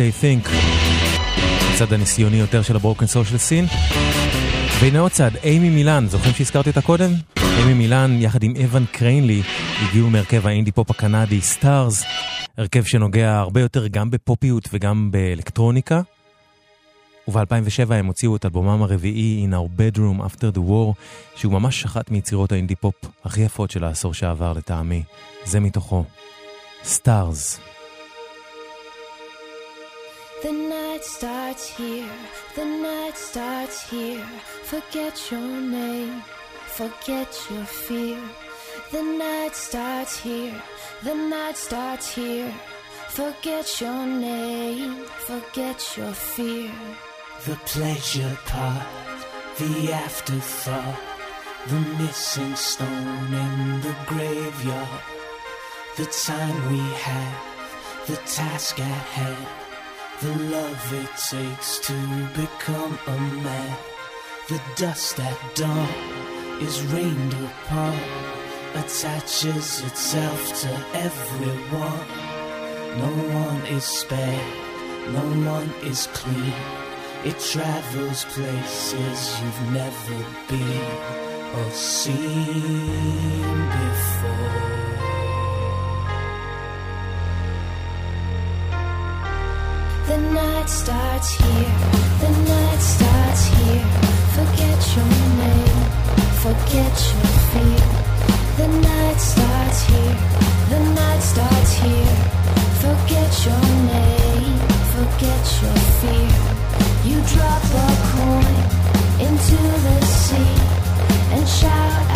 Think. 0.00 0.48
הצד 1.74 1.92
הניסיוני 1.92 2.36
יותר 2.36 2.62
של 2.62 2.76
ה 2.76 2.80
Broken 2.80 3.06
Social 3.06 3.38
Scene. 3.38 3.64
והנה 4.80 4.98
עוד 4.98 5.12
צד, 5.12 5.30
אימי 5.44 5.70
מילן, 5.70 6.06
זוכרים 6.08 6.34
שהזכרתי 6.34 6.70
אותה 6.70 6.80
קודם? 6.82 7.10
אימי 7.58 7.74
מילן 7.74 8.18
יחד 8.20 8.42
עם 8.42 8.54
אוון 8.64 8.84
קריינלי 8.92 9.42
הגיעו 9.82 10.10
מהרכב 10.10 10.46
האינדי 10.46 10.72
פופ 10.72 10.90
הקנדי 10.90 11.40
Stars, 11.40 12.04
הרכב 12.58 12.84
שנוגע 12.84 13.38
הרבה 13.38 13.60
יותר 13.60 13.86
גם 13.86 14.10
בפופיות 14.10 14.68
וגם 14.72 15.10
באלקטרוניקה. 15.10 16.00
וב-2007 17.28 17.94
הם 17.94 18.06
הוציאו 18.06 18.36
את 18.36 18.44
אלבומם 18.44 18.82
הרביעי 18.82 19.46
In 19.48 19.52
Our 19.52 19.80
Bedroom 19.80 20.26
After 20.26 20.56
the 20.56 20.60
War, 20.60 20.92
שהוא 21.36 21.52
ממש 21.52 21.84
אחת 21.84 22.10
מיצירות 22.10 22.52
האינדי 22.52 22.74
פופ 22.74 22.94
הכי 23.24 23.40
יפות 23.40 23.70
של 23.70 23.84
העשור 23.84 24.14
שעבר 24.14 24.52
לטעמי. 24.52 25.02
זה 25.44 25.60
מתוכו. 25.60 26.04
סטארס. 26.84 27.60
The 30.44 30.52
night 30.52 31.02
starts 31.02 31.74
here, 31.74 32.12
the 32.54 32.66
night 32.66 33.16
starts 33.16 33.88
here. 33.88 34.26
Forget 34.64 35.30
your 35.30 35.40
name, 35.40 36.20
forget 36.66 37.30
your 37.50 37.64
fear. 37.64 38.18
The 38.92 39.02
night 39.02 39.56
starts 39.56 40.20
here, 40.20 40.62
the 41.02 41.14
night 41.14 41.56
starts 41.56 42.14
here. 42.14 42.52
Forget 43.08 43.80
your 43.80 44.04
name, 44.04 45.06
forget 45.26 45.96
your 45.96 46.12
fear. 46.12 46.70
The 47.46 47.56
pleasure 47.64 48.36
part, 48.44 48.86
the 49.56 49.92
afterthought, 49.94 51.00
the 51.68 51.80
missing 52.02 52.54
stone 52.54 53.32
in 53.32 53.80
the 53.80 53.96
graveyard, 54.04 55.04
the 55.96 56.04
time 56.04 56.70
we 56.70 56.80
have, 57.08 58.06
the 58.06 58.16
task 58.26 58.78
at 58.78 59.06
hand, 59.16 59.63
the 60.24 60.38
love 60.56 60.92
it 60.94 61.10
takes 61.18 61.78
to 61.80 61.92
become 62.34 62.98
a 63.06 63.18
man, 63.44 63.76
the 64.48 64.58
dust 64.74 65.20
at 65.20 65.38
dawn 65.54 65.88
is 66.62 66.80
rained 66.94 67.34
upon, 67.34 67.94
attaches 68.74 69.82
itself 69.82 70.40
to 70.62 70.70
everyone. 70.94 72.06
No 73.04 73.12
one 73.38 73.66
is 73.66 73.84
spared, 73.84 75.12
no 75.12 75.26
one 75.52 75.70
is 75.82 76.06
clean. 76.14 76.54
It 77.26 77.38
travels 77.38 78.24
places 78.24 79.18
you've 79.42 79.72
never 79.72 80.18
been 80.48 80.96
or 81.58 81.70
seen 81.70 83.68
before. 83.76 84.73
The 90.14 90.20
night 90.20 90.70
starts 90.70 91.30
here, 91.34 91.74
the 92.22 92.30
night 92.30 92.78
starts 92.78 93.46
here. 93.56 93.84
Forget 94.36 94.80
your 94.94 95.10
name, 95.42 95.80
forget 96.38 96.96
your 97.10 97.32
fear. 97.50 97.86
The 98.60 98.68
night 98.78 99.18
starts 99.18 99.82
here, 99.90 100.16
the 100.70 100.80
night 100.94 101.18
starts 101.18 101.72
here. 101.82 102.16
Forget 102.84 103.32
your 103.44 103.64
name, 103.90 104.58
forget 104.94 105.44
your 105.62 105.78
fear. 105.98 106.30
You 107.10 107.18
drop 107.34 107.64
a 107.74 107.88
coin 108.14 108.54
into 109.18 109.58
the 109.82 109.96
sea 110.06 110.54
and 111.34 111.48
shout 111.48 112.13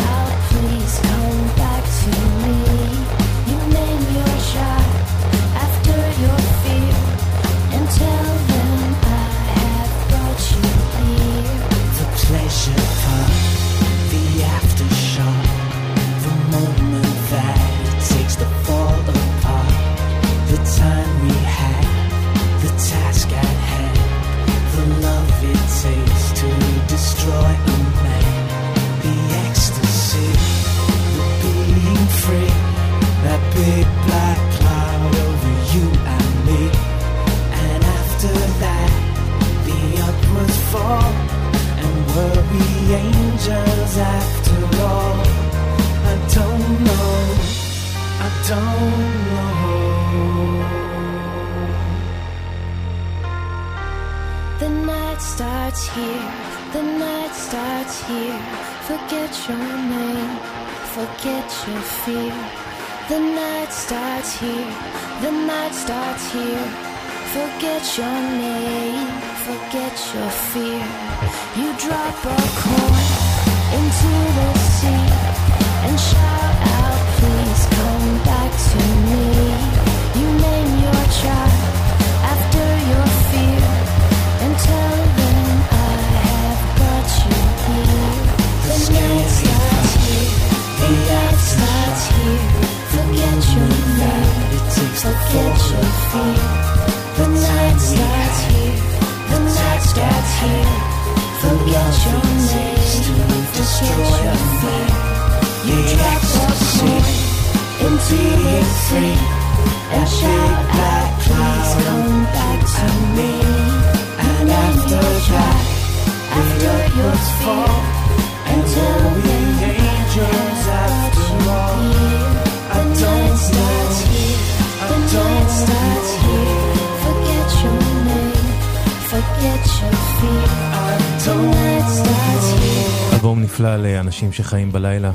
נפלא 134.19 134.29
לאנשים 134.29 134.33
שחיים 134.33 134.73
בלילה. 134.73 135.13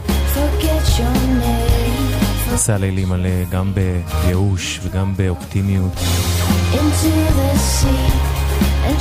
מסע 2.53 2.77
לילי 2.77 3.05
מלא 3.05 3.43
גם 3.51 3.73
בייאוש 3.73 4.80
וגם 4.84 5.13
באופטימיות. 5.17 5.91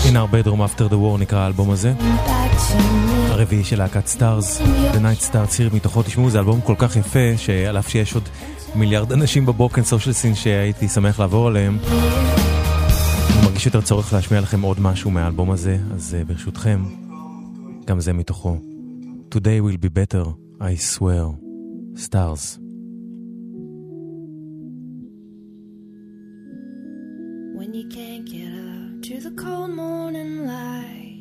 In 0.05 0.19
Our 0.19 0.43
Bedroom 0.43 0.63
After 0.63 0.91
the 0.91 0.95
War 0.95 1.21
נקרא 1.21 1.39
האלבום 1.39 1.71
הזה. 1.71 1.93
הרביעי 3.29 3.65
של 3.65 3.79
להקת 3.79 4.07
Stars, 4.07 4.61
The 4.93 4.97
Night 4.97 5.31
Starts 5.31 5.57
Here 5.57 5.75
מתוכו 5.75 6.03
תשמעו 6.03 6.31
זה 6.31 6.39
אלבום 6.39 6.61
כל 6.61 6.75
כך 6.79 6.97
יפה 6.97 7.37
שעל 7.37 7.79
אף 7.79 7.89
שיש 7.89 8.15
עוד 8.15 8.29
מיליארד 8.75 9.13
אנשים 9.13 9.47
ב 9.47 9.52
Broken 9.52 9.83
Social 9.85 10.15
Scene 10.15 10.35
שהייתי 10.35 10.89
שמח 10.89 11.21
לעבור 11.21 11.49
עליהם 11.49 11.79
אני 11.89 13.45
מרגיש 13.45 13.67
יותר 13.67 13.81
צורך 13.81 14.13
להשמיע 14.13 14.41
לכם 14.41 14.63
עוד 14.63 14.81
משהו 14.81 15.11
מהאלבום 15.11 15.51
הזה 15.51 15.79
אז 15.95 16.17
אה, 16.21 16.29
ברשותכם 16.29 16.83
גם 17.87 18.01
זה 18.01 18.13
מתוכו 18.13 18.72
Today 19.33 19.63
will 19.63 19.79
be 19.79 19.89
better, 19.89 20.35
I 20.61 20.75
swear, 20.75 21.35
Stars 21.95 22.59
When 27.57 27.73
you 27.73 27.89
can't 27.89 28.27
get 28.27 28.53
up 28.53 29.01
to 29.05 29.21
the 29.23 29.31
cold 29.31 29.71
morning 29.71 30.47
light, 30.47 31.17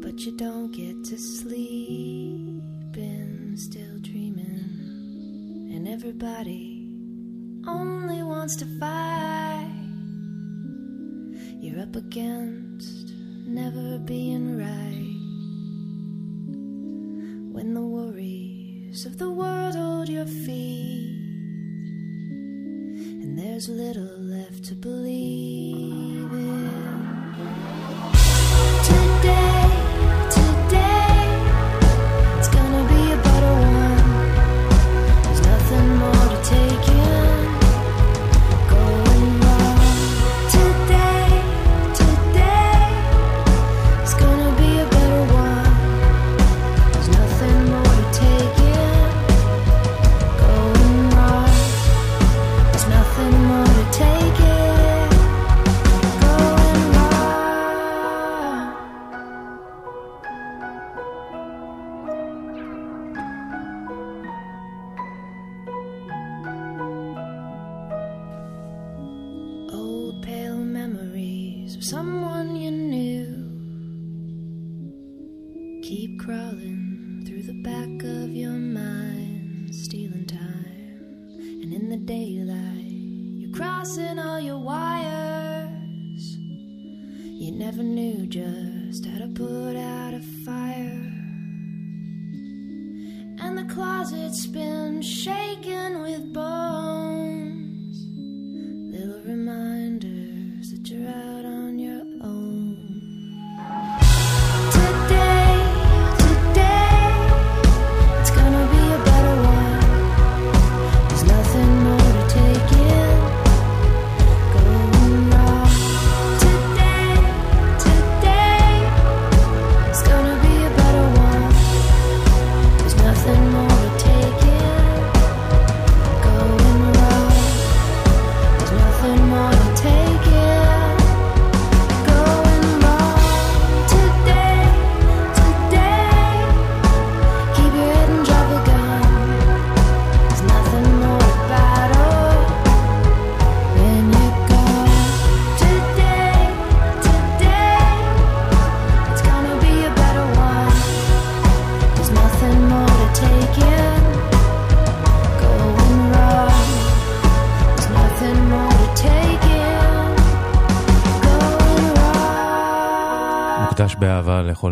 but 0.00 0.20
you 0.20 0.36
don't 0.36 0.70
get 0.70 1.02
to 1.06 1.18
sleep 1.18 2.62
and 2.94 3.58
still 3.58 3.98
dreaming, 3.98 5.72
and 5.74 5.88
everybody 5.88 6.94
only 7.66 8.22
wants 8.22 8.54
to 8.54 8.66
fight. 8.78 9.66
You're 11.60 11.80
up 11.80 11.96
against 11.96 13.08
never 13.48 13.98
being 13.98 14.58
right. 14.58 15.17
When 17.58 17.74
the 17.74 17.82
worries 17.82 19.04
of 19.04 19.18
the 19.18 19.28
world 19.28 19.74
hold 19.74 20.08
your 20.08 20.26
feet 20.26 21.18
and 22.30 23.36
there's 23.36 23.68
little 23.68 24.16
left 24.20 24.62
to 24.66 24.76
believe 24.76 26.30
in. 26.30 26.78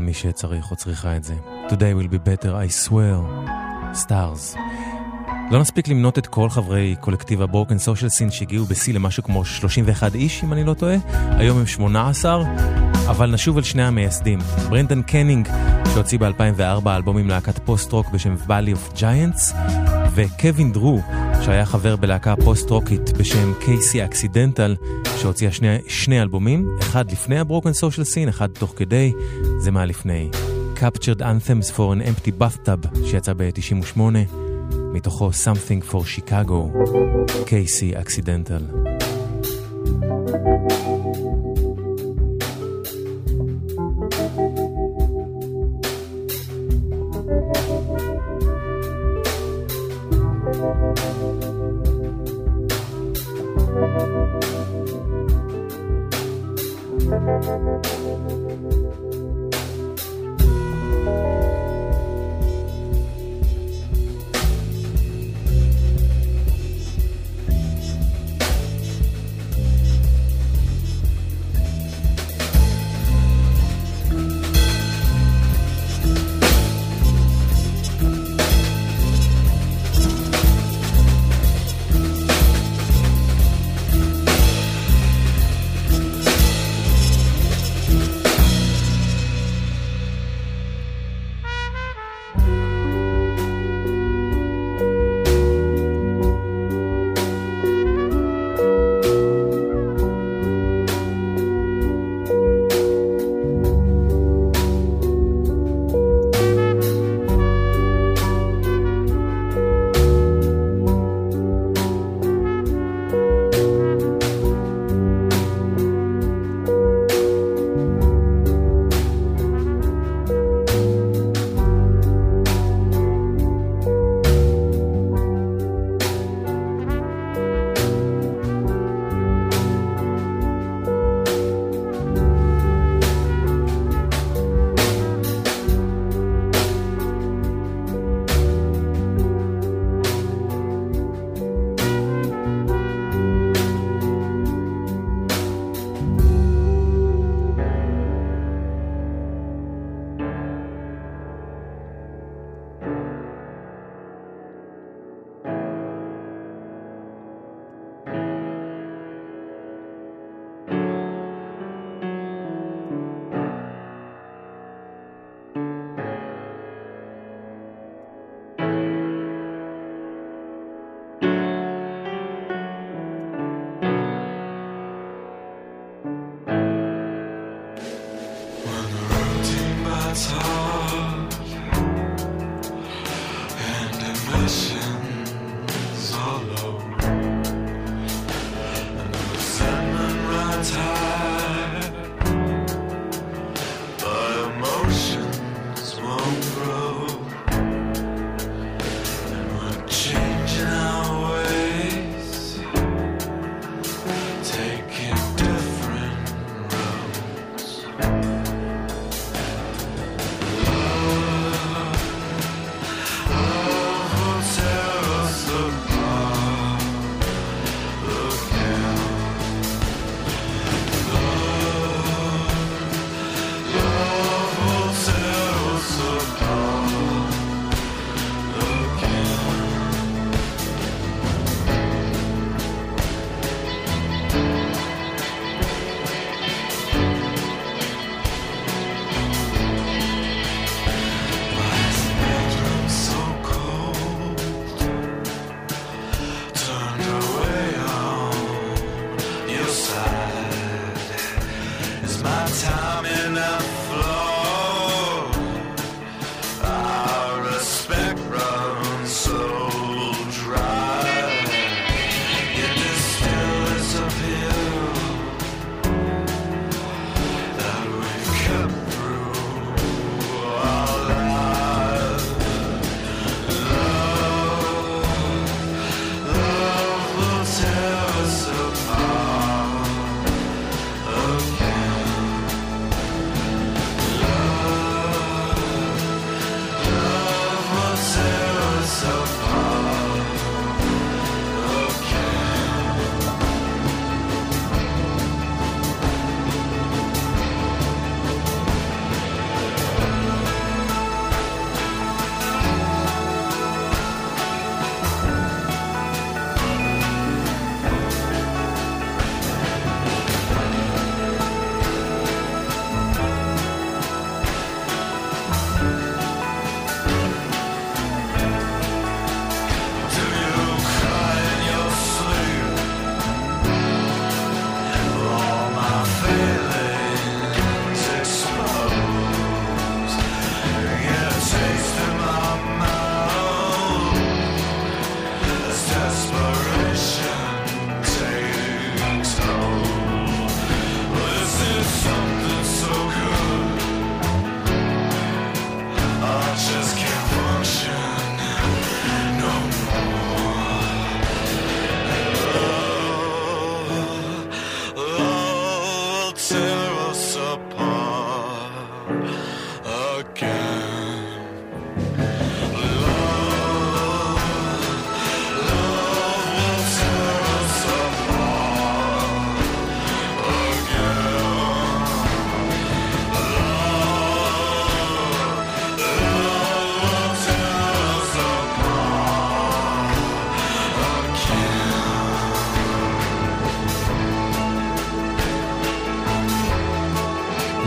מי 0.07 0.15
שצריך 0.15 0.70
או 0.70 0.77
צריכה 0.77 1.16
את 1.16 1.24
זה. 1.24 1.35
Today 1.69 1.95
will 1.99 2.09
be 2.09 2.19
better, 2.28 2.49
I 2.49 2.89
swear. 2.89 3.47
Stars. 3.94 4.59
לא 5.51 5.61
נספיק 5.61 5.89
למנות 5.89 6.19
את 6.19 6.27
כל 6.27 6.51
חברי 6.51 6.97
קולקטיב 7.01 7.43
ה 7.43 7.48
Broken 7.48 7.78
Social 7.78 8.11
Scene 8.11 8.31
שהגיעו 8.31 8.65
בשיא 8.65 8.95
למשהו 8.95 9.23
כמו 9.23 9.45
31 9.45 10.15
איש, 10.15 10.45
אם 10.45 10.53
אני 10.53 10.65
לא 10.65 10.74
טועה. 10.74 10.97
היום 11.15 11.59
הם 11.59 11.66
18, 11.66 12.45
אבל 13.07 13.31
נשוב 13.31 13.57
אל 13.57 13.62
שני 13.62 13.83
המייסדים. 13.83 14.39
ברנדן 14.69 15.03
קנינג, 15.03 15.49
שהוציא 15.95 16.19
ב-2004 16.19 16.89
אלבום 16.89 17.19
עם 17.19 17.28
להקת 17.28 17.59
פוסט-רוק 17.59 18.09
בשם 18.09 18.35
Valley 18.47 18.77
of 18.77 18.97
Giants, 18.97 19.55
וקווין 20.15 20.73
דרו, 20.73 21.01
שהיה 21.43 21.66
חבר 21.66 21.97
בלהקה 21.97 22.35
פוסט-רוקית 22.45 23.12
בשם 23.19 23.53
KC 23.61 24.05
Accidental, 24.05 24.77
שהוציאה 25.16 25.53
שני, 25.53 25.78
שני 25.89 26.23
אלבומים, 26.23 26.69
אחד 26.81 27.11
לפני 27.12 27.39
הברוקן 27.39 27.73
סושיאל 27.73 28.05
סין, 28.05 28.28
אחד 28.28 28.49
תוך 28.53 28.73
כדי, 28.77 29.12
זה 29.59 29.70
מה 29.70 29.85
לפני. 29.85 30.31
Captured 30.77 31.20
Anthems 31.20 31.70
for 31.70 31.95
an 31.95 32.03
Empty 32.07 32.31
Bathtub, 32.41 33.05
שיצא 33.05 33.33
ב-98, 33.37 34.01
מתוכו 34.93 35.31
Something 35.31 35.93
for 35.93 35.97
Chicago, 36.16 36.78
קייסי 37.47 37.93
אקסידנטל. 38.01 38.76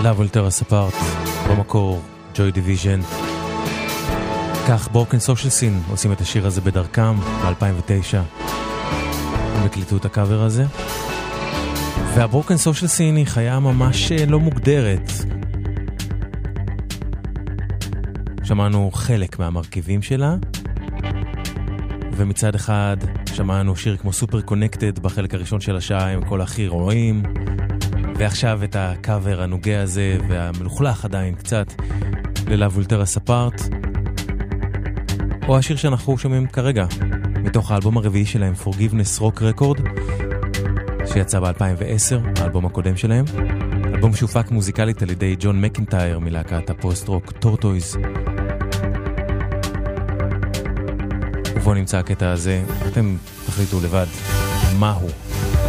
Love 0.10 0.20
will 0.20 0.30
tear 0.30 0.46
us 0.46 0.62
apart, 0.62 0.96
במקור 1.50 2.02
Joy 2.36 2.52
Division. 2.52 3.00
כך 4.68 4.90
Broken 4.92 5.20
Social 5.20 5.50
Scene 5.50 5.82
עושים 5.90 6.12
את 6.12 6.22
השיר 6.22 6.48
הזה 6.48 6.62
בדרכם 6.62 7.16
ב-2009. 7.16 8.18
הם 9.56 9.66
הקליטו 9.66 9.98
את 9.98 10.06
הקאבר 10.06 10.44
הזה. 10.44 10.66
וה 12.16 12.26
Broken 12.26 12.58
Social 12.58 12.88
Scene 12.88 13.16
היא 13.16 13.26
חיה 13.26 13.60
ממש 13.60 14.12
אה, 14.12 14.26
לא 14.26 14.40
מוגדרת. 14.40 15.12
שמענו 18.44 18.92
חלק 18.94 19.40
מהמרכיבים 19.40 20.02
שלה, 20.02 20.36
ומצד 22.12 22.56
אחד 22.56 22.98
שמענו 23.34 23.76
שיר 23.76 23.98
כמו 23.98 24.14
Superconnected 24.14 25.00
בחלק 25.00 25.34
הראשון 25.34 25.62
של 25.62 25.76
השעה 25.76 26.14
עם 26.14 26.26
כל 26.26 26.42
הכי 26.42 26.68
רואים, 26.68 27.24
ועכשיו 28.20 28.64
את 28.64 28.76
הקאבר 28.80 29.42
הנוגע 29.42 29.82
הזה 29.82 30.18
והמלוכלך 30.30 31.06
עדיין 31.06 31.36
קצת 31.36 31.74
ל 32.48 32.53
Love 32.53 32.76
Will 32.76 32.93
Tear 32.93 33.10
Us 33.10 33.18
Apart, 33.18 33.62
או 35.48 35.58
השיר 35.58 35.78
שאנחנו 35.78 36.18
שומעים 36.18 36.48
כרגע, 36.48 36.86
מתוך 37.44 37.72
האלבום 37.72 37.98
הרביעי 37.98 38.26
שלהם, 38.26 38.54
Forgiveness 38.64 39.22
Rock 39.22 39.40
Record, 39.40 39.82
שיצא 41.14 41.40
ב-2010, 41.40 42.42
האלבום 42.42 42.66
הקודם 42.66 42.98
שלהם. 42.98 43.26
אלבום 43.86 44.16
שהופק 44.16 44.52
מוזיקלית 44.52 45.02
על 45.02 45.10
ידי 45.10 45.36
ג'ון 45.40 45.62
מקינטייר 45.62 46.20
מלהקת 46.20 46.70
הפוסט-רוק 46.70 47.32
Tortoise. 47.32 47.98
ובו 51.56 51.74
נמצא 51.74 51.98
הקטע 51.98 52.32
הזה, 52.32 52.64
אתם 52.88 53.16
תחליטו 53.46 53.82
לבד 53.84 54.08
מהו 54.80 55.08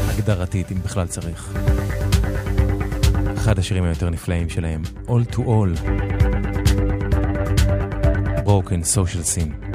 הגדרתית, 0.09 0.73
אם 0.73 0.77
בכלל 0.85 1.07
צריך. 1.07 1.53
אחד 3.41 3.59
השירים 3.59 3.85
היותר 3.85 4.11
נפלאים 4.11 4.49
שלהם, 4.49 4.83
All 5.07 5.35
to 5.35 5.39
All, 5.39 5.81
Broken 8.47 8.97
Social 8.97 9.25
Scene. 9.35 9.70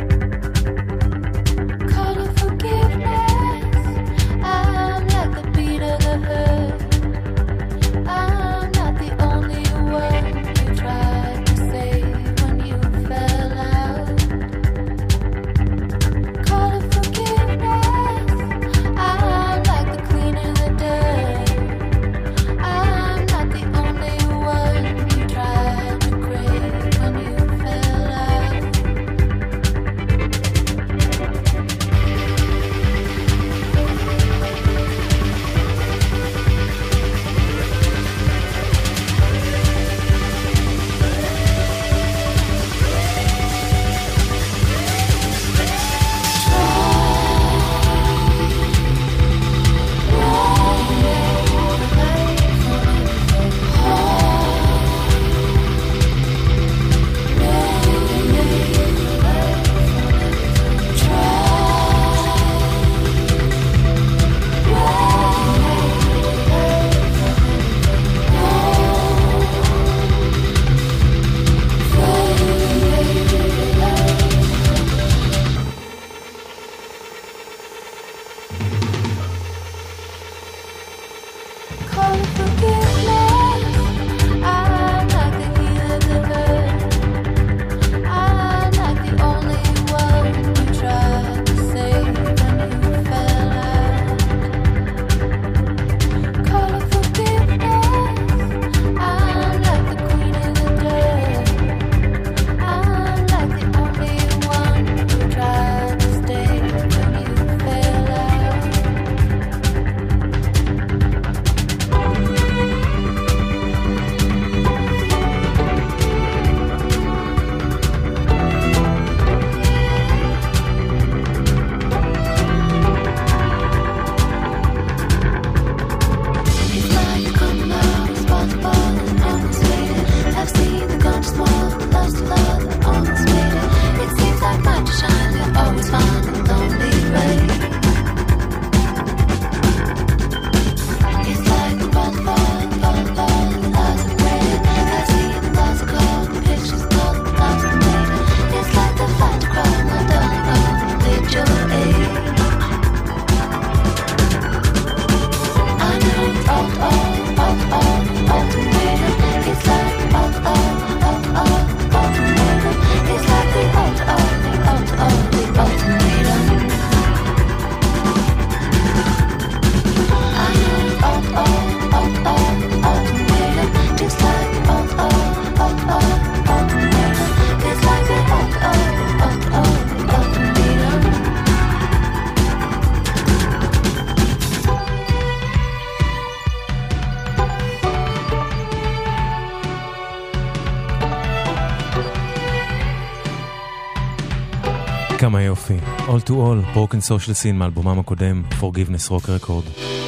To 196.35 196.41
All, 196.41 196.61
Broken 196.73 197.01
Social 197.01 197.33
Scene 197.43 197.53
מאלבומם 197.53 197.99
הקודם, 197.99 198.43
Forgiveness 198.59 199.09
Rock 199.11 199.25
Record. 199.25 200.04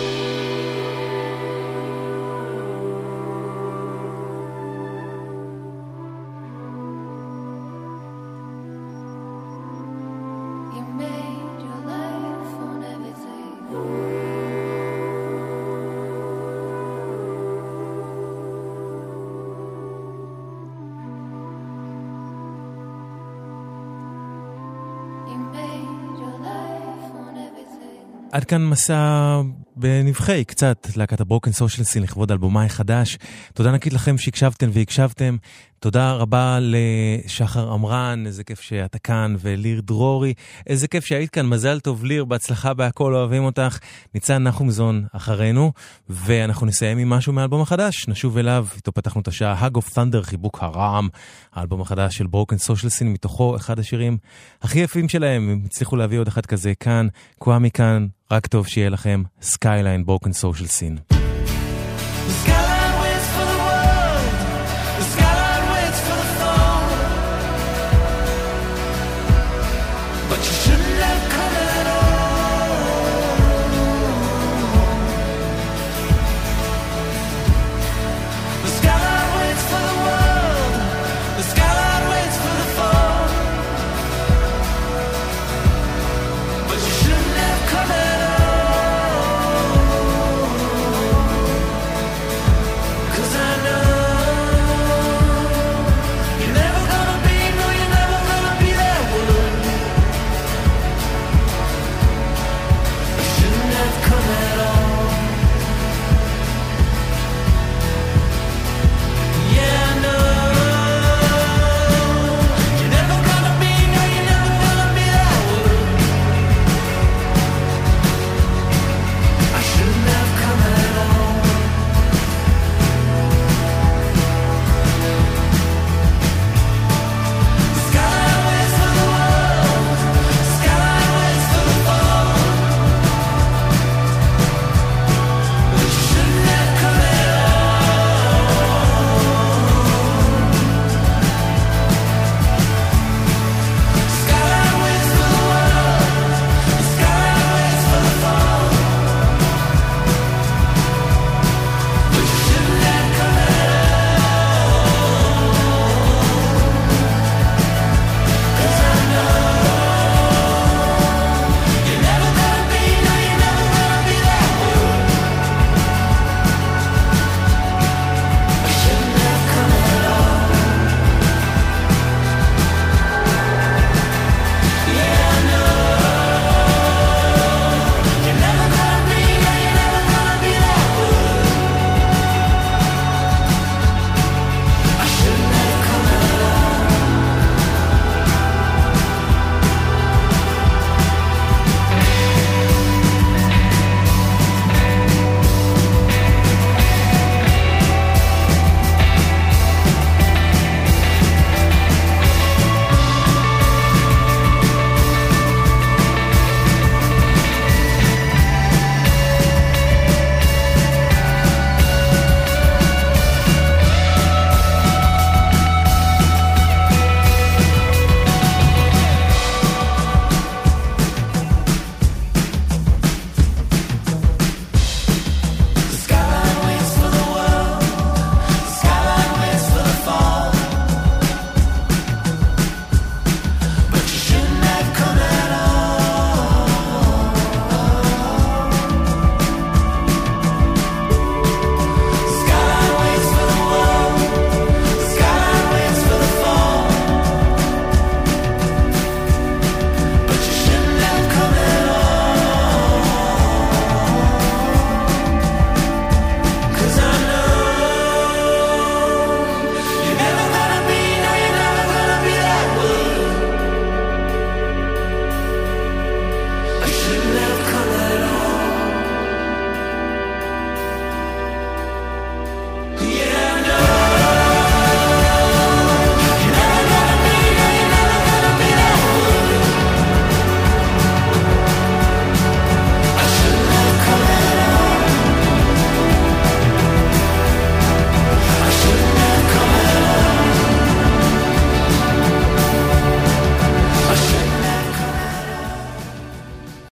כאן 28.47 28.65
מסע 28.65 29.41
בנבחי 29.75 30.43
קצת 30.45 30.87
להקת 30.95 31.21
הברוקן 31.21 31.51
סושיאלסין 31.51 32.03
לכבוד 32.03 32.31
אלבומה 32.31 32.63
החדש. 32.63 33.17
תודה 33.53 33.69
ענקית 33.69 33.93
לכם 33.93 34.17
שהקשבתם 34.17 34.69
והקשבתם. 34.73 35.37
תודה 35.79 36.13
רבה 36.13 36.59
לשחר 36.61 37.71
עמרן, 37.73 38.23
איזה 38.25 38.43
כיף 38.43 38.61
שאתה 38.61 38.99
כאן, 38.99 39.35
וליר 39.39 39.81
דרורי, 39.81 40.33
איזה 40.67 40.87
כיף 40.87 41.05
שהיית 41.05 41.29
כאן, 41.29 41.45
מזל 41.45 41.79
טוב 41.79 42.05
ליר, 42.05 42.25
בהצלחה 42.25 42.73
בהכל, 42.73 43.15
אוהבים 43.15 43.43
אותך. 43.43 43.77
ניצן 44.13 44.43
נחומזון 44.43 45.05
אחרינו, 45.11 45.71
ואנחנו 46.09 46.65
נסיים 46.65 46.97
עם 46.97 47.09
משהו 47.09 47.33
מהאלבום 47.33 47.61
החדש, 47.61 48.07
נשוב 48.07 48.37
אליו, 48.37 48.67
איתו 48.75 48.91
פתחנו 48.91 49.21
את 49.21 49.27
השעה, 49.27 49.67
Hug 49.67 49.77
of 49.77 49.93
Thunder, 49.93 50.21
חיבוק 50.21 50.59
הרעם, 50.61 51.09
האלבום 51.53 51.81
החדש 51.81 52.17
של 52.17 52.27
ברוקן 52.27 52.57
סושיאלסין, 52.57 53.13
מתוכו 53.13 53.55
אחד 53.55 53.79
השירים 53.79 54.17
הכי 54.61 54.79
יפים 54.79 55.09
שלהם, 55.09 55.49
הם 55.49 55.61
הצליחו 55.65 55.95
להביא 55.95 56.19
עוד 56.19 56.27
אחד 56.27 56.45
כזה 56.45 56.73
כאן, 56.79 57.07
קוואמי 57.39 57.71
כאן, 57.71 58.07
רק 58.31 58.47
טוב 58.47 58.67
שיהיה 58.67 58.89
לכם, 58.89 59.23
Skyline 59.41 60.05
Broken 60.05 60.33
Social 60.33 60.65
Scene. 60.65 60.97
Skyline 62.45 62.66